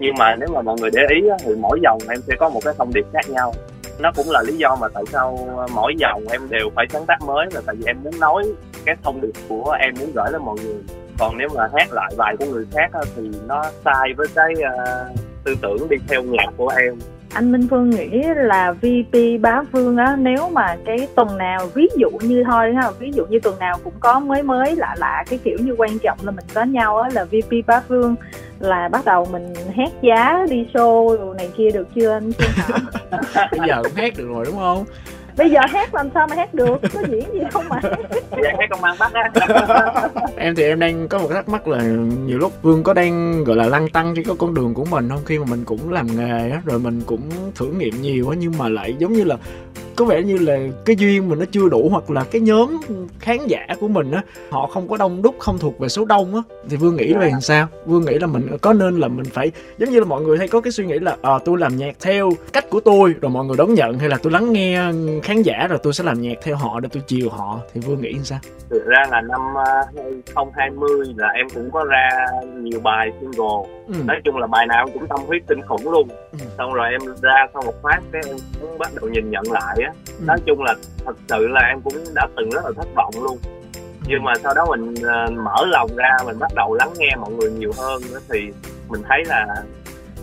nhưng 0.00 0.14
mà 0.18 0.36
nếu 0.36 0.48
mà 0.54 0.62
mọi 0.62 0.76
người 0.80 0.90
để 0.92 1.02
ý 1.08 1.28
thì 1.44 1.54
mỗi 1.54 1.80
dòng 1.82 1.98
em 2.08 2.20
sẽ 2.28 2.34
có 2.38 2.48
một 2.48 2.60
cái 2.64 2.74
thông 2.78 2.92
điệp 2.94 3.06
khác 3.12 3.30
nhau. 3.30 3.52
Nó 3.98 4.12
cũng 4.16 4.30
là 4.30 4.42
lý 4.46 4.56
do 4.56 4.76
mà 4.80 4.88
tại 4.94 5.04
sao 5.12 5.38
mỗi 5.74 5.94
dòng 5.96 6.24
em 6.30 6.40
đều 6.50 6.70
phải 6.74 6.86
sáng 6.90 7.06
tác 7.06 7.22
mới 7.26 7.46
là 7.54 7.60
tại 7.66 7.76
vì 7.78 7.84
em 7.86 7.96
muốn 8.02 8.20
nói 8.20 8.44
cái 8.84 8.96
thông 9.02 9.20
điệp 9.20 9.32
của 9.48 9.76
em 9.80 9.94
muốn 10.00 10.12
gửi 10.14 10.26
đến 10.32 10.42
mọi 10.44 10.56
người. 10.64 10.82
Còn 11.18 11.38
nếu 11.38 11.48
mà 11.54 11.68
hát 11.74 11.92
lại 11.92 12.12
bài 12.16 12.36
của 12.38 12.44
người 12.44 12.66
khác 12.72 12.90
thì 13.16 13.30
nó 13.46 13.64
sai 13.84 14.12
với 14.16 14.26
cái 14.34 14.54
uh, 14.58 15.18
tư 15.44 15.54
tưởng 15.62 15.88
đi 15.90 15.96
theo 16.08 16.22
nhạc 16.22 16.48
của 16.56 16.68
em 16.68 16.94
anh 17.36 17.52
Minh 17.52 17.66
Phương 17.70 17.90
nghĩ 17.90 18.22
là 18.36 18.72
VP 18.72 19.40
Bá 19.40 19.62
Phương 19.72 19.96
á, 19.96 20.16
nếu 20.18 20.48
mà 20.52 20.76
cái 20.86 21.08
tuần 21.14 21.38
nào, 21.38 21.66
ví 21.74 21.88
dụ 21.96 22.10
như 22.10 22.44
thôi 22.44 22.74
ha, 22.74 22.90
ví 22.98 23.10
dụ 23.14 23.26
như 23.26 23.40
tuần 23.40 23.58
nào 23.58 23.78
cũng 23.84 23.92
có 24.00 24.20
mới 24.20 24.42
mới, 24.42 24.76
lạ 24.76 24.94
lạ, 24.98 25.24
cái 25.30 25.38
kiểu 25.44 25.56
như 25.60 25.74
quan 25.78 25.98
trọng 25.98 26.18
là 26.22 26.30
mình 26.30 26.44
có 26.54 26.62
nhau 26.62 26.98
á, 26.98 27.08
là 27.12 27.24
VP 27.24 27.66
Bá 27.66 27.80
Phương 27.88 28.14
là 28.58 28.88
bắt 28.88 29.04
đầu 29.04 29.28
mình 29.32 29.54
hét 29.74 29.90
giá 30.02 30.46
đi 30.50 30.66
show 30.74 31.18
đồ 31.18 31.34
này 31.34 31.50
kia 31.56 31.70
được 31.70 31.88
chưa 31.94 32.12
anh 32.12 32.32
Phương 32.32 32.76
bây 33.58 33.68
giờ 33.68 33.82
cũng 33.82 33.94
hét 33.94 34.18
được 34.18 34.28
rồi, 34.28 34.44
đúng 34.46 34.56
không? 34.56 34.84
Bây 35.36 35.50
giờ 35.50 35.60
hát 35.68 35.94
làm 35.94 36.08
sao 36.14 36.26
mà 36.26 36.36
hát 36.36 36.54
được? 36.54 36.76
Có 36.94 37.00
diễn 37.08 37.32
gì 37.32 37.40
không 37.50 37.68
mà 37.68 37.80
dạ 38.30 38.52
hát 38.58 38.66
công 38.70 38.84
an 38.84 38.96
bắt 38.98 39.12
á. 39.12 39.30
Em 40.36 40.54
thì 40.54 40.62
em 40.62 40.80
đang 40.80 41.08
có 41.08 41.18
một 41.18 41.28
thắc 41.32 41.48
mắc 41.48 41.68
là 41.68 41.82
nhiều 42.26 42.38
lúc 42.38 42.52
vương 42.62 42.82
có 42.82 42.94
đang 42.94 43.44
gọi 43.44 43.56
là 43.56 43.66
lăn 43.66 43.88
tăng 43.88 44.14
trên 44.16 44.24
cái 44.24 44.36
con 44.38 44.54
đường 44.54 44.74
của 44.74 44.84
mình 44.84 45.08
không? 45.08 45.20
Khi 45.24 45.38
mà 45.38 45.44
mình 45.48 45.64
cũng 45.64 45.92
làm 45.92 46.06
nghề 46.16 46.50
á 46.50 46.62
rồi 46.64 46.78
mình 46.78 47.02
cũng 47.06 47.22
thử 47.54 47.66
nghiệm 47.66 48.02
nhiều 48.02 48.28
á 48.28 48.36
nhưng 48.40 48.52
mà 48.58 48.68
lại 48.68 48.94
giống 48.98 49.12
như 49.12 49.24
là 49.24 49.36
có 49.96 50.04
vẻ 50.04 50.22
như 50.22 50.38
là 50.38 50.58
cái 50.84 50.96
duyên 50.96 51.28
mình 51.28 51.38
nó 51.38 51.44
chưa 51.50 51.68
đủ 51.68 51.88
hoặc 51.90 52.10
là 52.10 52.24
cái 52.30 52.40
nhóm 52.40 52.76
khán 53.18 53.46
giả 53.46 53.66
của 53.80 53.88
mình 53.88 54.10
á 54.10 54.22
họ 54.50 54.66
không 54.66 54.88
có 54.88 54.96
đông 54.96 55.22
đúc 55.22 55.34
không 55.38 55.58
thuộc 55.58 55.78
về 55.78 55.88
số 55.88 56.04
đông 56.04 56.34
á. 56.34 56.42
Thì 56.68 56.76
vương 56.76 56.96
nghĩ 56.96 57.14
về 57.14 57.30
làm 57.30 57.40
sao? 57.40 57.68
Vương 57.86 58.04
nghĩ 58.04 58.18
là 58.18 58.26
mình 58.26 58.48
có 58.60 58.72
nên 58.72 59.00
là 59.00 59.08
mình 59.08 59.26
phải 59.32 59.50
giống 59.78 59.90
như 59.90 60.00
là 60.00 60.06
mọi 60.06 60.22
người 60.22 60.38
hay 60.38 60.48
có 60.48 60.60
cái 60.60 60.72
suy 60.72 60.86
nghĩ 60.86 60.98
là 60.98 61.16
à, 61.22 61.30
tôi 61.44 61.58
làm 61.58 61.76
nhạc 61.76 61.96
theo 62.00 62.30
cách 62.52 62.70
của 62.70 62.80
tôi 62.80 63.14
rồi 63.20 63.30
mọi 63.30 63.44
người 63.44 63.56
đón 63.56 63.74
nhận 63.74 63.98
hay 63.98 64.08
là 64.08 64.18
tôi 64.22 64.32
lắng 64.32 64.52
nghe 64.52 64.80
khán 65.22 65.42
giả 65.42 65.66
rồi 65.68 65.78
tôi 65.82 65.92
sẽ 65.92 66.04
làm 66.04 66.20
nhạc 66.20 66.38
theo 66.42 66.56
họ 66.56 66.80
để 66.80 66.88
tôi 66.92 67.02
chiều 67.06 67.28
họ. 67.28 67.60
Thì 67.74 67.80
vương 67.80 68.00
nghĩ 68.00 68.14
sao? 68.22 68.38
Thực 68.70 68.86
ra 68.86 69.04
là 69.10 69.20
năm 69.20 69.40
2020 69.56 70.90
ờ, 71.06 71.12
là 71.16 71.28
em 71.28 71.46
cũng 71.54 71.70
có 71.70 71.84
ra 71.84 72.08
nhiều 72.56 72.80
bài 72.80 73.12
single. 73.20 73.72
Ừ. 73.86 73.94
nói 74.04 74.16
chung 74.24 74.36
là 74.36 74.46
bài 74.46 74.66
nào 74.66 74.86
cũng 74.94 75.06
tâm 75.06 75.18
huyết 75.26 75.42
kinh 75.48 75.62
khủng 75.62 75.90
luôn. 75.90 76.08
Ừ. 76.32 76.38
xong 76.58 76.72
rồi 76.72 76.88
em 76.90 77.00
ra 77.22 77.46
sau 77.54 77.62
một 77.66 77.82
phát 77.82 78.00
cái 78.12 78.22
em 78.26 78.36
cũng 78.60 78.78
bắt 78.78 78.90
đầu 78.94 79.08
nhìn 79.08 79.30
nhận 79.30 79.52
lại 79.52 79.76
á. 79.86 79.92
Ừ. 80.06 80.24
nói 80.26 80.38
chung 80.46 80.62
là 80.62 80.74
thật 81.04 81.16
sự 81.28 81.48
là 81.48 81.60
em 81.60 81.80
cũng 81.80 81.94
đã 82.14 82.28
từng 82.36 82.50
rất 82.50 82.64
là 82.64 82.70
thất 82.76 82.88
vọng 82.94 83.14
luôn. 83.22 83.38
Nhưng 84.08 84.24
mà 84.24 84.32
sau 84.42 84.54
đó 84.54 84.66
mình 84.68 84.94
uh, 84.94 85.32
mở 85.32 85.66
lòng 85.66 85.96
ra 85.96 86.16
mình 86.24 86.38
bắt 86.38 86.50
đầu 86.54 86.74
lắng 86.74 86.90
nghe 86.96 87.16
mọi 87.16 87.30
người 87.30 87.50
nhiều 87.50 87.72
hơn 87.76 88.02
nữa 88.10 88.18
thì 88.28 88.40
mình 88.88 89.02
thấy 89.08 89.24
là 89.24 89.46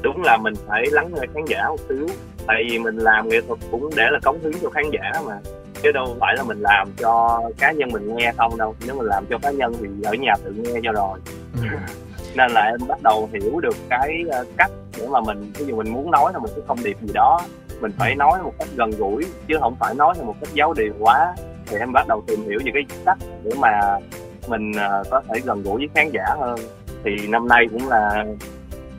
đúng 0.02 0.24
là 0.24 0.38
mình 0.38 0.54
phải 0.68 0.86
lắng 0.92 1.10
nghe 1.14 1.28
khán 1.34 1.46
giả 1.46 1.70
một 1.70 1.80
xíu. 1.90 2.08
Tại 2.48 2.64
vì 2.70 2.80
mình 2.80 2.98
làm 2.98 3.30
nghệ 3.30 3.42
thuật 3.48 3.60
cũng 3.72 3.90
để 3.96 4.04
là 4.12 4.20
cống 4.24 4.40
hiến 4.44 4.54
cho 4.62 4.70
khán 4.70 4.84
giả 4.92 5.22
mà. 5.26 5.40
Chứ 5.84 5.92
đâu 5.92 6.18
phải 6.20 6.36
là 6.38 6.44
mình 6.44 6.60
làm 6.60 6.92
cho 6.98 7.42
cá 7.60 7.72
nhân 7.72 7.90
mình 7.92 8.16
nghe 8.16 8.34
không 8.38 8.58
đâu. 8.58 8.76
Nếu 8.86 8.96
mình 8.96 9.08
làm 9.08 9.26
cho 9.30 9.38
cá 9.38 9.52
nhân 9.52 9.74
thì 9.80 9.88
ở 10.04 10.14
nhà 10.14 10.34
tự 10.44 10.52
nghe 10.52 10.80
cho 10.84 10.92
rồi. 10.92 11.20
Ừ. 11.62 11.68
nên 12.36 12.52
là 12.52 12.62
em 12.62 12.88
bắt 12.88 13.02
đầu 13.02 13.30
hiểu 13.34 13.60
được 13.60 13.76
cái 13.90 14.24
ờ, 14.32 14.46
cách 14.58 14.72
để 14.98 15.08
mà 15.08 15.22
mình 15.22 15.52
ví 15.56 15.66
dụ 15.66 15.76
mình 15.76 15.94
muốn 15.94 16.12
nói 16.12 16.34
là 16.34 16.40
một 16.40 16.50
cái 16.56 16.66
thông 16.68 16.84
điệp 16.84 16.98
gì 17.02 17.12
đó 17.14 17.42
mình 17.84 17.92
phải 17.98 18.16
nói 18.16 18.40
một 18.44 18.54
cách 18.60 18.68
gần 18.76 18.92
gũi 18.92 19.26
chứ 19.48 19.58
không 19.60 19.76
phải 19.80 19.96
nói 19.96 20.14
theo 20.16 20.26
một 20.26 20.36
cách 20.42 20.50
giáo 20.54 20.74
điều 20.74 20.94
quá. 21.00 21.36
Thì 21.66 21.78
em 21.78 21.94
bắt 21.94 22.08
đầu 22.08 22.24
tìm 22.28 22.44
hiểu 22.44 22.60
về 22.66 22.72
cái 22.74 22.84
cách 23.06 23.18
để 23.44 23.52
mà 23.60 24.00
mình 24.48 24.72
uh, 24.72 25.08
có 25.12 25.22
thể 25.28 25.40
gần 25.46 25.64
gũi 25.64 25.78
với 25.78 25.90
khán 25.96 26.12
giả 26.14 26.26
hơn. 26.40 26.60
Thì 27.04 27.28
năm 27.28 27.48
nay 27.48 27.68
cũng 27.72 27.90
là 27.90 28.26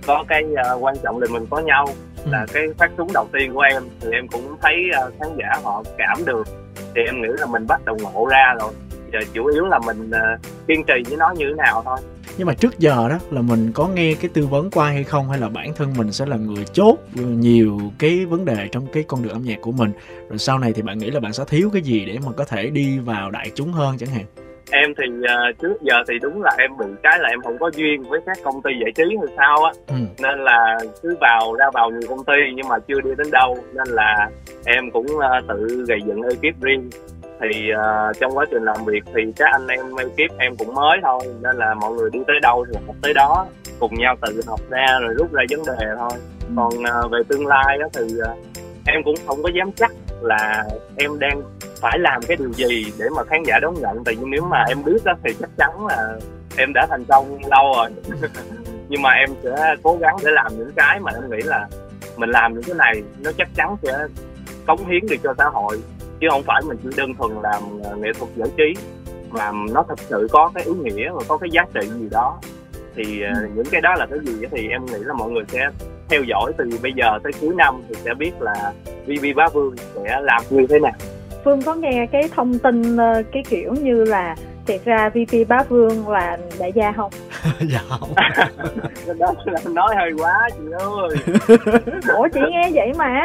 có 0.07 0.25
cái 0.29 0.45
uh, 0.45 0.83
quan 0.83 0.97
trọng 1.03 1.19
là 1.21 1.27
mình 1.31 1.47
có 1.51 1.59
nhau 1.59 1.87
ừ. 2.25 2.31
là 2.31 2.47
cái 2.53 2.63
phát 2.79 2.91
súng 2.99 3.09
đầu 3.15 3.27
tiên 3.33 3.55
của 3.55 3.61
em. 3.61 3.83
Thì 4.01 4.09
em 4.13 4.29
cũng 4.29 4.57
thấy 4.63 4.75
uh, 5.07 5.15
khán 5.21 5.29
giả 5.37 5.61
họ 5.63 5.83
cảm 5.99 6.25
được. 6.27 6.47
Thì 6.95 7.01
em 7.07 7.23
nghĩ 7.23 7.29
là 7.39 7.47
mình 7.47 7.67
bắt 7.67 7.81
đầu 7.85 7.97
ngộ 8.03 8.27
ra 8.27 8.55
rồi. 8.61 8.73
Giờ 9.13 9.19
chủ 9.33 9.47
yếu 9.47 9.67
là 9.67 9.79
mình 9.87 10.11
uh, 10.11 10.41
kiên 10.69 10.85
trì 10.87 11.03
với 11.09 11.17
nó 11.17 11.33
như 11.37 11.45
thế 11.49 11.55
nào 11.55 11.83
thôi 11.85 11.99
nhưng 12.39 12.47
mà 12.47 12.55
trước 12.55 12.79
giờ 12.79 13.09
đó 13.09 13.19
là 13.31 13.43
mình 13.43 13.73
có 13.75 13.89
nghe 13.89 14.15
cái 14.21 14.31
tư 14.35 14.47
vấn 14.47 14.71
qua 14.71 14.91
hay 14.91 15.05
không 15.05 15.29
hay 15.29 15.39
là 15.39 15.49
bản 15.49 15.73
thân 15.77 15.95
mình 15.99 16.13
sẽ 16.13 16.27
là 16.27 16.37
người 16.37 16.65
chốt 16.73 16.97
nhiều 17.15 17.81
cái 17.99 18.27
vấn 18.27 18.45
đề 18.45 18.69
trong 18.73 18.87
cái 18.93 19.05
con 19.09 19.23
đường 19.23 19.33
âm 19.33 19.43
nhạc 19.43 19.59
của 19.61 19.73
mình? 19.73 19.93
Rồi 20.29 20.39
sau 20.39 20.59
này 20.59 20.73
thì 20.73 20.83
bạn 20.83 20.99
nghĩ 20.99 21.11
là 21.11 21.21
bạn 21.21 21.33
sẽ 21.33 21.45
thiếu 21.49 21.71
cái 21.73 21.83
gì 21.83 22.05
để 22.05 22.19
mà 22.27 22.33
có 22.37 22.45
thể 22.45 22.71
đi 22.71 22.99
vào 22.99 23.31
đại 23.31 23.51
chúng 23.55 23.73
hơn 23.73 23.97
chẳng 23.99 24.09
hạn? 24.09 24.25
Em 24.71 24.95
thì 24.99 25.05
uh, 25.19 25.59
trước 25.63 25.83
giờ 25.83 25.95
thì 26.09 26.15
đúng 26.23 26.43
là 26.43 26.51
em 26.59 26.71
bị 26.79 26.87
cái 27.03 27.19
là 27.19 27.29
em 27.29 27.41
không 27.43 27.59
có 27.59 27.71
duyên 27.75 28.03
với 28.03 28.21
các 28.27 28.39
công 28.45 28.63
ty 28.63 28.71
giải 28.81 28.93
trí 28.95 29.17
hay 29.19 29.35
sao 29.37 29.65
á. 29.65 29.73
Ừ. 29.87 29.95
nên 30.19 30.45
là 30.45 30.79
cứ 31.03 31.17
vào 31.21 31.55
ra 31.55 31.67
vào 31.75 31.91
nhiều 31.91 32.09
công 32.09 32.25
ty 32.25 32.33
nhưng 32.55 32.69
mà 32.69 32.79
chưa 32.89 33.01
đi 33.01 33.11
đến 33.19 33.31
đâu. 33.31 33.59
Nên 33.75 33.89
là 33.89 34.31
em 34.65 34.91
cũng 34.91 35.07
uh, 35.07 35.49
tự 35.49 35.85
gây 35.89 35.99
dựng 36.07 36.23
ekip 36.23 36.63
riêng 36.63 36.91
thì 37.41 37.71
uh, 37.73 38.17
trong 38.21 38.37
quá 38.37 38.45
trình 38.51 38.65
làm 38.65 38.85
việc 38.85 39.03
thì 39.15 39.23
các 39.37 39.49
anh 39.53 39.67
em 39.67 39.97
ekip 39.97 40.39
em 40.39 40.57
cũng 40.57 40.75
mới 40.75 40.99
thôi 41.03 41.21
nên 41.43 41.57
là 41.57 41.75
mọi 41.75 41.93
người 41.93 42.11
đi 42.13 42.19
tới 42.27 42.37
đâu 42.43 42.67
thì 42.69 42.79
học 42.87 42.97
tới 43.03 43.15
đó 43.15 43.47
cùng 43.81 43.95
nhau 43.95 44.17
tự 44.21 44.41
học 44.47 44.61
ra 44.71 44.87
rồi 45.01 45.15
rút 45.15 45.33
ra 45.33 45.43
vấn 45.51 45.67
đề 45.67 45.87
thôi. 45.99 46.11
Còn 46.57 46.69
uh, 46.69 47.11
về 47.13 47.19
tương 47.29 47.47
lai 47.47 47.79
đó 47.79 47.87
thì 47.93 48.05
uh, 48.05 48.39
em 48.87 49.03
cũng 49.05 49.15
không 49.27 49.43
có 49.43 49.51
dám 49.55 49.73
chắc 49.73 49.93
là 50.21 50.65
em 50.97 51.19
đang 51.19 51.43
phải 51.81 51.99
làm 51.99 52.23
cái 52.23 52.37
điều 52.37 52.53
gì 52.53 52.93
để 52.99 53.05
mà 53.17 53.25
khán 53.25 53.43
giả 53.47 53.59
đón 53.63 53.75
nhận. 53.81 54.05
Tại 54.05 54.15
vì 54.15 54.25
nếu 54.27 54.43
mà 54.43 54.65
em 54.69 54.85
biết 54.85 55.05
đó 55.05 55.13
thì 55.25 55.31
chắc 55.41 55.51
chắn 55.57 55.87
là 55.87 56.19
em 56.57 56.73
đã 56.75 56.87
thành 56.91 57.05
công 57.09 57.39
lâu 57.51 57.73
rồi. 57.77 57.91
Nhưng 58.89 59.03
mà 59.03 59.11
em 59.11 59.29
sẽ 59.43 59.75
cố 59.83 59.97
gắng 60.01 60.17
để 60.25 60.31
làm 60.31 60.53
những 60.59 60.73
cái 60.77 61.01
mà 61.01 61.13
em 61.15 61.31
nghĩ 61.31 61.43
là 61.45 61.69
mình 62.17 62.31
làm 62.31 62.55
những 62.55 62.63
cái 62.63 62.75
này 62.79 63.03
nó 63.25 63.31
chắc 63.39 63.49
chắn 63.57 63.77
sẽ 63.83 63.99
cống 64.67 64.87
hiến 64.87 65.07
được 65.11 65.17
cho 65.23 65.35
xã 65.39 65.45
hội 65.45 65.81
chứ 66.21 66.27
không 66.31 66.43
phải 66.43 66.63
mình 66.69 66.79
chỉ 66.83 66.89
đơn 66.97 67.15
thuần 67.15 67.33
làm 67.43 67.63
ờ, 67.85 67.97
nghệ 67.97 68.13
thuật 68.19 68.31
giải 68.37 68.49
trí 68.57 68.75
mà 69.31 69.53
nó 69.73 69.85
thật 69.89 69.99
sự 69.99 70.29
có 70.33 70.51
cái 70.55 70.65
ý 70.65 70.73
nghĩa 70.73 71.13
và 71.13 71.21
có 71.29 71.37
cái 71.37 71.51
giá 71.53 71.63
trị 71.75 71.89
gì 72.01 72.09
đó. 72.11 72.39
Thì 72.97 73.03
uh, 73.03 73.57
những 73.57 73.67
cái 73.71 73.81
đó 73.81 73.95
là 73.99 74.07
cái 74.07 74.19
gì 74.23 74.47
thì 74.51 74.69
em 74.69 74.87
nghĩ 74.87 74.99
là 74.99 75.15
mọi 75.15 75.31
người 75.31 75.45
sẽ 75.49 75.69
theo 76.09 76.23
dõi 76.23 76.53
từ 76.59 76.65
bây 76.83 76.93
giờ 76.93 77.19
tới 77.23 77.33
cuối 77.41 77.55
năm 77.57 77.83
thì 77.89 77.95
sẽ 78.05 78.15
biết 78.15 78.33
là 78.41 78.73
VV 79.07 79.25
Bá 79.37 79.49
Vương 79.49 79.77
sẽ 79.95 80.21
làm 80.21 80.43
như 80.51 80.67
thế 80.67 80.79
nào. 80.79 80.93
Phương 81.45 81.63
có 81.63 81.75
nghe 81.75 82.07
cái 82.13 82.29
thông 82.35 82.59
tin 82.59 82.97
ờ, 82.97 83.23
cái 83.33 83.43
kiểu 83.49 83.75
như 83.75 84.05
là 84.05 84.37
thiệt 84.67 84.85
ra 84.85 85.09
VP 85.09 85.49
Bá 85.49 85.63
Vương 85.69 86.09
là 86.09 86.39
đại 86.59 86.73
gia 86.73 86.93
không? 86.93 87.11
dạ 87.61 87.81
không. 87.89 88.09
Đó 89.19 89.35
là 89.45 89.61
nói 89.73 89.95
hơi 89.97 90.13
quá 90.19 90.49
chị 90.59 90.65
ơi. 90.73 91.39
Ủa 92.17 92.29
chị 92.29 92.41
nghe 92.51 92.71
vậy 92.75 92.93
mà. 92.97 93.23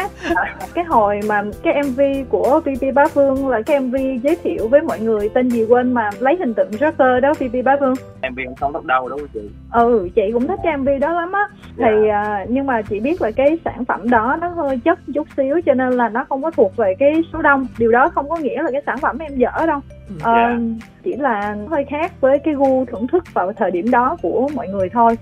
Cái 0.74 0.86
hồi 0.86 1.20
mà 1.28 1.44
cái 1.64 1.84
MV 1.84 2.02
của 2.30 2.62
VP 2.66 2.94
Bá 2.94 3.04
Vương 3.14 3.48
là 3.48 3.62
cái 3.62 3.80
MV 3.80 3.96
giới 4.24 4.38
thiệu 4.44 4.68
với 4.68 4.82
mọi 4.82 5.00
người 5.00 5.30
tên 5.30 5.50
gì 5.50 5.66
quên 5.66 5.94
mà 5.94 6.10
lấy 6.20 6.36
hình 6.40 6.54
tượng 6.54 6.72
Joker 6.72 7.20
đó 7.20 7.34
VP 7.34 7.66
Bá 7.66 7.76
Vương. 7.76 7.94
Em 8.22 8.36
bị 8.36 8.44
không 8.60 8.74
tóc 8.74 8.86
đâu 8.86 9.10
đúng 9.10 9.20
không 9.20 9.28
chị. 9.34 9.50
Ừ 9.72 10.10
chị 10.16 10.22
cũng 10.34 10.48
thích 10.48 10.60
cái 10.64 10.78
MV 10.78 10.90
đó 11.02 11.14
lắm 11.14 11.32
á. 11.32 11.48
Thì 11.78 12.10
à, 12.12 12.46
nhưng 12.50 12.66
mà 12.66 12.82
chị 12.82 13.00
biết 13.00 13.22
là 13.22 13.32
cái 13.32 13.58
sản 13.66 13.86
phẩm 13.86 14.10
đó 14.10 14.38
nó 14.42 14.48
hơi 14.48 14.80
chất 14.86 15.00
chút 15.14 15.28
xíu 15.38 15.62
cho 15.66 15.74
nên 15.74 15.94
là 15.94 16.10
nó 16.10 16.26
không 16.30 16.44
có 16.44 16.52
thuộc 16.52 16.76
về 16.76 16.96
cái 17.00 17.22
số 17.34 17.42
đông. 17.42 17.68
Điều 17.78 17.92
đó 17.92 18.10
không 18.10 18.30
có 18.30 18.38
nghĩa 18.38 18.64
là 18.64 18.72
cái 18.72 18.82
sản 18.86 18.98
phẩm 18.98 19.18
em 19.20 19.38
dở 19.38 19.66
đâu 19.68 19.80
Ờ, 20.24 20.34
Dạ. 20.36 20.58
chỉ 21.04 21.16
là 21.16 21.56
hơi 21.70 21.86
khác 21.90 22.12
với 22.22 22.40
cái 22.40 22.54
gu 22.54 22.86
thưởng 22.86 23.08
thức 23.08 23.24
vào 23.34 23.54
thời 23.54 23.72
điểm 23.72 23.92
đó 23.92 24.18
của 24.22 24.50
mọi 24.56 24.68
người 24.68 24.90
thôi. 24.90 25.16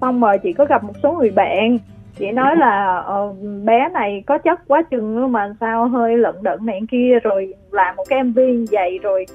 Xong 0.00 0.20
rồi 0.20 0.38
chị 0.38 0.52
có 0.52 0.64
gặp 0.64 0.84
một 0.84 0.92
số 1.02 1.12
người 1.12 1.30
bạn 1.30 1.78
chị 2.18 2.30
nói 2.30 2.56
là 2.56 3.02
ờ, 3.06 3.34
bé 3.64 3.88
này 3.88 4.22
có 4.26 4.38
chất 4.38 4.60
quá 4.68 4.82
chừng 4.82 5.32
mà 5.32 5.54
sao 5.60 5.88
hơi 5.88 6.18
lận 6.18 6.34
đận 6.42 6.66
này 6.66 6.80
kia 6.90 7.18
rồi 7.22 7.54
làm 7.70 7.96
một 7.96 8.04
cái 8.08 8.22
mv 8.22 8.38
như 8.38 8.66
vậy 8.70 8.98
rồi 9.02 9.26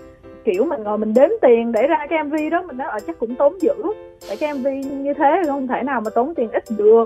kiểu 0.45 0.65
mình 0.65 0.83
ngồi 0.83 0.97
mình 0.97 1.13
đếm 1.13 1.29
tiền 1.41 1.71
để 1.71 1.87
ra 1.87 2.05
cái 2.09 2.23
mv 2.23 2.33
đó 2.51 2.61
mình 2.61 2.77
nói 2.77 2.87
ở 2.87 2.99
chắc 3.07 3.19
cũng 3.19 3.35
tốn 3.35 3.61
dữ. 3.61 3.73
Tại 4.27 4.37
cái 4.39 4.53
mv 4.53 4.67
như 4.91 5.13
thế 5.13 5.41
không 5.47 5.67
thể 5.67 5.83
nào 5.83 6.01
mà 6.01 6.09
tốn 6.15 6.35
tiền 6.35 6.49
ít 6.51 6.63
được 6.77 7.05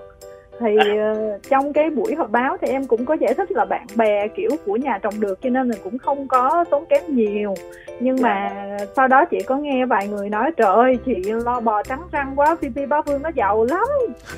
thì 0.60 0.78
ờ, 0.98 1.39
trong 1.50 1.74
cái 1.74 1.89
buổi 1.89 2.15
họp 2.15 2.32
báo 2.32 2.58
thì 2.62 2.67
em 2.67 2.88
cũng 2.88 3.06
có 3.06 3.13
giải 3.13 3.34
thích 3.34 3.52
là 3.52 3.65
bạn 3.65 3.86
bè 3.95 4.28
kiểu 4.28 4.50
của 4.65 4.76
nhà 4.76 5.00
trồng 5.02 5.19
được 5.19 5.41
cho 5.41 5.50
nên 5.50 5.69
là 5.69 5.76
cũng 5.84 5.98
không 5.98 6.28
có 6.28 6.65
tốn 6.69 6.86
kém 6.89 7.02
nhiều. 7.08 7.54
Nhưng 8.00 8.15
mà 8.22 8.50
sau 8.95 9.08
đó 9.08 9.26
chị 9.26 9.38
có 9.45 9.58
nghe 9.58 9.86
vài 9.86 10.08
người 10.08 10.30
nói 10.30 10.52
trời 10.58 10.67
ơi 10.67 10.98
chị 11.06 11.15
lo 11.45 11.60
bò 11.60 11.84
trắng 11.84 12.02
răng 12.12 12.34
quá 12.36 12.56
VP 12.56 12.89
Bá 12.89 13.02
Vương 13.02 13.22
nó 13.22 13.30
giàu 13.36 13.65
lắm. 13.69 13.88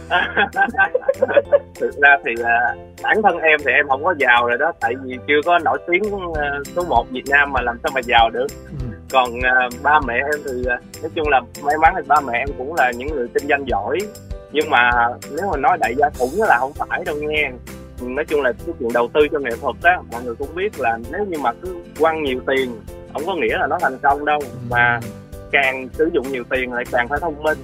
Thực 1.79 1.95
ra 2.01 2.17
thì 2.25 2.31
à, 2.43 2.75
bản 3.03 3.21
thân 3.23 3.37
em 3.37 3.59
thì 3.65 3.71
em 3.71 3.87
không 3.87 4.03
có 4.03 4.15
giàu 4.19 4.47
rồi 4.47 4.57
đó 4.57 4.71
tại 4.79 4.93
vì 5.03 5.17
chưa 5.27 5.41
có 5.45 5.59
nổi 5.59 5.77
tiếng 5.87 6.03
à, 6.35 6.59
số 6.75 6.83
1 6.89 7.05
Việt 7.11 7.23
Nam 7.29 7.53
mà 7.53 7.61
làm 7.61 7.77
sao 7.83 7.91
mà 7.95 8.01
giàu 8.01 8.29
được. 8.29 8.47
Ừ 8.81 8.90
còn 9.11 9.33
uh, 9.33 9.73
ba 9.83 9.99
mẹ 10.07 10.13
em 10.13 10.41
thì 10.45 10.59
uh, 10.59 11.01
nói 11.01 11.11
chung 11.15 11.29
là 11.29 11.41
may 11.63 11.77
mắn 11.77 11.93
thì 11.97 12.01
ba 12.07 12.15
mẹ 12.21 12.33
em 12.37 12.49
cũng 12.57 12.75
là 12.75 12.91
những 12.97 13.07
người 13.07 13.27
kinh 13.33 13.47
doanh 13.47 13.67
giỏi. 13.67 13.97
Nhưng 14.51 14.69
mà 14.69 14.91
nếu 15.31 15.49
mà 15.51 15.57
nói 15.57 15.77
đại 15.81 15.93
gia 15.97 16.09
khủng 16.19 16.41
là 16.41 16.57
không 16.59 16.73
phải 16.73 17.03
đâu 17.05 17.15
nghe. 17.19 17.51
Nói 18.01 18.25
chung 18.25 18.41
là 18.41 18.51
cái 18.65 18.75
chuyện 18.79 18.89
đầu 18.93 19.09
tư 19.13 19.27
cho 19.31 19.39
nghệ 19.39 19.51
thuật 19.61 19.75
á 19.83 19.97
mọi 20.11 20.23
người 20.23 20.35
cũng 20.35 20.55
biết 20.55 20.79
là 20.79 20.97
nếu 21.11 21.25
như 21.25 21.37
mà 21.37 21.51
cứ 21.61 21.75
quăng 21.99 22.23
nhiều 22.23 22.39
tiền 22.47 22.81
không 23.13 23.23
có 23.25 23.35
nghĩa 23.35 23.57
là 23.57 23.67
nó 23.67 23.77
thành 23.81 23.97
công 24.03 24.25
đâu. 24.25 24.39
Mà 24.69 24.99
càng 25.51 25.89
sử 25.93 26.09
dụng 26.13 26.31
nhiều 26.31 26.43
tiền 26.49 26.73
lại 26.73 26.83
càng 26.91 27.07
phải 27.07 27.19
thông 27.21 27.43
minh. 27.43 27.57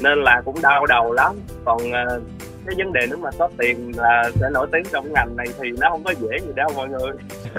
Nên 0.00 0.22
là 0.22 0.42
cũng 0.44 0.62
đau 0.62 0.86
đầu 0.86 1.12
lắm. 1.12 1.36
Còn 1.64 1.78
uh, 1.78 2.22
cái 2.68 2.84
vấn 2.84 2.92
đề 2.92 3.06
nếu 3.08 3.18
mà 3.18 3.30
có 3.38 3.48
tiền 3.58 3.92
là 3.96 4.30
sẽ 4.40 4.50
nổi 4.52 4.66
tiếng 4.72 4.82
trong 4.92 5.12
ngành 5.12 5.36
này 5.36 5.46
thì 5.60 5.68
nó 5.80 5.90
không 5.90 6.04
có 6.04 6.14
dễ 6.20 6.38
gì 6.38 6.52
đâu 6.56 6.68
mọi 6.76 6.88
người. 6.88 7.12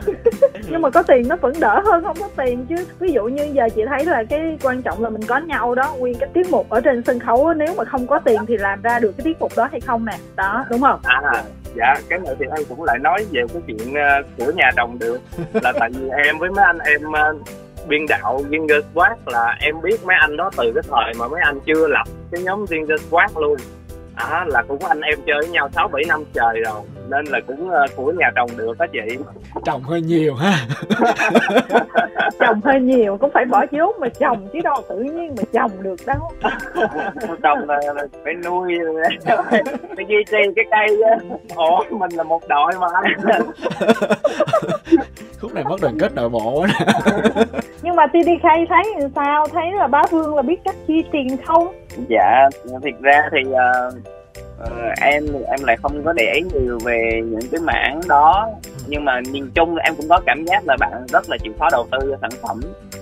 Nhưng 0.69 0.81
mà 0.81 0.89
có 0.89 1.03
tiền 1.03 1.27
nó 1.27 1.35
vẫn 1.35 1.53
đỡ 1.59 1.81
hơn 1.85 2.03
không? 2.03 2.17
Có 2.19 2.29
tiền 2.37 2.65
chứ 2.69 2.75
ví 2.99 3.11
dụ 3.11 3.23
như 3.23 3.49
giờ 3.53 3.69
chị 3.75 3.81
thấy 3.89 4.05
là 4.05 4.23
cái 4.29 4.57
quan 4.63 4.81
trọng 4.81 5.03
là 5.03 5.09
mình 5.09 5.21
có 5.27 5.37
nhau 5.37 5.75
đó 5.75 5.95
nguyên 5.99 6.15
cái 6.19 6.29
tiết 6.33 6.49
mục 6.49 6.69
ở 6.69 6.81
trên 6.81 7.03
sân 7.03 7.19
khấu 7.19 7.47
á, 7.47 7.53
nếu 7.53 7.73
mà 7.77 7.83
không 7.85 8.07
có 8.07 8.19
tiền 8.19 8.45
thì 8.47 8.57
làm 8.57 8.81
ra 8.81 8.99
được 8.99 9.11
cái 9.17 9.25
tiết 9.25 9.37
mục 9.39 9.51
đó 9.57 9.67
hay 9.71 9.79
không 9.79 10.05
nè 10.05 10.17
đó 10.35 10.65
đúng 10.69 10.81
không? 10.81 10.99
À 11.03 11.43
dạ 11.75 11.95
cái 12.09 12.19
này 12.19 12.35
thì 12.39 12.45
em 12.57 12.65
cũng 12.69 12.83
lại 12.83 12.99
nói 12.99 13.25
về 13.31 13.41
cái 13.53 13.61
chuyện 13.67 13.93
ờ, 13.93 14.21
của 14.37 14.51
nhà 14.55 14.71
đồng 14.75 14.99
được. 14.99 15.19
Là 15.53 15.73
tại 15.79 15.89
vì 15.93 16.09
em 16.25 16.37
với 16.37 16.49
mấy 16.49 16.65
anh 16.65 16.79
em 16.79 17.11
ờ, 17.11 17.33
biên 17.87 18.05
đạo 18.09 18.41
Ginger 18.51 18.83
Squad 18.91 19.11
là 19.25 19.55
em 19.59 19.81
biết 19.81 20.05
mấy 20.05 20.15
anh 20.19 20.37
đó 20.37 20.51
từ 20.57 20.71
cái 20.75 20.83
thời 20.91 21.13
mà 21.19 21.27
mấy 21.27 21.41
anh 21.41 21.59
chưa 21.65 21.87
lập 21.87 22.07
cái 22.31 22.41
nhóm 22.43 22.65
Ginger 22.67 23.01
Squad 23.09 23.31
luôn 23.35 23.57
à, 24.19 24.45
là 24.47 24.61
cũng 24.67 24.85
anh 24.85 25.01
em 25.01 25.19
chơi 25.25 25.37
với 25.41 25.49
nhau 25.49 25.69
sáu 25.75 25.87
bảy 25.87 26.03
năm 26.07 26.23
trời 26.33 26.61
rồi 26.65 26.81
nên 27.09 27.25
là 27.25 27.39
cũng 27.47 27.69
ờ, 27.69 27.85
của 27.95 28.11
nhà 28.11 28.31
chồng 28.35 28.49
được 28.57 28.77
đó 28.79 28.85
chị. 28.93 29.17
Trồng 29.65 29.83
hơi 29.83 30.01
nhiều 30.01 30.35
ha. 30.35 30.53
Chồng 32.39 32.61
hơi 32.63 32.79
nhiều 32.79 33.17
cũng 33.17 33.31
phải 33.33 33.45
bỏ 33.45 33.65
vốn 33.71 33.95
mà 33.99 34.07
chồng 34.19 34.47
chứ 34.53 34.59
đâu 34.63 34.75
tự 34.89 34.99
nhiên 34.99 35.35
mà 35.37 35.43
chồng 35.53 35.71
được 35.83 35.99
đâu. 36.05 36.31
Chồng 37.43 37.69
là, 37.69 37.79
là 37.95 38.03
phải 38.23 38.33
nuôi. 38.33 38.73
Phải 39.95 40.05
duy 40.07 40.23
trì 40.31 40.37
cái 40.55 40.65
cây 40.71 41.01
á 41.09 41.17
ủa 41.55 41.97
mình 41.97 42.11
là 42.11 42.23
một 42.23 42.41
đội 42.47 42.71
mà 42.79 42.87
anh. 42.93 43.41
Khúc 45.39 45.53
này 45.53 45.63
mất 45.63 45.81
đoàn 45.81 45.97
kết 45.99 46.15
nội 46.15 46.29
bộ 46.29 46.59
quá 46.59 46.67
nhưng 47.89 47.95
mà 47.95 48.07
TDK 48.07 48.43
thấy 48.69 48.83
làm 48.99 49.11
sao? 49.15 49.47
Thấy 49.53 49.71
là 49.71 49.87
bá 49.87 50.01
vương 50.11 50.35
là 50.35 50.41
biết 50.41 50.57
cách 50.65 50.75
chi 50.87 51.03
tiền 51.11 51.27
không? 51.45 51.73
Dạ 52.09 52.49
thực 52.65 53.01
ra 53.01 53.29
thì 53.31 53.39
uh, 53.49 53.93
uh, 54.63 54.99
em 55.01 55.23
em 55.47 55.59
lại 55.63 55.77
không 55.81 56.03
có 56.05 56.13
để 56.13 56.33
ý 56.33 56.41
nhiều 56.53 56.77
về 56.85 57.21
những 57.25 57.49
cái 57.51 57.61
mảng 57.61 57.99
đó. 58.07 58.49
Nhưng 58.87 59.05
mà 59.05 59.21
nhìn 59.31 59.51
chung 59.55 59.75
em 59.75 59.93
cũng 59.97 60.09
có 60.09 60.21
cảm 60.25 60.45
giác 60.45 60.63
là 60.67 60.77
bạn 60.79 60.91
rất 61.09 61.29
là 61.29 61.37
chịu 61.43 61.53
khó 61.59 61.67
đầu 61.71 61.87
tư 61.91 61.97
cho 62.11 62.17
sản 62.21 62.39
phẩm. 62.41 62.59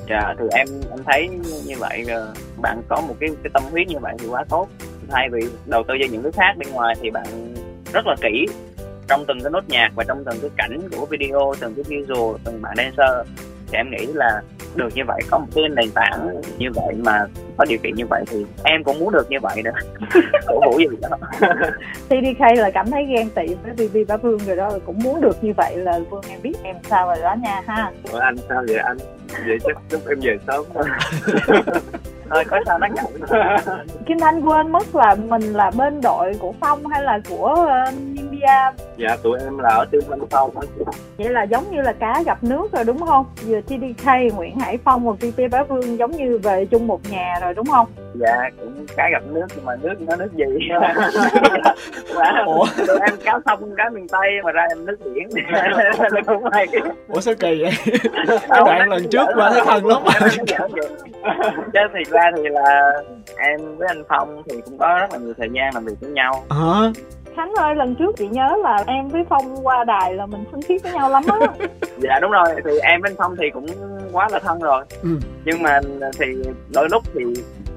Dạ 0.10 0.34
thì 0.39 0.45
em 0.52 0.67
em 0.89 1.00
thấy 1.06 1.30
như 1.65 1.76
vậy 1.80 2.06
uh, 2.06 2.38
bạn 2.62 2.82
có 2.88 3.02
một 3.08 3.15
cái 3.19 3.30
cái 3.43 3.52
tâm 3.54 3.63
huyết 3.71 3.88
như 3.88 4.00
vậy 4.02 4.13
thì 4.19 4.28
quá 4.28 4.43
tốt. 4.50 4.67
Thay 5.10 5.30
vì 5.32 5.39
đầu 5.65 5.84
tư 5.84 5.93
cho 6.00 6.06
những 6.12 6.23
thứ 6.23 6.32
khác 6.32 6.54
bên 6.58 6.73
ngoài 6.73 6.95
thì 7.02 7.10
bạn 7.10 7.26
rất 7.93 8.08
là 8.08 8.15
kỹ. 8.21 8.45
Trong 9.08 9.26
từng 9.28 9.39
cái 9.43 9.52
nốt 9.52 9.63
nhạc 9.67 9.89
và 9.95 10.04
trong 10.08 10.23
từng 10.26 10.38
cái 10.41 10.50
cảnh 10.58 10.80
của 10.97 11.06
video 11.06 11.54
từng 11.60 11.76
cái 11.76 11.84
visual 11.88 12.36
từng 12.43 12.62
bạn 12.62 12.73
dancer 12.78 13.28
thì 13.67 13.77
em 13.77 13.91
nghĩ 13.91 14.06
là 14.06 14.41
được 14.75 14.89
như 14.95 15.03
vậy 15.08 15.21
có 15.30 15.38
một 15.38 15.47
cái 15.56 15.63
nền 15.69 15.91
tảng 15.91 16.41
như 16.58 16.67
vậy 16.75 16.95
mà 16.97 17.25
có 17.58 17.65
điều 17.69 17.77
kiện 17.84 17.95
như 17.95 18.06
vậy 18.10 18.23
thì 18.27 18.45
em 18.63 18.84
cũng 18.84 18.99
muốn 18.99 19.12
được 19.12 19.30
như 19.30 19.38
vậy 19.41 19.62
nữa. 19.63 19.71
Cổ 20.47 20.62
vũ 20.65 20.80
gì 20.80 20.97
đó. 21.01 21.17
TDK 22.10 22.58
là 22.58 22.71
cảm 22.73 22.91
thấy 22.91 23.06
ghen 23.06 23.30
tị 23.30 23.45
với 23.63 23.88
VV 23.88 23.97
bá 24.08 24.17
vương 24.17 24.38
rồi 24.38 24.56
đó 24.56 24.69
là 24.69 24.80
cũng 24.86 24.99
muốn 25.03 25.21
được 25.21 25.43
như 25.43 25.53
vậy 25.58 25.77
là 25.77 25.99
vương 26.10 26.23
em 26.30 26.41
biết 26.41 26.53
em 26.63 26.75
sao 26.89 27.08
rồi 27.08 27.17
đó 27.21 27.36
nha 27.43 27.62
ha. 27.67 27.91
Ủa 28.12 28.19
anh 28.19 28.36
sao 28.49 28.63
vậy 28.67 28.77
anh? 28.77 28.97
Vậy 29.47 29.58
chắc 29.63 29.77
chúc 29.89 30.08
em 30.08 30.19
về 30.19 30.38
sớm 30.47 30.65
thôi 30.73 30.84
thôi 32.30 32.43
có 32.47 32.60
sao 32.65 32.80
nó 32.80 32.88
nhận 32.88 33.06
Kim 34.06 34.19
Thanh 34.19 34.41
quên 34.41 34.71
mất 34.71 34.95
là 34.95 35.15
mình 35.15 35.53
là 35.53 35.71
bên 35.77 36.01
đội 36.01 36.34
của 36.39 36.53
Phong 36.60 36.86
hay 36.88 37.03
là 37.03 37.19
của 37.30 37.67
uh, 37.89 37.93
India 38.38 38.84
dạ 38.97 39.17
tụi 39.23 39.39
em 39.39 39.58
là 39.58 39.69
ở 39.69 39.86
team 39.91 40.04
anh 40.10 40.19
phong 40.32 40.52
vậy 41.17 41.30
là 41.30 41.43
giống 41.43 41.71
như 41.71 41.82
là 41.82 41.93
cá 41.93 42.23
gặp 42.26 42.43
nước 42.43 42.71
rồi 42.71 42.84
đúng 42.84 43.06
không? 43.06 43.26
Vừa 43.45 43.62
TDK 43.62 44.36
Nguyễn 44.36 44.60
Hải 44.60 44.78
Phong 44.78 45.06
và 45.06 45.13
VP 45.13 45.52
Bá 45.52 45.63
Vương 45.63 45.97
giống 45.97 46.12
như 46.12 46.38
về 46.43 46.65
chung 46.65 46.88
một 46.88 47.00
nhà 47.10 47.34
rồi 47.41 47.54
đúng 47.54 47.65
không? 47.65 47.88
Dạ 48.13 48.50
cũng 48.60 48.86
cá 48.97 49.10
gặp 49.12 49.23
nước 49.28 49.45
nhưng 49.56 49.65
mà 49.65 49.76
nước 49.82 49.93
nó 50.00 50.15
nước 50.15 50.34
gì? 50.34 50.69
Mà 52.15 52.43
ủa? 52.45 52.65
Tụi 52.88 52.97
em 53.00 53.17
cá 53.23 53.39
sông 53.45 53.76
cá 53.78 53.89
miền 53.89 54.08
tây 54.08 54.30
mà 54.43 54.52
ra 54.52 54.65
em 54.69 54.86
nước 54.86 54.97
biển. 55.06 55.30
Là 56.12 56.21
cũng 56.28 56.43
hay. 56.52 56.67
Ủa 57.08 57.21
sao 57.21 57.34
kỳ 57.39 57.62
vậy? 57.62 57.71
Cái 58.50 58.62
đoạn 58.65 58.89
lần 58.89 59.10
trước 59.12 59.26
qua 59.36 59.50
thấy 59.52 59.62
thân 59.65 59.86
lắm. 59.86 60.02
Chứ 61.73 61.80
thiệt 61.93 62.08
ra 62.08 62.32
thì 62.38 62.43
là 62.50 62.91
em 63.38 63.78
với 63.78 63.88
anh 63.88 64.04
phong 64.10 64.43
thì 64.50 64.62
cũng 64.65 64.78
có 64.78 64.97
rất 65.02 65.12
là 65.12 65.17
nhiều 65.17 65.34
thời 65.38 65.50
gian 65.54 65.73
làm 65.73 65.86
việc 65.86 65.95
với 66.02 66.12
nhau. 66.12 66.43
Hả 66.50 66.91
Khánh 67.38 67.54
ơi 67.54 67.76
lần 67.76 67.95
trước 67.95 68.15
chị 68.17 68.28
nhớ 68.28 68.58
là 68.63 68.84
em 68.88 69.08
với 69.08 69.21
Phong 69.30 69.67
qua 69.67 69.84
đài 69.84 70.13
là 70.13 70.26
mình 70.26 70.43
thân 70.52 70.62
thiết 70.67 70.84
với 70.84 70.91
nhau 70.91 71.10
lắm 71.10 71.23
á. 71.28 71.47
Dạ 71.97 72.19
đúng 72.21 72.32
rồi. 72.32 72.45
Thì 72.65 72.71
em 72.80 73.02
với 73.02 73.12
anh 73.12 73.15
phong 73.17 73.36
thì 73.36 73.50
cũng 73.54 73.65
quá 74.12 74.28
là 74.32 74.39
thân 74.39 74.60
rồi. 74.60 74.84
Ừ. 75.04 75.10
Nhưng 75.45 75.63
mà 75.63 75.80
thì 76.19 76.26
đôi 76.73 76.88
lúc 76.91 77.04
thì 77.13 77.21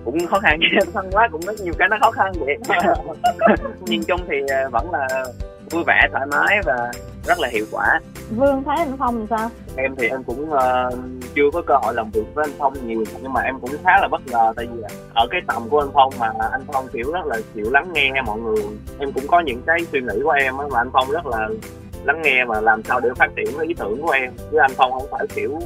cũng 0.04 0.26
khó 0.26 0.38
khăn. 0.38 0.60
Thân 0.94 1.10
quá 1.12 1.28
cũng 1.32 1.40
rất 1.40 1.60
nhiều 1.60 1.72
cái 1.78 1.88
nó 1.88 1.96
khó 2.00 2.10
khăn 2.10 2.32
vậy. 2.40 2.56
Nhìn 3.80 4.02
chung 4.02 4.20
thì 4.28 4.36
ờ, 4.48 4.68
vẫn 4.72 4.90
là 4.92 5.08
vui 5.70 5.82
vẻ 5.86 6.08
thoải 6.12 6.26
mái 6.26 6.58
và 6.64 6.90
rất 7.26 7.38
là 7.38 7.48
hiệu 7.48 7.64
quả. 7.70 8.00
Vương 8.36 8.62
thấy 8.64 8.76
anh 8.78 8.96
Phong 8.98 9.18
làm 9.18 9.26
sao? 9.30 9.50
Em 9.76 9.96
thì 9.96 10.08
em 10.08 10.22
cũng 10.24 10.52
ờ, 10.52 10.90
chưa 11.34 11.50
có 11.52 11.62
cơ 11.66 11.74
hội 11.82 11.94
làm 11.94 12.10
việc 12.10 12.34
với 12.34 12.44
anh 12.44 12.54
phong 12.58 12.86
nhiều 12.86 13.04
nhưng 13.22 13.32
mà 13.32 13.40
em 13.40 13.60
cũng 13.60 13.70
khá 13.84 14.00
là 14.00 14.08
bất 14.08 14.20
ngờ 14.26 14.52
tại 14.56 14.66
vì 14.66 14.82
ở 15.14 15.26
cái 15.30 15.40
tầm 15.46 15.68
của 15.68 15.80
anh 15.80 15.90
phong 15.94 16.12
mà 16.18 16.32
anh 16.52 16.62
phong 16.66 16.88
kiểu 16.92 17.12
rất 17.12 17.26
là 17.26 17.36
chịu 17.54 17.70
lắng 17.70 17.92
nghe 17.92 18.10
mọi 18.26 18.38
người. 18.40 18.64
Em 18.98 19.12
cũng 19.12 19.26
có 19.26 19.40
những 19.40 19.62
cái 19.66 19.78
suy 19.92 20.00
nghĩ 20.00 20.20
của 20.24 20.30
em 20.30 20.56
mà 20.56 20.80
anh 20.80 20.90
phong 20.92 21.10
rất 21.10 21.26
là 21.26 21.48
lắng 22.04 22.22
nghe 22.22 22.44
và 22.44 22.60
làm 22.60 22.82
sao 22.82 23.00
để 23.00 23.08
phát 23.16 23.28
triển 23.36 23.46
cái 23.58 23.66
ý 23.66 23.74
tưởng 23.74 24.02
của 24.02 24.10
em. 24.10 24.32
Chứ 24.52 24.58
anh 24.58 24.72
phong 24.76 24.92
không 24.92 25.06
phải 25.10 25.26
kiểu 25.34 25.58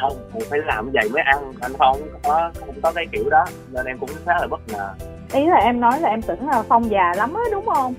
không 0.00 0.16
mày 0.32 0.42
phải 0.50 0.58
làm 0.66 0.90
vậy 0.92 1.08
mới 1.12 1.22
ăn. 1.22 1.52
Anh 1.60 1.72
phong 1.78 2.00
không 2.00 2.20
có 2.24 2.50
không 2.66 2.80
có 2.82 2.92
cái 2.92 3.06
kiểu 3.12 3.30
đó 3.30 3.44
nên 3.72 3.86
em 3.86 3.98
cũng 3.98 4.10
khá 4.26 4.32
là 4.40 4.46
bất 4.46 4.60
ngờ 4.68 4.94
ý 5.32 5.46
là 5.46 5.56
em 5.56 5.80
nói 5.80 6.00
là 6.00 6.08
em 6.08 6.22
tưởng 6.22 6.48
là 6.48 6.62
Phong 6.68 6.90
già 6.90 7.12
lắm 7.16 7.34
á 7.34 7.42
đúng 7.52 7.66
không? 7.66 7.94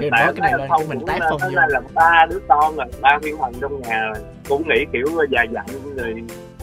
Cái 0.00 0.10
nói 0.10 0.32
cái 0.36 0.40
này 0.40 0.52
lên 0.58 0.68
cái 0.78 0.86
mình 0.88 0.98
là- 1.06 1.26
phong 1.30 1.40
vô. 1.40 1.48
là, 1.68 1.80
ba 1.94 2.26
đứa 2.30 2.38
con 2.48 2.76
rồi 2.76 2.86
ba 3.00 3.18
thiên 3.22 3.36
thần 3.38 3.52
trong 3.60 3.80
nhà 3.82 4.00
rồi. 4.06 4.22
Cũng 4.48 4.68
nghĩ 4.68 4.84
kiểu 4.92 5.06
già 5.30 5.42
dặn 5.52 5.66
rồi 5.96 6.14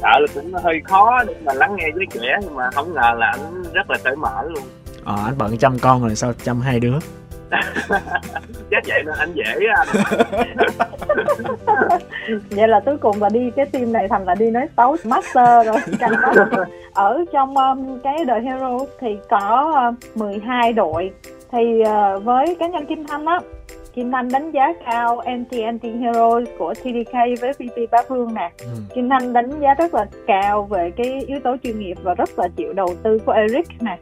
sợ 0.02 0.20
là 0.20 0.28
cũng 0.34 0.54
hơi 0.54 0.82
khó 0.86 1.24
để 1.28 1.34
mà 1.46 1.54
lắng 1.54 1.76
nghe 1.76 1.90
với 1.96 2.06
trẻ 2.12 2.38
nhưng 2.42 2.56
mà 2.56 2.72
không 2.72 2.94
ngờ 2.94 3.14
là 3.18 3.28
anh 3.32 3.64
rất 3.74 3.90
là 3.90 3.98
cởi 4.04 4.16
mở 4.16 4.44
luôn. 4.50 4.64
Ờ 5.06 5.16
anh 5.26 5.34
bận 5.38 5.58
chăm 5.58 5.80
con 5.80 6.02
rồi 6.02 6.16
sao 6.16 6.34
chăm 6.44 6.62
hai 6.62 6.80
đứa 6.80 6.96
chắc 8.72 8.84
vậy 8.88 9.04
nên 9.06 9.16
anh 9.18 9.34
dễ 9.34 9.44
anh 9.76 9.88
vậy 12.50 12.68
là 12.68 12.80
cuối 12.86 12.98
cùng 12.98 13.22
là 13.22 13.30
đi 13.30 13.52
cái 13.56 13.66
team 13.66 13.94
này 13.94 14.08
thành 14.10 14.26
là 14.26 14.36
đi 14.36 14.52
nói 14.52 14.68
xấu 14.78 14.96
master 15.04 15.68
rồi 15.68 15.78
canh 16.00 16.12
ở 16.94 17.26
trong 17.34 17.58
um, 17.58 18.00
cái 18.04 18.18
The 18.28 18.40
Hero 18.40 18.78
thì 19.00 19.18
có 19.30 19.74
uh, 19.90 20.18
12 20.18 20.74
đội 20.74 21.12
thì 21.52 21.82
uh, 21.82 22.24
với 22.24 22.56
cá 22.60 22.68
nhân 22.68 22.86
Kim 22.86 23.08
Thanh 23.08 23.26
á 23.26 23.40
Kim 23.94 24.12
Thanh 24.12 24.30
đánh 24.32 24.52
giá 24.52 24.74
cao 24.86 25.22
NTNT 25.22 25.84
Heroes 25.84 26.48
của 26.58 26.74
TDK 26.74 27.14
với 27.42 27.52
VP 27.54 27.92
Bá 27.92 28.02
Vương 28.10 28.34
nè. 28.34 28.52
Ừ. 28.60 28.68
Kim 28.96 29.10
Thanh 29.10 29.34
đánh 29.34 29.60
giá 29.60 29.74
rất 29.74 29.94
là 29.94 30.06
cao 30.28 30.64
về 30.64 30.92
cái 30.96 31.24
yếu 31.28 31.40
tố 31.44 31.56
chuyên 31.64 31.80
nghiệp 31.80 31.98
và 32.04 32.14
rất 32.14 32.40
là 32.40 32.48
chịu 32.56 32.74
đầu 32.74 32.96
tư 33.04 33.20
của 33.26 33.32
Eric 33.32 33.68
nè. 33.82 33.98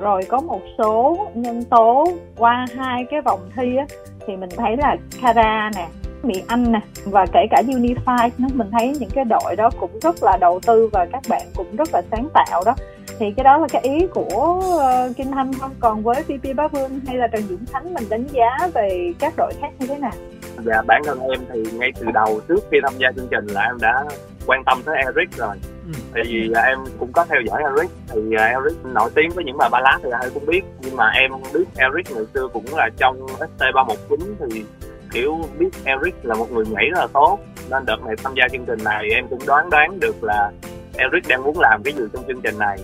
Rồi 0.00 0.22
có 0.28 0.40
một 0.40 0.60
số 0.78 1.16
nhân 1.34 1.64
tố 1.64 2.04
qua 2.36 2.66
hai 2.76 3.04
cái 3.10 3.20
vòng 3.20 3.40
thi 3.56 3.76
á, 3.76 3.86
thì 4.26 4.36
mình 4.36 4.50
thấy 4.56 4.76
là 4.76 4.96
Kara 5.22 5.70
nè, 5.76 5.88
Mỹ 6.22 6.42
Anh 6.46 6.72
nè 6.72 6.80
và 7.04 7.26
kể 7.32 7.40
cả 7.50 7.62
Unify 7.66 8.30
nó 8.38 8.48
mình 8.54 8.70
thấy 8.72 8.96
những 9.00 9.10
cái 9.14 9.24
đội 9.24 9.56
đó 9.56 9.70
cũng 9.80 9.98
rất 10.02 10.22
là 10.22 10.36
đầu 10.40 10.60
tư 10.66 10.88
và 10.92 11.06
các 11.12 11.22
bạn 11.28 11.42
cũng 11.56 11.76
rất 11.76 11.88
là 11.92 12.02
sáng 12.10 12.28
tạo 12.34 12.62
đó. 12.66 12.74
Thì 13.18 13.32
cái 13.36 13.44
đó 13.44 13.56
là 13.56 13.68
cái 13.68 13.82
ý 13.82 14.06
của 14.06 14.62
uh, 15.10 15.16
Kim 15.16 15.26
Thanh 15.30 15.52
không? 15.54 15.70
Còn 15.80 16.02
với 16.02 16.22
VP 16.22 16.56
Bá 16.56 16.68
Vương 16.68 17.00
hay 17.06 17.16
là 17.16 17.26
Trần 17.26 17.42
Dũng 17.42 17.66
Khánh 17.72 17.94
mình 17.94 18.04
đánh 18.08 18.24
giá 18.32 18.68
về 18.74 19.12
các 19.18 19.34
đội 19.36 19.52
khác 19.60 19.68
như 19.78 19.86
thế 19.86 19.98
nào? 19.98 20.12
Dạ 20.64 20.82
bản 20.86 21.02
thân 21.04 21.20
em 21.20 21.40
thì 21.52 21.62
ngay 21.72 21.92
từ 22.00 22.06
đầu 22.14 22.40
trước 22.48 22.60
khi 22.70 22.78
tham 22.82 22.92
gia 22.98 23.12
chương 23.16 23.28
trình 23.30 23.46
là 23.46 23.62
em 23.62 23.78
đã 23.80 24.04
quan 24.46 24.64
tâm 24.64 24.82
tới 24.84 24.96
Eric 24.96 25.36
rồi 25.36 25.56
ừ. 25.86 26.22
vì 26.24 26.50
à, 26.54 26.62
em 26.62 26.78
cũng 26.98 27.12
có 27.12 27.24
theo 27.24 27.40
dõi 27.46 27.62
Eric. 27.62 27.90
Thì 28.08 28.20
à, 28.38 28.44
Eric 28.44 28.84
nổi 28.84 29.10
tiếng 29.14 29.30
với 29.30 29.44
những 29.44 29.56
bài 29.58 29.68
ballad 29.72 30.00
thì 30.02 30.10
ai 30.10 30.30
cũng 30.34 30.46
biết. 30.46 30.62
Nhưng 30.80 30.96
mà 30.96 31.10
em 31.10 31.30
biết, 31.54 31.64
Eric 31.76 32.10
ngày 32.10 32.24
xưa 32.34 32.48
cũng 32.52 32.64
là 32.72 32.88
trong 32.96 33.26
ST319 33.26 34.18
thì, 34.40 34.64
kiểu, 35.12 35.38
biết 35.58 35.70
Eric 35.84 36.14
là 36.22 36.34
một 36.34 36.52
người 36.52 36.64
nhảy 36.66 36.84
rất 36.90 36.98
là 37.00 37.06
tốt. 37.12 37.38
Nên 37.70 37.86
đợt 37.86 38.02
này 38.06 38.14
tham 38.24 38.34
gia 38.36 38.48
chương 38.48 38.64
trình 38.66 38.84
này 38.84 39.08
em 39.10 39.26
cũng 39.28 39.40
đoán 39.46 39.70
đoán 39.70 40.00
được 40.00 40.24
là 40.24 40.50
Eric 40.96 41.28
đang 41.28 41.42
muốn 41.42 41.60
làm 41.60 41.82
cái 41.82 41.92
gì 41.92 42.04
trong 42.12 42.24
chương 42.28 42.40
trình 42.40 42.58
này. 42.58 42.78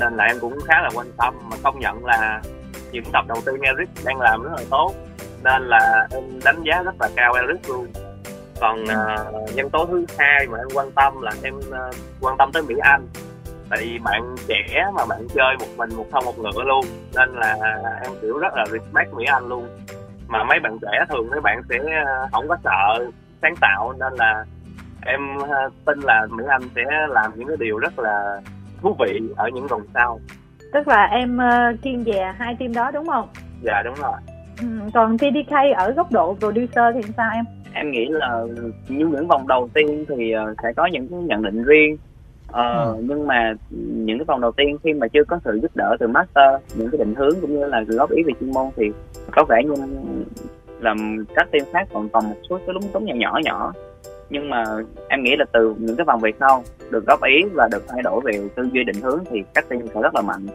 Nên 0.00 0.16
là 0.16 0.24
em 0.24 0.36
cũng 0.40 0.58
khá 0.66 0.74
là 0.82 0.90
quan 0.94 1.06
tâm 1.16 1.34
mà 1.50 1.56
công 1.62 1.80
nhận 1.80 2.04
là 2.04 2.42
những 2.92 3.04
tập 3.12 3.24
đầu 3.28 3.38
tiên 3.46 3.60
Eric 3.60 3.88
đang 4.04 4.20
làm 4.20 4.42
rất 4.42 4.50
là 4.56 4.64
tốt. 4.70 4.94
Nên 5.44 5.62
là 5.62 6.08
em 6.10 6.22
đánh 6.44 6.62
giá 6.62 6.82
rất 6.82 6.94
là 7.00 7.08
cao 7.16 7.32
Eric 7.34 7.68
luôn 7.68 7.86
còn 8.60 8.82
uh, 8.82 9.54
nhân 9.54 9.70
tố 9.70 9.86
thứ 9.86 10.04
hai 10.18 10.46
mà 10.46 10.58
em 10.58 10.68
quan 10.74 10.90
tâm 10.90 11.20
là 11.22 11.32
em 11.42 11.54
uh, 11.58 11.94
quan 12.20 12.36
tâm 12.38 12.52
tới 12.52 12.62
Mỹ 12.62 12.74
Anh. 12.80 13.06
Tại 13.70 13.78
vì 13.82 13.98
bạn 13.98 14.36
trẻ 14.48 14.84
mà 14.94 15.06
bạn 15.06 15.28
chơi 15.34 15.56
một 15.60 15.66
mình 15.76 15.90
một 15.96 16.06
thân 16.12 16.24
một 16.24 16.38
ngựa 16.38 16.62
luôn 16.64 16.84
nên 17.14 17.28
là 17.28 17.56
em 18.02 18.12
kiểu 18.22 18.38
rất 18.38 18.54
là 18.54 18.64
respect 18.72 19.14
Mỹ 19.14 19.24
Anh 19.24 19.48
luôn. 19.48 19.68
Mà 20.28 20.44
mấy 20.44 20.60
bạn 20.60 20.78
trẻ 20.82 21.04
thường 21.08 21.30
mấy 21.30 21.40
bạn 21.40 21.62
sẽ 21.68 21.76
ờ, 22.06 22.28
không 22.32 22.48
có 22.48 22.56
sợ 22.64 23.04
sáng 23.42 23.54
tạo 23.60 23.92
nên 23.98 24.12
là 24.14 24.44
em 25.06 25.20
tin 25.84 26.00
là 26.00 26.26
Mỹ 26.30 26.44
Anh 26.48 26.62
sẽ 26.74 26.82
làm 27.08 27.32
những 27.36 27.48
cái 27.48 27.56
điều 27.60 27.78
rất 27.78 27.98
là 27.98 28.40
thú 28.82 28.96
vị 29.00 29.20
ở 29.36 29.48
những 29.54 29.66
vòng 29.66 29.82
sau. 29.94 30.20
Tức 30.72 30.88
là 30.88 31.04
em 31.04 31.38
uh, 31.38 31.80
thiên 31.82 32.04
về 32.04 32.32
hai 32.38 32.56
team 32.58 32.74
đó 32.74 32.90
đúng 32.90 33.06
không? 33.06 33.28
Dạ 33.62 33.82
đúng 33.84 33.94
rồi. 33.94 34.18
Ừ, 34.60 34.66
còn 34.94 35.18
TDK 35.18 35.52
ở 35.76 35.90
góc 35.90 36.12
độ 36.12 36.36
producer 36.40 36.94
thì 36.94 37.12
sao 37.16 37.30
em 37.34 37.44
em 37.74 37.90
nghĩ 37.90 38.06
là 38.10 38.44
như 38.88 39.06
những 39.06 39.28
vòng 39.28 39.48
đầu 39.48 39.68
tiên 39.74 40.04
thì 40.08 40.34
uh, 40.36 40.56
sẽ 40.62 40.72
có 40.76 40.86
những 40.86 41.26
nhận 41.26 41.42
định 41.42 41.62
riêng 41.62 41.96
uh, 42.48 42.54
ừ. 42.54 42.96
nhưng 43.00 43.26
mà 43.26 43.54
những 43.78 44.18
cái 44.18 44.24
vòng 44.24 44.40
đầu 44.40 44.52
tiên 44.52 44.76
khi 44.84 44.92
mà 44.92 45.08
chưa 45.08 45.24
có 45.24 45.38
sự 45.44 45.58
giúp 45.62 45.70
đỡ 45.74 45.96
từ 46.00 46.06
master 46.06 46.60
những 46.74 46.88
cái 46.90 46.98
định 46.98 47.14
hướng 47.14 47.40
cũng 47.40 47.60
như 47.60 47.66
là 47.66 47.84
góp 47.86 48.10
ý 48.10 48.22
về 48.22 48.32
chuyên 48.40 48.52
môn 48.52 48.66
thì 48.76 48.90
có 49.32 49.44
vẻ 49.44 49.62
như 49.64 49.74
làm 50.80 51.24
các 51.34 51.48
team 51.50 51.66
khác 51.72 51.88
còn 51.92 52.08
còn 52.08 52.28
một 52.28 52.36
số 52.50 52.58
cái 52.58 52.74
lúng 52.74 52.92
túng 52.92 53.04
nhỏ 53.04 53.14
nhỏ 53.14 53.40
nhỏ 53.44 53.72
nhưng 54.30 54.50
mà 54.50 54.64
em 55.08 55.22
nghĩ 55.22 55.36
là 55.36 55.44
từ 55.52 55.74
những 55.78 55.96
cái 55.96 56.04
vòng 56.04 56.20
về 56.20 56.30
sau 56.40 56.64
được 56.90 57.06
góp 57.06 57.22
ý 57.22 57.42
và 57.52 57.68
được 57.72 57.84
thay 57.88 58.02
đổi 58.02 58.20
về 58.24 58.48
tư 58.54 58.62
duy 58.72 58.84
định 58.84 59.02
hướng 59.02 59.24
thì 59.30 59.42
các 59.54 59.68
team 59.68 59.82
sẽ 59.94 60.00
rất 60.02 60.14
là 60.14 60.22
mạnh 60.22 60.46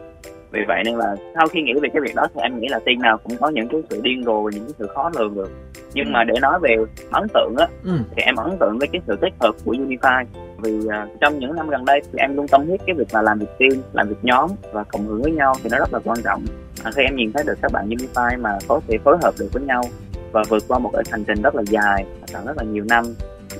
vì 0.52 0.60
vậy 0.68 0.82
nên 0.84 0.96
là 0.96 1.16
sau 1.34 1.48
khi 1.48 1.62
nghĩ 1.62 1.72
về 1.82 1.88
cái 1.92 2.02
việc 2.02 2.14
đó 2.14 2.26
thì 2.34 2.40
em 2.40 2.60
nghĩ 2.60 2.68
là 2.68 2.78
team 2.78 3.02
nào 3.02 3.18
cũng 3.18 3.36
có 3.40 3.48
những 3.48 3.68
cái 3.68 3.82
sự 3.90 4.00
điên 4.02 4.22
rồ 4.24 4.42
và 4.42 4.50
những 4.54 4.64
cái 4.64 4.74
sự 4.78 4.86
khó 4.94 5.10
lường 5.18 5.34
được 5.34 5.50
nhưng 5.94 6.06
ừ. 6.06 6.10
mà 6.10 6.24
để 6.24 6.34
nói 6.42 6.58
về 6.62 6.76
ấn 7.10 7.26
tượng 7.34 7.54
á 7.58 7.66
ừ. 7.84 7.92
thì 8.16 8.22
em 8.22 8.36
ấn 8.36 8.58
tượng 8.60 8.78
với 8.78 8.88
cái 8.92 9.00
sự 9.06 9.16
kết 9.20 9.30
hợp 9.40 9.52
của 9.64 9.72
Unify 9.72 10.24
vì 10.62 10.78
uh, 10.78 11.20
trong 11.20 11.38
những 11.38 11.54
năm 11.54 11.68
gần 11.68 11.84
đây 11.84 12.00
thì 12.12 12.18
em 12.18 12.36
luôn 12.36 12.48
tâm 12.48 12.66
huyết 12.66 12.80
cái 12.86 12.94
việc 12.94 13.14
là 13.14 13.22
làm 13.22 13.38
việc 13.38 13.58
team 13.58 13.82
làm 13.92 14.08
việc 14.08 14.18
nhóm 14.22 14.50
và 14.72 14.84
cộng 14.84 15.06
hưởng 15.06 15.22
với 15.22 15.32
nhau 15.32 15.54
thì 15.62 15.68
nó 15.72 15.78
rất 15.78 15.92
là 15.92 16.00
quan 16.04 16.18
trọng 16.24 16.44
à, 16.84 16.90
khi 16.94 17.02
em 17.02 17.16
nhìn 17.16 17.32
thấy 17.32 17.44
được 17.46 17.58
các 17.62 17.72
bạn 17.72 17.88
Unify 17.88 18.40
mà 18.40 18.58
có 18.68 18.80
thể 18.88 18.98
phối 19.04 19.18
hợp 19.22 19.34
được 19.38 19.48
với 19.52 19.62
nhau 19.62 19.82
và 20.32 20.42
vượt 20.48 20.62
qua 20.68 20.78
một 20.78 20.90
cái 20.92 21.02
hành 21.10 21.24
trình 21.24 21.42
rất 21.42 21.54
là 21.54 21.62
dài 21.66 22.04
rất 22.46 22.56
là 22.56 22.64
nhiều 22.64 22.84
năm 22.88 23.04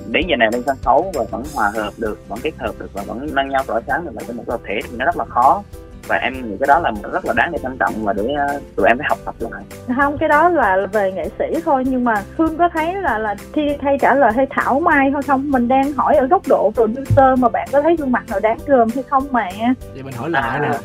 đến 0.09 0.25
giờ 0.29 0.35
này 0.39 0.49
lên 0.51 0.63
sân 0.65 0.77
khấu 0.85 1.11
và 1.13 1.23
vẫn 1.31 1.43
hòa 1.53 1.71
hợp 1.75 1.93
được, 1.97 2.19
vẫn 2.27 2.39
kết 2.43 2.51
hợp 2.57 2.75
được 2.79 2.93
và 2.93 3.03
vẫn 3.03 3.27
nâng 3.33 3.49
nhau 3.49 3.63
tỏa 3.67 3.81
sáng 3.87 4.05
được 4.05 4.11
lại 4.15 4.23
với 4.27 4.35
một 4.35 4.43
tập 4.47 4.61
thể 4.65 4.79
thì 4.83 4.97
nó 4.97 5.05
rất 5.05 5.17
là 5.17 5.25
khó 5.25 5.63
và 6.11 6.17
em 6.17 6.33
nghĩ 6.33 6.57
cái 6.59 6.67
đó 6.67 6.79
là 6.79 6.91
rất 7.11 7.25
là 7.25 7.33
đáng 7.33 7.51
để 7.51 7.59
trân 7.63 7.77
trọng 7.77 7.93
và 8.05 8.13
để 8.13 8.23
uh, 8.23 8.61
tụi 8.75 8.87
em 8.87 8.97
phải 8.97 9.07
học 9.09 9.17
tập 9.25 9.35
lại. 9.39 9.63
Không 9.95 10.17
cái 10.17 10.29
đó 10.29 10.49
là 10.49 10.87
về 10.91 11.11
nghệ 11.11 11.29
sĩ 11.39 11.61
thôi 11.65 11.83
nhưng 11.87 12.03
mà 12.03 12.13
Phương 12.37 12.57
có 12.57 12.69
thấy 12.73 12.93
là 12.93 13.17
là 13.17 13.35
thi 13.53 13.61
thay 13.81 13.97
trả 14.01 14.15
lời 14.15 14.31
hay 14.35 14.47
thảo 14.49 14.79
mai 14.79 15.09
thôi 15.13 15.21
không? 15.27 15.51
Mình 15.51 15.67
đang 15.67 15.93
hỏi 15.93 16.15
ở 16.15 16.27
góc 16.27 16.41
độ 16.47 16.71
producer 16.73 17.39
mà 17.39 17.49
bạn 17.49 17.67
có 17.71 17.81
thấy 17.81 17.95
gương 17.95 18.11
mặt 18.11 18.23
nào 18.29 18.39
đáng 18.39 18.57
gờm 18.67 18.87
hay 18.95 19.03
không 19.03 19.27
mà 19.31 19.49
vậy 19.93 20.03
mình 20.03 20.13
hỏi 20.13 20.29
lại 20.29 20.59
nè. 20.59 20.69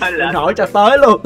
Mình 0.00 0.34
hỏi 0.34 0.54
cho 0.56 0.66
tới 0.72 0.98
luôn. 0.98 1.20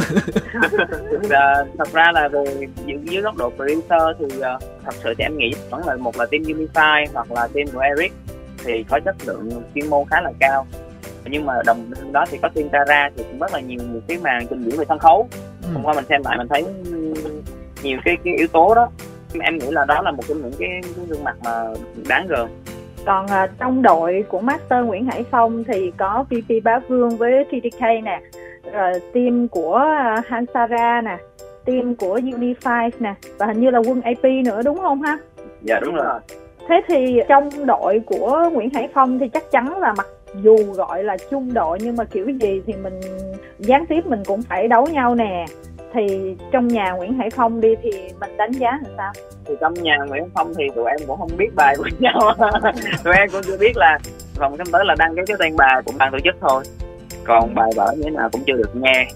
À, 1.31 1.55
thật 1.79 1.93
ra 1.93 2.13
là 2.15 2.29
về 2.29 2.45
dưới, 2.87 2.99
dưới 3.03 3.23
góc 3.23 3.37
độ 3.37 3.51
producer 3.51 4.03
thì 4.19 4.25
uh, 4.25 4.63
thật 4.85 4.95
sự 5.05 5.15
thì 5.19 5.25
em 5.25 5.37
nghĩ 5.37 5.53
vẫn 5.71 5.87
là 5.87 5.97
một 5.97 6.17
là 6.17 6.27
team 6.27 6.43
Unify 6.43 7.07
hoặc 7.15 7.33
là 7.33 7.49
team 7.55 7.67
của 7.75 7.81
Eric 7.81 8.13
thì 8.65 8.85
có 8.89 9.01
chất 9.05 9.17
lượng 9.27 9.63
chuyên 9.75 9.91
môn 9.91 10.05
khá 10.11 10.21
là 10.21 10.31
cao 10.41 10.67
nhưng 11.31 11.47
mà 11.47 11.55
đồng 11.67 11.91
đó 12.13 12.25
thì 12.31 12.39
có 12.43 12.49
team 12.49 12.69
Tara 12.69 13.11
thì 13.17 13.25
cũng 13.31 13.39
rất 13.39 13.53
là 13.53 13.61
nhiều 13.61 13.79
nhiều 13.93 14.01
cái 14.09 14.19
màn 14.23 14.47
trình 14.51 14.63
diễn 14.63 14.79
về 14.79 14.85
sân 14.89 14.99
khấu. 14.99 15.29
Ừ. 15.63 15.69
hôm 15.75 15.85
qua 15.85 15.95
mình 15.95 16.05
xem 16.09 16.23
lại 16.25 16.39
mình 16.39 16.49
thấy 16.49 16.65
nhiều 17.83 17.99
cái 18.05 18.17
cái 18.25 18.35
yếu 18.37 18.47
tố 18.47 18.75
đó. 18.75 18.89
Em 19.41 19.59
nghĩ 19.59 19.67
là 19.71 19.85
đó 19.85 20.03
là 20.03 20.11
một 20.11 20.23
trong 20.29 20.43
những 20.43 20.53
cái, 20.59 20.69
cái 20.83 21.05
gương 21.09 21.25
mặt 21.25 21.37
mà 21.45 21.65
đáng 22.09 22.27
gờm. 22.27 22.49
Còn 23.07 23.25
uh, 23.25 23.51
trong 23.59 23.83
đội 23.83 24.25
của 24.29 24.41
Master 24.41 24.85
Nguyễn 24.85 25.07
Hải 25.07 25.25
Phong 25.31 25.65
thì 25.65 25.93
có 25.97 26.25
VP 26.31 26.65
Bá 26.65 26.79
Vương 26.89 27.17
với 27.17 27.45
TDK 27.45 27.81
nè. 27.81 28.21
Rồi 28.73 28.93
team 29.15 29.49
của 29.49 29.85
uh, 30.19 30.27
Hansara 30.27 31.01
nè. 31.01 31.19
Team 31.65 31.95
của 31.95 32.19
Unify 32.19 32.91
nè. 32.99 33.15
Và 33.39 33.47
hình 33.47 33.61
như 33.61 33.71
là 33.71 33.79
quân 33.79 34.01
AP 34.01 34.25
nữa 34.45 34.63
đúng 34.65 34.79
không 34.79 35.03
ha? 35.03 35.19
Dạ 35.63 35.81
đúng 35.83 35.95
rồi. 35.95 36.21
Thế 36.69 36.81
thì 36.89 37.21
trong 37.29 37.67
đội 37.67 38.01
của 38.07 38.51
Nguyễn 38.53 38.71
Hải 38.75 38.89
Phong 38.95 39.19
thì 39.19 39.29
chắc 39.29 39.51
chắn 39.51 39.79
là 39.79 39.95
mặc 39.99 40.07
dù 40.35 40.73
gọi 40.73 41.05
là 41.05 41.17
chung 41.31 41.55
đội 41.55 41.79
nhưng 41.81 41.97
mà 41.97 42.05
kiểu 42.05 42.27
gì 42.29 42.63
thì 42.67 42.73
mình, 42.73 43.01
gián 43.59 43.87
tiếp 43.89 44.07
mình 44.07 44.23
cũng 44.25 44.43
phải 44.43 44.69
đấu 44.69 44.87
nhau 44.87 45.15
nè. 45.15 45.47
Thì 45.95 46.37
trong 46.53 46.69
nhà 46.69 46.93
Nguyễn 46.93 47.15
Hải 47.15 47.31
Phong 47.31 47.61
đi 47.61 47.69
thì 47.83 47.91
mình 48.21 48.37
đánh 48.37 48.53
giá 48.53 48.71
làm 48.71 48.93
sao? 48.97 49.13
Thì 49.45 49.55
trong 49.61 49.75
nhà 49.75 49.97
Nguyễn 50.09 50.23
Hải 50.23 50.31
Phong 50.35 50.55
thì 50.55 50.65
tụi 50.75 50.85
em 50.85 50.99
cũng 51.07 51.19
không 51.19 51.37
biết 51.37 51.49
bài 51.57 51.75
của 51.79 51.89
nhau. 51.99 52.35
Tụi 53.05 53.15
em 53.15 53.29
cũng 53.33 53.43
chưa 53.47 53.59
biết 53.59 53.77
là 53.77 53.99
vòng 54.37 54.57
sắp 54.59 54.67
tới 54.73 54.85
là 54.85 54.95
đăng 54.99 55.17
cái 55.17 55.25
cái 55.27 55.37
tên 55.41 55.57
bài 55.57 55.83
của 55.85 55.93
ban 55.99 56.13
tổ 56.13 56.19
chức 56.25 56.35
thôi. 56.41 56.65
Còn 57.25 57.55
bài 57.55 57.71
vở 57.77 57.93
như 57.97 58.03
thế 58.05 58.11
nào 58.11 58.29
cũng 58.33 58.43
chưa 58.47 58.57
được 58.57 58.77
nghe. 58.77 59.09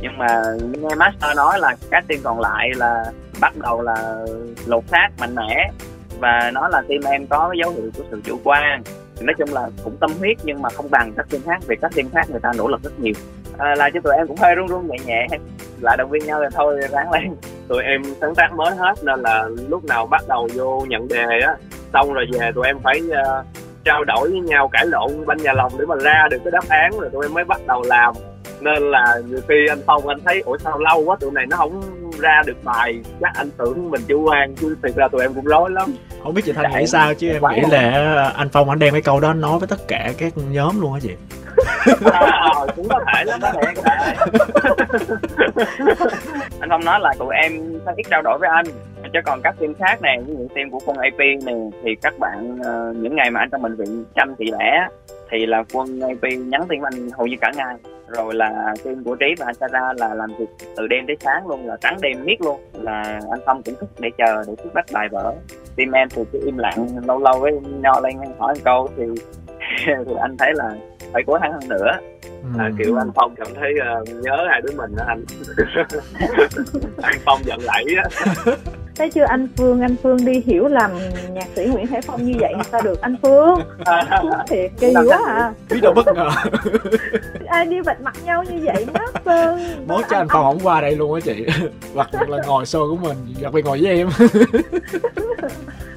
Nhưng 0.00 0.18
mà 0.18 0.42
nghe 0.80 0.94
master 0.94 1.36
nói 1.36 1.58
là 1.58 1.76
các 1.90 2.04
team 2.08 2.20
còn 2.24 2.40
lại 2.40 2.70
là 2.76 3.04
bắt 3.40 3.56
đầu 3.56 3.82
là 3.82 4.26
lột 4.66 4.84
xác 4.88 5.08
mạnh 5.20 5.34
mẽ. 5.34 5.70
Và 6.18 6.50
nói 6.54 6.68
là 6.72 6.82
team 6.88 7.00
em 7.12 7.26
có 7.26 7.54
dấu 7.62 7.70
hiệu 7.70 7.90
của 7.96 8.04
sự 8.10 8.20
chủ 8.24 8.38
quan 8.44 8.82
nói 9.20 9.34
chung 9.38 9.52
là 9.52 9.68
cũng 9.84 9.96
tâm 9.96 10.10
huyết 10.18 10.36
nhưng 10.44 10.62
mà 10.62 10.70
không 10.70 10.90
bằng 10.90 11.12
các 11.16 11.26
team 11.30 11.42
khác 11.46 11.58
vì 11.66 11.76
các 11.80 11.92
team 11.94 12.08
khác 12.10 12.30
người 12.30 12.40
ta 12.40 12.52
nỗ 12.56 12.68
lực 12.68 12.82
rất 12.82 13.00
nhiều. 13.00 13.14
À, 13.58 13.74
là 13.74 13.90
cho 13.94 14.00
tụi 14.00 14.14
em 14.16 14.26
cũng 14.26 14.36
hơi 14.36 14.54
run 14.54 14.66
run 14.66 14.88
nhẹ 14.88 14.96
nhẹ. 15.06 15.26
Lại 15.80 15.96
động 15.96 16.10
viên 16.10 16.26
nhau 16.26 16.40
rồi 16.40 16.50
thôi 16.54 16.80
ráng 16.90 17.12
lên. 17.12 17.36
Tụi 17.68 17.82
em 17.82 18.02
sáng 18.20 18.34
tác 18.34 18.52
mới 18.56 18.76
hết 18.76 18.94
nên 19.02 19.20
là 19.20 19.48
lúc 19.68 19.84
nào 19.84 20.06
bắt 20.06 20.22
đầu 20.28 20.48
vô 20.54 20.84
nhận 20.88 21.08
đề 21.08 21.40
á 21.46 21.56
xong 21.92 22.12
rồi 22.12 22.26
về 22.32 22.50
tụi 22.54 22.66
em 22.66 22.78
phải 22.78 23.00
uh, 23.08 23.46
trao 23.84 24.04
đổi 24.04 24.30
với 24.30 24.40
nhau 24.40 24.68
cãi 24.68 24.86
lộn 24.86 25.26
bên 25.26 25.38
nhà 25.38 25.52
lòng 25.52 25.72
để 25.78 25.84
mà 25.86 25.94
ra 25.96 26.28
được 26.30 26.38
cái 26.44 26.50
đáp 26.50 26.68
án 26.68 26.98
rồi 27.00 27.10
tụi 27.12 27.24
em 27.24 27.34
mới 27.34 27.44
bắt 27.44 27.60
đầu 27.66 27.82
làm. 27.86 28.14
Nên 28.60 28.90
là 28.90 29.20
nhiều 29.28 29.40
khi 29.48 29.54
anh 29.68 29.78
phong 29.86 30.08
anh 30.08 30.18
thấy 30.24 30.40
ủa 30.40 30.58
sao 30.58 30.78
lâu 30.78 31.00
quá 31.04 31.16
tụi 31.20 31.30
này 31.30 31.46
nó 31.46 31.56
không 31.56 31.82
ra 32.18 32.42
được 32.46 32.64
bài 32.64 33.00
chắc 33.20 33.30
anh 33.34 33.50
tưởng 33.58 33.90
mình 33.90 34.02
chủ 34.08 34.22
quan 34.22 34.54
chứ 34.56 34.76
thực 34.82 34.96
ra 34.96 35.08
tụi 35.08 35.22
em 35.22 35.34
cũng 35.34 35.44
rối 35.44 35.70
lắm. 35.70 35.94
Không 36.22 36.34
biết 36.34 36.42
chị 36.44 36.52
thanh 36.52 36.72
nghĩ 36.72 36.86
sao 36.86 37.14
chứ 37.14 37.28
em 37.28 37.42
nghĩ 37.50 37.62
là 37.70 38.32
anh 38.36 38.48
phong 38.48 38.68
anh 38.68 38.78
đem 38.78 38.92
cái 38.92 39.02
câu 39.02 39.20
đó 39.20 39.32
nói 39.32 39.58
với 39.58 39.68
tất 39.68 39.88
cả 39.88 40.12
các 40.18 40.32
nhóm 40.36 40.80
luôn 40.80 40.92
hả 40.92 41.00
chị? 41.02 41.14
À, 42.12 42.52
cũng 42.76 42.88
có 42.88 43.00
thể 43.14 43.24
lắm 43.24 43.40
có 43.42 43.52
thể. 43.52 43.74
anh 46.60 46.70
phong 46.70 46.84
nói 46.84 47.00
là 47.00 47.14
tụi 47.18 47.34
em 47.34 47.80
phải 47.84 47.94
ít 47.96 48.06
trao 48.10 48.22
đổi 48.22 48.38
với 48.38 48.48
anh 48.48 48.66
chứ 49.12 49.18
còn 49.24 49.40
các 49.42 49.54
team 49.60 49.74
khác 49.74 50.02
này 50.02 50.18
những 50.26 50.48
team 50.54 50.70
của 50.70 50.80
con 50.86 50.96
AP 50.98 51.18
này 51.18 51.54
thì 51.84 51.94
các 52.02 52.14
bạn 52.18 52.58
uh, 52.60 52.96
những 52.96 53.16
ngày 53.16 53.30
mà 53.30 53.40
anh 53.40 53.48
trong 53.52 53.62
bệnh 53.62 53.76
viện 53.76 54.04
chăm 54.14 54.34
chị 54.38 54.44
lẻ 54.58 54.88
thì 55.34 55.46
là 55.46 55.62
quân 55.72 56.00
AP 56.00 56.22
nhắn 56.22 56.62
tin 56.68 56.80
với 56.80 56.90
anh 56.94 57.10
hầu 57.10 57.26
như 57.26 57.36
cả 57.40 57.52
ngày 57.56 57.76
rồi 58.08 58.34
là 58.34 58.74
team 58.84 59.04
của 59.04 59.16
trí 59.16 59.26
và 59.38 59.46
anh 59.46 59.54
Sarah 59.54 59.96
là 59.96 60.14
làm 60.14 60.30
việc 60.38 60.46
từ 60.76 60.86
đêm 60.86 61.06
tới 61.06 61.16
sáng 61.20 61.48
luôn 61.48 61.66
là 61.66 61.76
trắng 61.80 61.98
đêm 62.00 62.24
miết 62.24 62.40
luôn. 62.40 62.60
Là 62.72 63.20
anh 63.30 63.40
Phong 63.46 63.62
cũng 63.62 63.74
thức 63.80 63.90
để 63.98 64.10
chờ 64.18 64.42
để 64.46 64.54
thúc 64.62 64.74
bách 64.74 64.84
bài 64.92 65.08
vở. 65.12 65.34
Team 65.76 65.92
em 65.92 66.08
thì 66.10 66.22
cứ 66.32 66.40
im 66.44 66.58
lặng 66.58 66.86
lâu 67.06 67.18
lâu 67.18 67.38
với 67.38 67.52
nho 67.82 68.00
lên 68.00 68.16
hỏi 68.38 68.54
một 68.54 68.60
câu 68.64 68.88
thì 68.96 69.04
thì 69.86 70.14
anh 70.20 70.36
thấy 70.38 70.52
là 70.54 70.74
phải 71.12 71.22
cố 71.26 71.38
gắng 71.42 71.52
hơn 71.52 71.68
nữa. 71.68 71.90
À, 72.58 72.70
kiểu 72.78 72.96
anh 72.96 73.10
phong 73.14 73.34
cảm 73.34 73.48
thấy 73.54 73.72
uh, 74.02 74.08
nhớ 74.08 74.46
hai 74.50 74.60
đứa 74.60 74.72
mình 74.76 74.96
đó 74.96 75.04
anh. 75.06 75.24
Anh 77.02 77.16
phong 77.24 77.40
giận 77.44 77.58
lẫy 77.60 77.84
á 77.96 78.26
thấy 78.96 79.10
chưa? 79.10 79.24
Anh 79.24 79.48
Phương 79.56 79.80
anh 79.80 79.96
Phương 80.02 80.24
đi 80.24 80.42
hiểu 80.46 80.68
lầm 80.68 80.90
nhạc 81.32 81.46
sĩ 81.56 81.64
Nguyễn 81.64 81.86
Hải 81.86 82.00
Phong 82.02 82.24
như 82.26 82.34
vậy 82.40 82.52
thì 82.56 82.62
sao 82.72 82.82
được? 82.82 83.00
Anh 83.00 83.16
Phương 83.22 83.58
thiệt 84.48 84.70
kỳ 84.80 84.94
quá 85.08 85.18
à. 85.26 85.52
biết 85.70 85.80
đâu 85.82 85.92
bất 85.92 86.06
ngờ. 86.14 86.30
Ai 87.46 87.66
đi 87.66 87.80
vạch 87.80 88.00
mặt 88.00 88.14
nhau 88.24 88.44
như 88.44 88.60
vậy 88.64 88.86
đó 88.94 89.06
Phương. 89.24 89.58
Mốt 89.86 90.04
cho 90.10 90.16
anh 90.16 90.28
Phong 90.30 90.44
không 90.44 90.66
qua 90.66 90.80
đây 90.80 90.96
luôn 90.96 91.14
á 91.14 91.20
chị. 91.24 91.46
Hoặc 91.94 92.28
là 92.28 92.38
ngồi 92.46 92.64
show 92.64 92.90
của 92.90 93.08
mình 93.08 93.16
đặc 93.40 93.52
biệt 93.52 93.64
ngồi 93.64 93.80
với 93.82 93.96
em. 93.96 94.08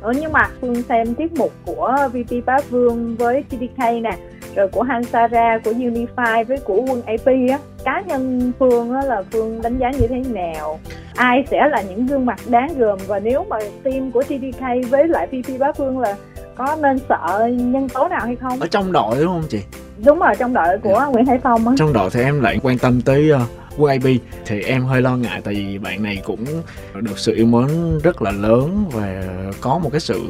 Ừ, 0.02 0.14
nhưng 0.22 0.32
mà 0.32 0.50
Phương 0.62 0.84
xem 0.84 1.16
tiết 1.16 1.34
mục 1.34 1.54
của 1.66 1.98
VP 2.14 2.46
Bá 2.46 2.58
Vương 2.70 3.16
với 3.16 3.44
TDK 3.50 3.78
nè 3.78 4.18
rồi 4.58 4.68
của 4.68 4.82
Hansara 4.82 5.58
của 5.64 5.72
Unify 5.72 6.46
với 6.46 6.58
của 6.58 6.82
quân 6.88 7.02
AP 7.02 7.26
á. 7.26 7.60
Cá 7.84 8.02
nhân 8.08 8.52
Phương 8.60 8.94
á 8.94 9.02
là 9.06 9.24
Phương 9.32 9.62
đánh 9.62 9.78
giá 9.78 9.92
như 10.00 10.08
thế 10.08 10.22
nào? 10.30 10.80
Ai 11.16 11.46
sẽ 11.52 11.68
là 11.72 11.82
những 11.82 12.06
gương 12.06 12.26
mặt 12.26 12.40
đáng 12.48 12.70
gờm? 12.78 12.98
Và 13.08 13.20
nếu 13.20 13.46
mà 13.50 13.58
team 13.84 14.12
của 14.12 14.24
TDK 14.24 14.90
với 14.90 15.08
lại 15.08 15.28
PP 15.28 15.60
Bá 15.60 15.72
Phương 15.72 16.00
là 16.00 16.16
có 16.56 16.78
nên 16.82 17.00
sợ 17.10 17.50
nhân 17.52 17.90
tố 17.90 18.08
nào 18.08 18.20
hay 18.26 18.36
không? 18.36 18.60
Ở 18.60 18.68
trong 18.68 18.92
đội 18.92 19.16
đúng 19.20 19.28
không 19.28 19.44
chị? 19.50 19.62
Đúng 20.06 20.20
rồi 20.20 20.34
trong 20.40 20.54
đội 20.54 20.78
của 20.84 21.00
yeah. 21.00 21.12
Nguyễn 21.12 21.26
Hải 21.26 21.40
Phong 21.44 21.68
á. 21.68 21.74
Trong 21.78 21.94
đội 21.94 22.10
thì 22.14 22.22
em 22.24 22.42
lại 22.42 22.60
quan 22.64 22.78
tâm 22.78 23.02
tới 23.02 23.32
uh, 23.34 23.42
quân 23.78 23.92
AP 23.92 24.12
thì 24.46 24.62
em 24.62 24.84
hơi 24.84 25.02
lo 25.02 25.18
ngại 25.18 25.42
tại 25.44 25.54
vì 25.54 25.78
bạn 25.78 26.04
này 26.04 26.22
cũng 26.24 26.46
được 26.94 27.20
sự 27.20 27.36
yêu 27.36 27.46
mến 27.46 28.00
rất 28.04 28.22
là 28.22 28.32
lớn 28.32 28.86
và 28.92 29.24
có 29.62 29.78
một 29.78 29.90
cái 29.92 30.00
sự 30.00 30.22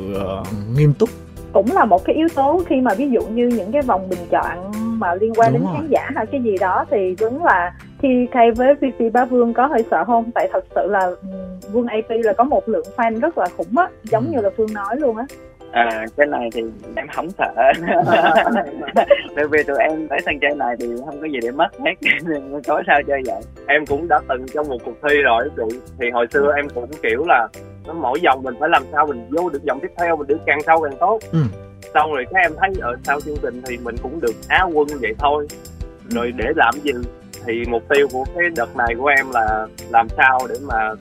uh, 0.42 0.48
nghiêm 0.78 0.94
túc 0.94 1.10
cũng 1.58 1.72
là 1.74 1.86
một 1.86 2.06
cái 2.06 2.16
yếu 2.16 2.28
tố 2.36 2.62
khi 2.68 2.82
mà 2.82 2.94
ví 2.94 3.10
dụ 3.10 3.22
như 3.22 3.48
những 3.48 3.72
cái 3.72 3.82
vòng 3.82 4.10
bình 4.10 4.20
chọn 4.30 4.72
mà 5.00 5.16
liên 5.16 5.34
quan 5.34 5.54
Đúng 5.54 5.62
đến 5.62 5.68
rồi. 5.68 5.74
khán 5.76 5.88
giả 5.90 6.10
hay 6.16 6.26
cái 6.26 6.42
gì 6.42 6.58
đó 6.60 6.86
thì 6.92 7.16
đúng 7.20 7.44
là 7.44 7.74
khi 8.02 8.28
thay 8.32 8.52
với 8.52 8.74
VP 8.74 9.14
Bá 9.14 9.26
Vương 9.26 9.54
có 9.54 9.68
hơi 9.68 9.84
sợ 9.92 10.04
không 10.06 10.32
tại 10.36 10.50
thật 10.54 10.66
sự 10.76 10.88
là 10.90 11.12
Vương 11.72 11.88
AP 11.88 12.10
là 12.10 12.34
có 12.34 12.44
một 12.44 12.70
lượng 12.70 12.86
fan 12.98 13.20
rất 13.20 13.38
là 13.38 13.48
khủng 13.58 13.78
á 13.78 13.88
giống 14.04 14.26
ừ. 14.26 14.32
như 14.32 14.42
là 14.42 14.50
Phương 14.58 14.74
nói 14.74 14.96
luôn 15.00 15.18
á. 15.18 15.26
À 15.72 16.06
cái 16.18 16.28
này 16.28 16.50
thì 16.54 16.62
em 16.96 17.08
không 17.08 17.28
sợ. 17.38 17.54
Bởi 19.36 19.48
vì 19.48 19.64
tụi 19.64 19.78
em 19.78 20.08
tới 20.08 20.20
sân 20.26 20.40
chơi 20.42 20.56
này 20.56 20.76
thì 20.80 20.88
không 21.06 21.22
có 21.22 21.28
gì 21.28 21.40
để 21.42 21.52
mất 21.52 21.68
hết. 21.86 21.94
Nên 22.26 22.62
có 22.68 22.82
sao 22.88 23.02
chơi 23.08 23.22
vậy? 23.26 23.42
Em 23.68 23.86
cũng 23.86 24.08
đã 24.08 24.20
từng 24.30 24.46
trong 24.54 24.70
một 24.70 24.78
cuộc 24.86 24.96
thi 25.04 25.16
rồi 25.24 25.50
chị 25.58 25.80
thì 26.00 26.10
hồi 26.10 26.28
xưa 26.34 26.54
em 26.56 26.70
cũng 26.76 26.90
kiểu 27.04 27.26
là 27.28 27.48
mỗi 27.94 28.20
vòng 28.26 28.44
mình 28.44 28.56
phải 28.60 28.70
làm 28.70 28.84
sao 28.92 29.08
mình 29.08 29.30
vô 29.30 29.50
được 29.50 29.60
vòng 29.68 29.80
tiếp 29.82 29.92
theo 29.98 30.16
mình 30.18 30.28
được 30.28 30.40
càng 30.46 30.60
sâu 30.66 30.82
càng 30.82 30.98
tốt. 31.00 31.20
Ừ. 31.32 31.40
xong 31.94 32.14
rồi 32.14 32.26
các 32.32 32.40
em 32.40 32.52
thấy 32.60 32.70
ở 32.82 32.96
sau 33.04 33.22
chương 33.22 33.38
trình 33.42 33.62
thì 33.68 33.78
mình 33.78 33.96
cũng 34.04 34.20
được 34.22 34.36
á 34.48 34.64
quân 34.74 34.88
vậy 35.02 35.14
thôi. 35.20 35.48
Rồi 36.10 36.32
để 36.38 36.46
làm 36.56 36.74
gì 36.84 36.92
thì 37.46 37.64
mục 37.68 37.84
tiêu 37.90 38.08
của 38.12 38.26
cái 38.36 38.44
đợt 38.56 38.76
này 38.76 38.96
của 38.98 39.08
em 39.08 39.30
là 39.32 39.68
làm 39.90 40.08
sao 40.18 40.40
để 40.50 40.56
mà 40.64 40.94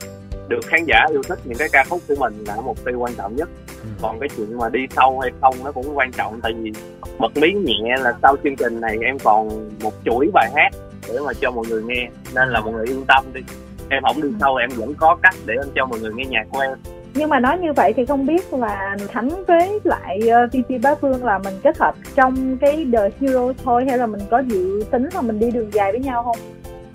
được 0.47 0.59
khán 0.65 0.83
giả 0.87 1.05
yêu 1.09 1.21
thích 1.27 1.39
những 1.45 1.57
cái 1.57 1.69
ca 1.71 1.83
khúc 1.89 2.01
của 2.07 2.15
mình 2.19 2.43
là 2.47 2.55
mục 2.65 2.77
tiêu 2.85 2.99
quan 2.99 3.13
trọng 3.13 3.35
nhất. 3.35 3.49
Ừ. 3.83 3.89
còn 4.01 4.19
cái 4.19 4.29
chuyện 4.37 4.57
mà 4.57 4.69
đi 4.69 4.79
sâu 4.95 5.19
hay 5.19 5.31
không 5.41 5.55
nó 5.63 5.71
cũng 5.71 5.97
quan 5.97 6.11
trọng 6.11 6.41
tại 6.41 6.53
vì 6.53 6.71
bật 7.19 7.37
mí 7.37 7.51
nhẹ 7.51 7.95
là 7.99 8.13
sau 8.21 8.35
chương 8.43 8.55
trình 8.55 8.81
này 8.81 8.97
em 9.01 9.19
còn 9.19 9.69
một 9.83 9.93
chuỗi 10.05 10.29
bài 10.33 10.51
hát 10.55 10.69
để 11.07 11.19
mà 11.25 11.33
cho 11.41 11.51
mọi 11.51 11.65
người 11.69 11.83
nghe 11.83 12.09
nên 12.35 12.49
là 12.49 12.61
mọi 12.61 12.73
người 12.73 12.87
yên 12.87 13.05
tâm 13.07 13.25
đi 13.33 13.41
em 13.89 14.03
không 14.03 14.21
đi 14.21 14.29
sâu 14.39 14.55
em 14.55 14.69
vẫn 14.75 14.93
có 14.93 15.17
cách 15.21 15.35
để 15.45 15.53
em 15.53 15.71
cho 15.75 15.85
mọi 15.85 15.99
người 15.99 16.11
nghe 16.13 16.25
nhạc 16.25 16.43
của 16.51 16.59
em 16.59 16.71
nhưng 17.13 17.29
mà 17.29 17.39
nói 17.39 17.57
như 17.59 17.73
vậy 17.73 17.93
thì 17.93 18.05
không 18.05 18.25
biết 18.25 18.53
là 18.53 18.97
Thánh 19.07 19.29
với 19.47 19.79
lại 19.83 20.19
TT 20.51 20.69
ờ, 20.69 20.77
Bá 20.83 20.95
Phương 20.95 21.25
là 21.25 21.37
mình 21.37 21.53
kết 21.63 21.77
hợp 21.77 21.95
trong 22.15 22.57
cái 22.57 22.87
The 22.93 23.09
Hero 23.19 23.53
thôi 23.63 23.85
hay 23.89 23.97
là 23.97 24.05
mình 24.05 24.21
có 24.29 24.39
dự 24.39 24.83
tính 24.91 25.09
là 25.13 25.21
mình 25.21 25.39
đi 25.39 25.51
đường 25.51 25.73
dài 25.73 25.91
với 25.91 26.01
nhau 26.01 26.23
không? 26.23 26.37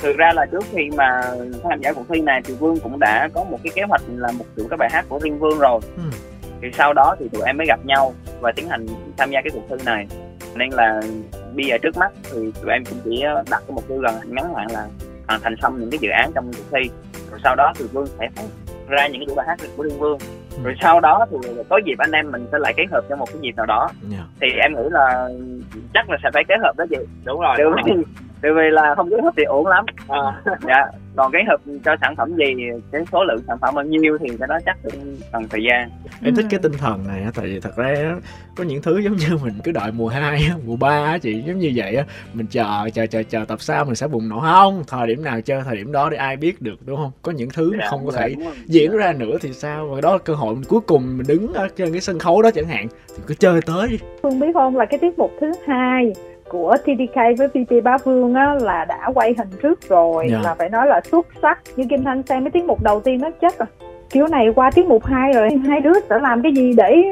thực 0.02 0.16
ra 0.16 0.32
là 0.34 0.46
trước 0.46 0.64
khi 0.72 0.90
mà 0.96 1.22
tham 1.62 1.80
gia 1.80 1.92
cuộc 1.92 2.04
thi 2.08 2.20
này 2.20 2.40
thì 2.44 2.54
Vương 2.54 2.78
cũng 2.80 2.98
đã 2.98 3.28
có 3.34 3.44
một 3.44 3.58
cái 3.64 3.72
kế 3.74 3.82
hoạch 3.82 4.02
là 4.16 4.32
một 4.32 4.44
chuỗi 4.56 4.66
các 4.70 4.78
bài 4.78 4.88
hát 4.92 5.04
của 5.08 5.18
riêng 5.22 5.38
Vương 5.38 5.58
rồi 5.58 5.80
ừ. 5.96 6.02
thì 6.62 6.68
sau 6.78 6.92
đó 6.92 7.16
thì 7.18 7.28
tụi 7.28 7.42
em 7.46 7.56
mới 7.56 7.66
gặp 7.66 7.80
nhau 7.84 8.14
và 8.40 8.52
tiến 8.56 8.68
hành 8.68 8.86
tham 9.16 9.30
gia 9.30 9.40
cái 9.40 9.50
cuộc 9.54 9.62
thi 9.70 9.76
này 9.84 10.06
nên 10.54 10.70
là 10.70 11.00
bây 11.56 11.66
giờ 11.66 11.78
trước 11.82 11.96
mắt 11.96 12.12
thì 12.22 12.52
tụi 12.62 12.72
em 12.72 12.84
cũng 12.84 12.98
chỉ 13.04 13.22
đặt 13.50 13.62
cái 13.66 13.74
mục 13.74 13.88
tiêu 13.88 13.98
gần 13.98 14.14
ngắn 14.26 14.54
hạn 14.54 14.66
là 14.72 14.86
hoàn 15.32 15.40
thành 15.42 15.56
xong 15.62 15.80
những 15.80 15.90
cái 15.90 15.98
dự 16.02 16.08
án 16.08 16.30
trong 16.34 16.52
cuộc 16.52 16.64
thi 16.72 16.90
rồi 17.30 17.40
sau 17.44 17.54
đó 17.56 17.72
thì 17.76 17.84
Vương 17.92 18.06
sẽ 18.06 18.28
ra 18.88 19.06
những 19.06 19.20
cái 19.20 19.26
chuỗi 19.26 19.34
bài 19.36 19.46
hát 19.48 19.58
của 19.76 19.82
riêng 19.82 19.98
Vương 19.98 20.18
ừ. 20.56 20.58
rồi 20.64 20.74
sau 20.80 21.00
đó 21.00 21.26
thì 21.30 21.36
có 21.68 21.80
dịp 21.86 21.98
anh 21.98 22.12
em 22.12 22.32
mình 22.32 22.46
sẽ 22.52 22.58
lại 22.58 22.74
kết 22.76 22.84
hợp 22.92 23.04
cho 23.08 23.16
một 23.16 23.26
cái 23.32 23.38
dịp 23.40 23.56
nào 23.56 23.66
đó 23.66 23.88
yeah. 24.10 24.10
Dạ. 24.10 24.24
thì 24.40 24.48
em 24.62 24.74
nghĩ 24.74 24.88
là 24.90 25.28
chắc 25.94 26.10
là 26.10 26.18
sẽ 26.22 26.30
phải 26.34 26.44
kết 26.48 26.56
hợp 26.62 26.72
đó 26.78 26.84
chị 26.90 26.96
đúng 27.24 27.40
rồi 27.40 27.56
đúng 27.58 27.72
rồi 27.72 28.04
tại 28.42 28.50
vì 28.56 28.70
là 28.70 28.94
không 28.94 29.10
kết 29.10 29.20
hợp 29.24 29.34
thì 29.36 29.44
ổn 29.44 29.66
lắm 29.66 29.84
à. 30.08 30.42
dạ 30.68 30.90
còn 31.16 31.32
cái 31.32 31.44
hợp 31.48 31.60
cho 31.84 31.96
sản 32.00 32.16
phẩm 32.16 32.34
gì 32.34 32.44
cái 32.92 33.04
số 33.12 33.24
lượng 33.24 33.42
sản 33.46 33.58
phẩm 33.60 33.74
bao 33.74 33.84
nhiêu 33.84 34.18
thì 34.18 34.28
cái 34.38 34.48
đó 34.48 34.58
chắc 34.66 34.76
cũng 34.82 35.16
cần 35.32 35.48
thời 35.50 35.62
gian. 35.62 35.90
Em 36.24 36.34
thích 36.34 36.46
cái 36.50 36.60
tinh 36.62 36.72
thần 36.72 37.06
này 37.08 37.26
tại 37.34 37.46
vì 37.46 37.60
thật 37.60 37.76
ra 37.76 38.16
có 38.56 38.64
những 38.64 38.82
thứ 38.82 38.98
giống 38.98 39.16
như 39.16 39.26
mình 39.44 39.54
cứ 39.64 39.72
đợi 39.72 39.92
mùa 39.92 40.08
2 40.08 40.50
mùa 40.66 40.76
3 40.76 41.18
chị 41.18 41.42
giống 41.46 41.58
như 41.58 41.72
vậy 41.74 41.96
á 41.96 42.04
mình 42.34 42.46
chờ 42.46 42.88
chờ 42.94 43.06
chờ 43.06 43.22
chờ 43.22 43.44
tập 43.48 43.60
sau 43.60 43.84
mình 43.84 43.94
sẽ 43.94 44.08
bùng 44.08 44.28
nổ. 44.28 44.40
Không 44.40 44.82
thời 44.86 45.06
điểm 45.06 45.24
nào 45.24 45.40
chơi 45.40 45.62
thời 45.64 45.76
điểm 45.76 45.92
đó 45.92 46.10
để 46.10 46.16
ai 46.16 46.36
biết 46.36 46.62
được 46.62 46.76
đúng 46.86 46.96
không? 46.96 47.10
Có 47.22 47.32
những 47.32 47.48
thứ 47.54 47.72
dạ, 47.78 47.86
không 47.90 48.06
có 48.06 48.12
thể 48.12 48.34
diễn 48.66 48.96
ra 48.96 49.12
nữa 49.12 49.36
thì 49.40 49.52
sao? 49.52 49.88
Và 49.88 50.00
đó 50.00 50.12
là 50.12 50.18
cơ 50.18 50.34
hội 50.34 50.54
mình 50.54 50.64
cuối 50.68 50.80
cùng 50.80 51.18
mình 51.18 51.26
đứng 51.26 51.52
ở 51.52 51.68
trên 51.76 51.92
cái 51.92 52.00
sân 52.00 52.18
khấu 52.18 52.42
đó 52.42 52.50
chẳng 52.50 52.66
hạn 52.66 52.86
thì 53.08 53.22
cứ 53.26 53.34
chơi 53.34 53.60
tới 53.66 53.88
đi. 53.88 53.98
Phương 54.22 54.40
biết 54.40 54.52
không? 54.54 54.76
Là 54.76 54.84
cái 54.84 54.98
tiết 54.98 55.18
mục 55.18 55.30
thứ 55.40 55.52
hai 55.66 56.12
của 56.52 56.76
TDK 56.82 57.16
với 57.38 57.48
PP 57.48 57.84
Bá 57.84 57.96
Vương 58.04 58.34
á 58.34 58.54
là 58.60 58.84
đã 58.84 59.10
quay 59.14 59.34
hình 59.38 59.48
trước 59.62 59.88
rồi 59.88 60.26
yeah. 60.28 60.42
Dạ. 60.42 60.48
là 60.48 60.54
phải 60.54 60.68
nói 60.68 60.86
là 60.86 61.00
xuất 61.10 61.26
sắc 61.42 61.58
như 61.76 61.84
Kim 61.90 62.04
Thanh 62.04 62.22
xem 62.22 62.44
cái 62.44 62.50
tiết 62.50 62.64
mục 62.64 62.82
đầu 62.82 63.00
tiên 63.00 63.20
nó 63.20 63.30
chết 63.40 63.58
rồi 63.58 63.66
kiểu 64.10 64.26
này 64.26 64.52
qua 64.54 64.70
tiết 64.70 64.86
mục 64.86 65.04
2 65.04 65.32
rồi 65.32 65.48
hai 65.68 65.80
đứa 65.80 65.92
sẽ 66.10 66.18
làm 66.18 66.42
cái 66.42 66.52
gì 66.54 66.72
để 66.72 67.02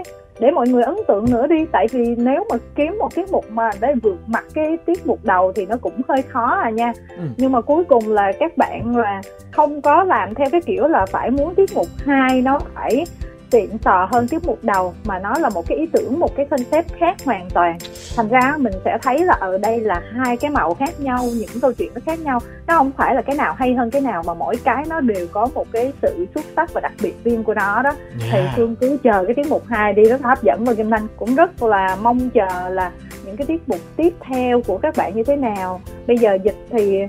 để 0.40 0.50
mọi 0.50 0.68
người 0.68 0.82
ấn 0.82 0.96
tượng 1.08 1.24
nữa 1.30 1.46
đi 1.46 1.64
tại 1.72 1.86
vì 1.92 2.14
nếu 2.16 2.44
mà 2.50 2.56
kiếm 2.74 2.98
một 2.98 3.14
tiết 3.14 3.32
mục 3.32 3.44
mà 3.50 3.70
để 3.80 3.94
vượt 4.02 4.18
mặt 4.26 4.44
cái 4.54 4.78
tiết 4.86 5.06
mục 5.06 5.18
đầu 5.22 5.52
thì 5.52 5.66
nó 5.66 5.76
cũng 5.80 6.00
hơi 6.08 6.22
khó 6.22 6.60
à 6.64 6.70
nha 6.70 6.92
ừ. 7.16 7.22
nhưng 7.36 7.52
mà 7.52 7.60
cuối 7.60 7.84
cùng 7.84 8.08
là 8.08 8.32
các 8.40 8.56
bạn 8.56 8.96
là 8.96 9.22
không 9.50 9.82
có 9.82 10.04
làm 10.04 10.34
theo 10.34 10.46
cái 10.52 10.60
kiểu 10.60 10.88
là 10.88 11.06
phải 11.06 11.30
muốn 11.30 11.54
tiết 11.54 11.70
mục 11.74 11.86
2 12.06 12.42
nó 12.42 12.58
phải 12.74 13.04
xịn 13.52 13.70
sò 13.84 14.08
hơn 14.12 14.28
tiết 14.28 14.44
mục 14.44 14.58
đầu 14.62 14.94
mà 15.04 15.18
nó 15.18 15.34
là 15.38 15.48
một 15.48 15.66
cái 15.66 15.78
ý 15.78 15.86
tưởng 15.92 16.20
một 16.20 16.36
cái 16.36 16.46
concept 16.46 16.92
khác 16.98 17.16
hoàn 17.24 17.50
toàn. 17.50 17.78
Thành 18.16 18.28
ra 18.28 18.54
mình 18.58 18.72
sẽ 18.84 18.98
thấy 19.02 19.24
là 19.24 19.34
ở 19.40 19.58
đây 19.58 19.80
là 19.80 20.02
hai 20.16 20.36
cái 20.36 20.50
màu 20.50 20.74
khác 20.74 21.00
nhau 21.00 21.24
những 21.34 21.60
câu 21.62 21.72
chuyện 21.72 21.90
nó 21.94 22.00
khác 22.06 22.20
nhau. 22.20 22.40
Nó 22.66 22.76
không 22.76 22.90
phải 22.96 23.14
là 23.14 23.22
cái 23.22 23.36
nào 23.36 23.54
hay 23.54 23.74
hơn 23.74 23.90
cái 23.90 24.00
nào 24.00 24.22
mà 24.26 24.34
mỗi 24.34 24.56
cái 24.64 24.84
nó 24.88 25.00
đều 25.00 25.26
có 25.32 25.48
một 25.54 25.66
cái 25.72 25.92
sự 26.02 26.26
xuất 26.34 26.44
sắc 26.56 26.72
và 26.72 26.80
đặc 26.80 26.92
biệt 27.02 27.14
riêng 27.24 27.44
của 27.44 27.54
nó 27.54 27.82
đó. 27.82 27.90
Yeah. 27.90 28.32
thì 28.32 28.40
phương 28.56 28.76
cứ 28.76 28.96
chờ 29.02 29.24
cái 29.24 29.34
tiết 29.34 29.46
mục 29.48 29.62
hai 29.68 29.92
đi 29.92 30.02
rất 30.02 30.22
hấp 30.22 30.42
dẫn 30.42 30.64
và 30.64 30.74
kim 30.74 30.94
anh 30.94 31.06
cũng 31.16 31.34
rất 31.34 31.62
là 31.62 31.96
mong 32.02 32.30
chờ 32.30 32.68
là 32.68 32.92
những 33.26 33.36
cái 33.36 33.46
tiết 33.46 33.68
mục 33.68 33.80
tiếp 33.96 34.14
theo 34.20 34.60
của 34.66 34.78
các 34.78 34.96
bạn 34.96 35.16
như 35.16 35.24
thế 35.24 35.36
nào. 35.36 35.80
Bây 36.06 36.18
giờ 36.18 36.38
dịch 36.44 36.56
thì 36.70 37.00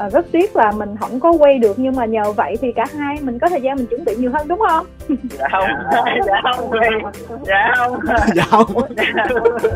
à, 0.00 0.08
rất 0.08 0.26
tiếc 0.32 0.56
là 0.56 0.72
mình 0.72 0.96
không 1.00 1.20
có 1.20 1.32
quay 1.32 1.58
được 1.58 1.78
nhưng 1.78 1.96
mà 1.96 2.04
nhờ 2.04 2.32
vậy 2.32 2.56
thì 2.60 2.72
cả 2.72 2.86
hai 2.98 3.18
mình 3.20 3.38
có 3.38 3.48
thời 3.48 3.60
gian 3.60 3.76
mình 3.76 3.86
chuẩn 3.86 4.04
bị 4.04 4.16
nhiều 4.16 4.30
hơn 4.34 4.48
đúng 4.48 4.62
không? 4.68 4.86
Dạ 5.38 5.48
không 5.52 5.68
dạ 6.26 6.40
không 6.42 6.70
dạ 7.46 7.72
không. 7.76 8.00
Dạ 8.34 8.46
không. 8.50 8.68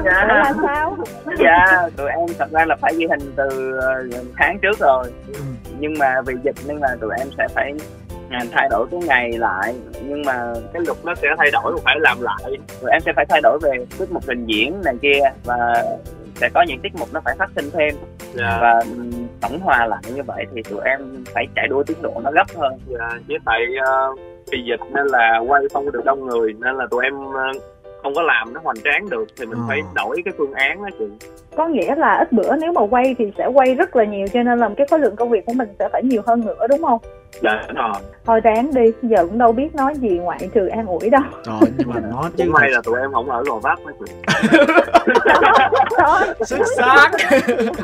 Dạ 0.04 0.24
là 0.26 0.52
sao? 0.62 0.96
Dạ 1.38 1.88
tụi 1.96 2.08
em 2.08 2.26
thật 2.38 2.50
ra 2.50 2.64
là 2.64 2.76
phải 2.80 2.92
ghi 2.98 3.06
hình 3.10 3.32
từ 3.36 3.78
ờ, 3.80 4.04
tháng 4.36 4.58
trước 4.62 4.78
rồi. 4.78 5.04
Ừ. 5.26 5.40
nhưng 5.78 5.94
mà 5.98 6.14
vì 6.26 6.34
dịch 6.44 6.56
nên 6.66 6.76
là 6.76 6.96
tụi 7.00 7.10
em 7.18 7.28
sẽ 7.38 7.48
phải 7.54 7.72
thay 8.52 8.68
đổi 8.70 8.86
cái 8.90 9.00
ngày 9.06 9.32
lại. 9.38 9.74
Nhưng 10.02 10.22
mà 10.22 10.52
cái 10.72 10.82
luật 10.86 10.98
nó 11.04 11.14
sẽ 11.14 11.28
thay 11.38 11.50
đổi 11.50 11.76
phải 11.84 11.96
làm 12.00 12.20
lại. 12.20 12.58
Tụi 12.80 12.90
em 12.90 13.00
sẽ 13.00 13.12
phải 13.16 13.26
thay 13.28 13.40
đổi 13.42 13.58
về 13.62 13.70
tiết 13.98 14.12
mục 14.12 14.22
trình 14.26 14.46
diễn 14.46 14.74
này 14.84 14.94
kia 15.02 15.20
và 15.44 15.84
sẽ 16.34 16.48
có 16.54 16.64
những 16.68 16.80
tiết 16.80 16.92
mục 16.98 17.08
nó 17.12 17.20
phải 17.24 17.34
phát 17.38 17.50
sinh 17.56 17.70
thêm 17.72 17.94
yeah. 17.94 18.34
Dạ. 18.34 18.58
và 18.60 18.80
tổng 19.40 19.60
hòa 19.60 19.86
lại 19.86 20.02
như 20.14 20.22
vậy 20.22 20.44
thì 20.54 20.62
tụi 20.62 20.80
em 20.84 21.24
phải 21.34 21.46
chạy 21.56 21.68
đua 21.68 21.82
tiến 21.82 21.96
độ 22.02 22.20
nó 22.24 22.30
gấp 22.30 22.46
hơn 22.56 22.72
yeah. 22.72 23.00
Dạ, 23.00 23.18
với 23.28 23.38
tại 23.44 23.60
uh, 24.12 24.18
vì 24.52 24.58
dịch 24.64 24.80
nên 24.94 25.06
là 25.06 25.38
quay 25.48 25.62
không 25.74 25.92
được 25.92 26.04
đông 26.04 26.26
người 26.26 26.52
nên 26.52 26.74
là 26.74 26.86
tụi 26.90 27.04
em 27.04 27.14
uh, 27.26 27.62
không 28.02 28.14
có 28.14 28.22
làm 28.22 28.52
nó 28.52 28.60
hoành 28.64 28.76
tráng 28.84 29.10
được 29.10 29.24
thì 29.36 29.46
mình 29.46 29.58
à. 29.58 29.64
phải 29.68 29.80
đổi 29.94 30.22
cái 30.24 30.34
phương 30.38 30.52
án 30.52 30.82
đó 30.82 30.88
chị 30.98 31.04
có 31.56 31.68
nghĩa 31.68 31.94
là 31.94 32.16
ít 32.16 32.32
bữa 32.32 32.56
nếu 32.56 32.72
mà 32.72 32.82
quay 32.90 33.14
thì 33.18 33.32
sẽ 33.38 33.46
quay 33.46 33.74
rất 33.74 33.96
là 33.96 34.04
nhiều 34.04 34.26
cho 34.32 34.42
nên 34.42 34.58
là 34.58 34.70
cái 34.76 34.86
khối 34.90 34.98
lượng 34.98 35.16
công 35.16 35.30
việc 35.30 35.46
của 35.46 35.52
mình 35.52 35.68
sẽ 35.78 35.88
phải 35.92 36.02
nhiều 36.02 36.22
hơn 36.26 36.46
nữa 36.46 36.66
đúng 36.68 36.82
không 36.82 36.98
dạ 37.42 37.62
rồi 37.74 37.92
thôi 38.26 38.40
ráng 38.40 38.74
đi 38.74 38.92
giờ 39.02 39.26
cũng 39.26 39.38
đâu 39.38 39.52
biết 39.52 39.74
nói 39.74 39.94
gì 39.94 40.08
ngoại 40.08 40.48
trừ 40.54 40.66
an 40.66 40.86
ủi 40.86 41.10
đâu. 41.10 41.22
Trời 41.44 41.70
nhưng 41.78 41.88
mà 41.88 42.00
nó 42.10 42.30
chứ 42.36 42.44
may 42.50 42.70
là 42.70 42.80
tụi 42.84 43.00
em 43.00 43.12
không 43.12 43.30
ở 43.30 43.42
gò 43.44 43.58
vấp 43.58 43.78
mấy 43.84 43.94
chị. 44.06 44.12
Xuất 46.44 46.66
sắc. 46.76 47.10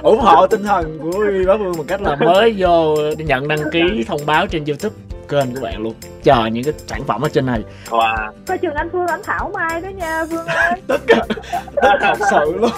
Ủng 0.03 0.19
hộ 0.19 0.47
tinh 0.47 0.63
thần 0.63 0.99
của 1.03 1.25
bá 1.47 1.57
vương 1.57 1.77
một 1.77 1.85
cách 1.89 2.03
là 2.03 2.17
mới 2.17 2.55
vô 2.59 2.97
nhận 3.19 3.49
đăng 3.49 3.71
ký 3.73 4.05
thông 4.09 4.21
báo 4.27 4.47
trên 4.47 4.65
youtube 4.65 4.97
kênh 5.31 5.55
của 5.55 5.61
bạn 5.61 5.83
luôn. 5.83 5.95
Chờ 6.23 6.47
những 6.47 6.65
cái 6.65 6.75
sản 6.87 7.05
phẩm 7.05 7.21
ở 7.21 7.29
trên 7.29 7.47
này. 7.47 7.63
Wow. 7.89 8.33
coi 8.47 8.59
chừng 8.59 8.75
anh 8.75 8.89
phương 8.93 9.07
anh 9.07 9.21
thảo 9.25 9.51
mai 9.55 9.81
đó 9.81 9.89
nha 9.89 10.25
phương 10.31 10.47
ơi. 10.47 10.81
Tất 10.87 11.01
cả 11.07 11.17
tất 11.83 11.93
thật 12.01 12.15
sự 12.31 12.57
luôn. 12.59 12.71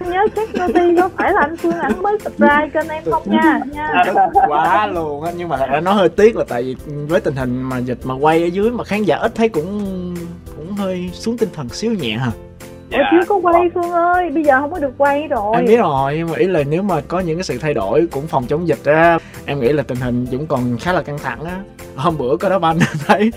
Nhớ 0.00 0.26
check 0.36 0.54
noti 0.58 0.96
có 1.00 1.08
phải 1.18 1.32
là 1.32 1.40
anh 1.40 1.56
phương 1.56 1.78
ảnh 1.78 2.02
mới 2.02 2.18
subscribe 2.24 2.68
kênh 2.74 2.88
em 2.88 3.02
không 3.10 3.22
nha 3.26 3.60
nha. 3.72 4.04
Quá 4.48 4.86
luôn 4.86 5.24
á 5.24 5.32
nhưng 5.36 5.48
mà 5.48 5.56
thật 5.56 5.66
ra 5.70 5.80
nó 5.80 5.92
hơi 5.92 6.08
tiếc 6.08 6.36
là 6.36 6.44
tại 6.48 6.62
vì 6.62 6.76
với 7.08 7.20
tình 7.20 7.36
hình 7.36 7.62
mà 7.62 7.78
dịch 7.78 7.98
mà 8.04 8.14
quay 8.14 8.42
ở 8.42 8.46
dưới 8.46 8.70
mà 8.70 8.84
khán 8.84 9.02
giả 9.02 9.16
ít 9.16 9.32
thấy 9.34 9.48
cũng 9.48 10.14
cũng 10.56 10.72
hơi 10.72 11.10
xuống 11.12 11.38
tinh 11.38 11.48
thần 11.52 11.68
xíu 11.68 11.92
nhẹ 11.92 12.16
hả 12.16 12.30
Ủa 12.92 12.98
chưa 13.10 13.26
có 13.28 13.36
quay 13.42 13.70
Phương 13.74 13.92
ơi, 13.92 14.30
bây 14.30 14.44
giờ 14.44 14.60
không 14.60 14.72
có 14.72 14.78
được 14.78 14.92
quay 14.98 15.28
rồi. 15.28 15.56
Em 15.56 15.64
biết 15.66 15.76
rồi, 15.76 16.14
nhưng 16.16 16.28
mà 16.28 16.36
ý 16.36 16.46
là 16.46 16.62
nếu 16.62 16.82
mà 16.82 17.00
có 17.08 17.20
những 17.20 17.36
cái 17.36 17.44
sự 17.44 17.58
thay 17.58 17.74
đổi 17.74 18.06
cũng 18.10 18.26
phòng 18.26 18.46
chống 18.46 18.68
dịch 18.68 18.84
á 18.84 19.18
Em 19.46 19.60
nghĩ 19.60 19.72
là 19.72 19.82
tình 19.82 19.98
hình 19.98 20.26
cũng 20.30 20.46
còn 20.46 20.78
khá 20.80 20.92
là 20.92 21.02
căng 21.02 21.18
thẳng 21.18 21.44
á. 21.44 21.62
Hôm 21.96 22.18
bữa 22.18 22.36
có 22.36 22.48
đá 22.48 22.58
banh 22.58 22.78
thấy 23.06 23.30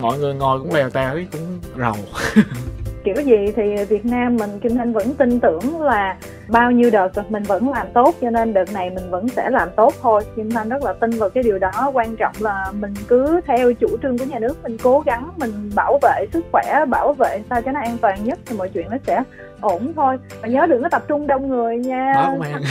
mọi 0.00 0.18
người 0.18 0.34
ngồi 0.34 0.60
cũng 0.60 0.74
lèo 0.74 0.90
tèo 0.90 1.18
cũng 1.32 1.60
rầu 1.78 1.96
kiểu 3.04 3.14
gì 3.14 3.52
thì 3.56 3.84
Việt 3.88 4.06
Nam 4.06 4.36
mình 4.36 4.50
Kim 4.60 4.76
Thanh 4.76 4.92
vẫn 4.92 5.14
tin 5.14 5.40
tưởng 5.40 5.80
là 5.80 6.16
bao 6.48 6.70
nhiêu 6.70 6.90
đợt 6.90 7.30
mình 7.30 7.42
vẫn 7.42 7.70
làm 7.70 7.86
tốt 7.94 8.14
cho 8.20 8.30
nên 8.30 8.54
đợt 8.54 8.72
này 8.72 8.90
mình 8.90 9.10
vẫn 9.10 9.28
sẽ 9.28 9.50
làm 9.50 9.68
tốt 9.76 9.94
thôi. 10.02 10.22
Kim 10.36 10.50
Thanh 10.50 10.68
rất 10.68 10.82
là 10.82 10.92
tin 10.92 11.10
vào 11.10 11.30
cái 11.30 11.42
điều 11.42 11.58
đó. 11.58 11.90
Quan 11.92 12.16
trọng 12.16 12.34
là 12.38 12.72
mình 12.80 12.94
cứ 13.08 13.40
theo 13.46 13.72
chủ 13.72 13.88
trương 14.02 14.18
của 14.18 14.24
nhà 14.24 14.38
nước 14.38 14.62
mình 14.62 14.76
cố 14.82 15.00
gắng 15.06 15.30
mình 15.36 15.70
bảo 15.74 15.98
vệ 16.02 16.26
sức 16.32 16.44
khỏe 16.52 16.84
bảo 16.88 17.12
vệ 17.12 17.42
sao 17.50 17.62
cho 17.62 17.72
nó 17.72 17.80
an 17.80 17.96
toàn 18.00 18.24
nhất 18.24 18.38
thì 18.46 18.56
mọi 18.56 18.68
chuyện 18.68 18.86
nó 18.90 18.96
sẽ 19.06 19.22
ổn 19.60 19.92
thôi. 19.96 20.18
Mà 20.42 20.48
nhớ 20.48 20.66
đừng 20.66 20.82
có 20.82 20.88
tập 20.88 21.02
trung 21.08 21.26
đông 21.26 21.48
người 21.48 21.76
nha. 21.76 22.12
Đó 22.14 22.30
cũng 22.32 22.40
an 22.40 22.62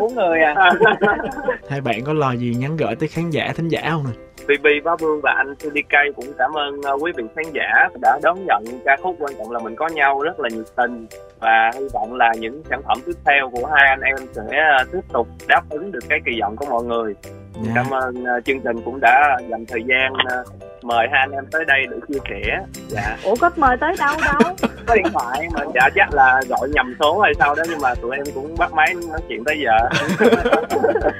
bốn 0.00 0.14
người 0.14 0.40
à? 0.40 0.54
Hai 1.68 1.80
bạn 1.80 2.04
có 2.04 2.12
lời 2.12 2.38
gì 2.38 2.54
nhắn 2.58 2.76
gửi 2.76 2.96
tới 2.96 3.08
khán 3.08 3.30
giả 3.30 3.52
thính 3.56 3.68
giả 3.68 3.80
không 3.90 4.04
nè 4.04 4.25
BB 4.46 4.66
Bá 4.84 4.96
Vương 5.00 5.20
và 5.22 5.34
anh 5.36 5.54
CDK 5.54 6.16
cũng 6.16 6.32
cảm 6.38 6.52
ơn 6.52 6.80
uh, 6.80 7.02
quý 7.02 7.12
vị 7.16 7.24
khán 7.36 7.44
giả 7.54 7.88
đã 8.00 8.18
đón 8.22 8.46
nhận 8.46 8.64
ca 8.84 8.96
khúc 9.02 9.16
quan 9.18 9.32
trọng 9.38 9.50
là 9.50 9.58
mình 9.58 9.76
có 9.76 9.88
nhau 9.88 10.22
rất 10.22 10.40
là 10.40 10.48
nhiệt 10.52 10.66
tình 10.76 11.06
và 11.40 11.70
hy 11.74 11.88
vọng 11.92 12.14
là 12.14 12.32
những 12.38 12.62
sản 12.70 12.82
phẩm 12.82 12.98
tiếp 13.06 13.12
theo 13.24 13.50
của 13.50 13.66
hai 13.66 13.88
anh 13.88 14.00
em 14.00 14.16
sẽ 14.32 14.42
uh, 14.82 14.92
tiếp 14.92 15.12
tục 15.12 15.28
đáp 15.48 15.62
ứng 15.70 15.92
được 15.92 16.00
cái 16.08 16.18
kỳ 16.26 16.40
vọng 16.40 16.56
của 16.56 16.66
mọi 16.70 16.84
người. 16.84 17.14
Dạ. 17.54 17.72
Cảm 17.74 17.90
ơn 17.90 18.14
uh, 18.22 18.44
chương 18.44 18.60
trình 18.60 18.76
cũng 18.84 19.00
đã 19.00 19.38
dành 19.48 19.66
thời 19.68 19.82
gian 19.86 20.12
mời 20.86 21.06
hai 21.12 21.20
anh 21.20 21.30
em 21.30 21.46
tới 21.50 21.64
đây 21.64 21.86
để 21.90 21.96
chia 22.08 22.18
sẻ. 22.30 22.58
Dạ. 22.88 23.16
Ủa 23.24 23.34
có 23.40 23.50
mời 23.56 23.76
tới 23.76 23.94
đâu 23.98 24.14
đâu? 24.24 24.54
Có 24.86 24.94
điện 24.94 25.06
thoại 25.12 25.48
mà 25.54 25.60
dạ 25.74 25.88
chắc 25.94 26.14
là 26.14 26.40
gọi 26.48 26.68
nhầm 26.68 26.94
số 27.00 27.20
hay 27.20 27.32
sao 27.38 27.54
đó 27.54 27.62
nhưng 27.68 27.80
mà 27.80 27.94
tụi 27.94 28.16
em 28.16 28.24
cũng 28.34 28.54
bắt 28.58 28.72
máy 28.72 28.94
nói 29.08 29.20
chuyện 29.28 29.44
tới 29.44 29.56
giờ. 29.64 29.88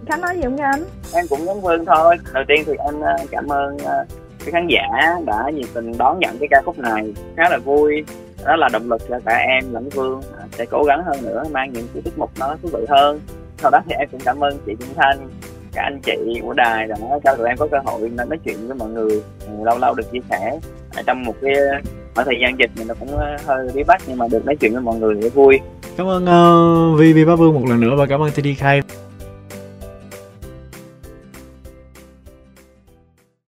Khánh 0.09 0.21
nói 0.21 0.37
gì 0.37 0.43
không 0.43 0.57
anh? 0.57 0.85
em 1.14 1.27
cũng 1.31 1.45
giống 1.45 1.62
Phương 1.62 1.85
thôi 1.85 2.17
đầu 2.33 2.45
tiên 2.49 2.62
thì 2.67 2.73
anh 2.87 3.01
ờ, 3.01 3.17
cảm 3.31 3.49
ơn 3.49 3.79
ờ, 3.79 4.05
cái 4.39 4.53
khán 4.53 4.67
giả 4.67 5.17
đã 5.27 5.51
nhiệt 5.55 5.67
tình 5.75 5.93
đón 5.99 6.19
nhận 6.19 6.39
cái 6.39 6.49
ca 6.51 6.62
khúc 6.64 6.79
này 6.79 7.14
khá 7.37 7.49
là 7.51 7.59
vui 7.59 8.05
đó 8.45 8.57
là 8.57 8.69
động 8.73 8.91
lực 8.91 9.03
cho 9.09 9.19
cả 9.25 9.37
em 9.37 9.64
lẫn 9.73 9.91
Phương 9.91 10.23
à, 10.39 10.45
sẽ 10.53 10.64
cố 10.64 10.85
gắng 10.85 11.05
hơn 11.05 11.17
nữa 11.23 11.45
mang 11.51 11.73
những 11.73 11.89
cái 11.95 12.03
tiết 12.03 12.19
mục 12.19 12.31
nó 12.39 12.57
thú 12.62 12.69
vị 12.73 12.85
hơn 12.89 13.21
sau 13.59 13.71
đó 13.71 13.81
thì 13.87 13.95
em 13.99 14.09
cũng 14.12 14.21
cảm 14.25 14.45
ơn 14.45 14.59
chị 14.67 14.75
Kim 14.81 14.89
Thanh 14.97 15.29
các 15.77 15.83
anh 15.83 16.01
chị 16.03 16.41
của 16.43 16.53
đài 16.53 16.87
đã 16.87 16.97
cho 17.24 17.35
tụi 17.37 17.49
em 17.49 17.57
có 17.57 17.66
cơ 17.70 17.79
hội 17.85 18.09
nói 18.09 18.39
chuyện 18.45 18.57
với 18.66 18.77
mọi 18.77 18.89
người 18.89 19.11
ừ, 19.47 19.64
lâu 19.64 19.79
lâu 19.79 19.95
được 19.95 20.12
chia 20.12 20.20
sẻ. 20.31 20.59
Ở 20.95 21.03
trong 21.07 21.24
một 21.24 21.35
cái 21.43 21.55
ở 22.14 22.24
thời 22.24 22.35
gian 22.43 22.59
dịch 22.59 22.70
mình 22.77 22.89
nó 22.89 22.95
cũng 23.01 23.16
ờ, 23.16 23.37
hơi 23.47 23.68
bí 23.74 23.83
bách 23.83 24.03
nhưng 24.07 24.18
mà 24.18 24.29
được 24.31 24.47
nói 24.47 24.57
chuyện 24.57 24.72
với 24.72 24.83
mọi 24.83 24.97
người 24.99 25.14
để 25.22 25.29
vui. 25.29 25.61
Cảm 25.97 26.07
ơn 26.07 26.27
ờ, 26.27 26.93
uh, 26.93 27.01
Vi 27.01 27.12
Vi 27.12 27.24
Bá 27.24 27.35
Vương 27.35 27.55
một 27.55 27.66
lần 27.68 27.81
nữa 27.81 27.95
và 27.97 28.07
cảm 28.07 28.22
ơn 28.22 28.31
tdk 28.31 28.66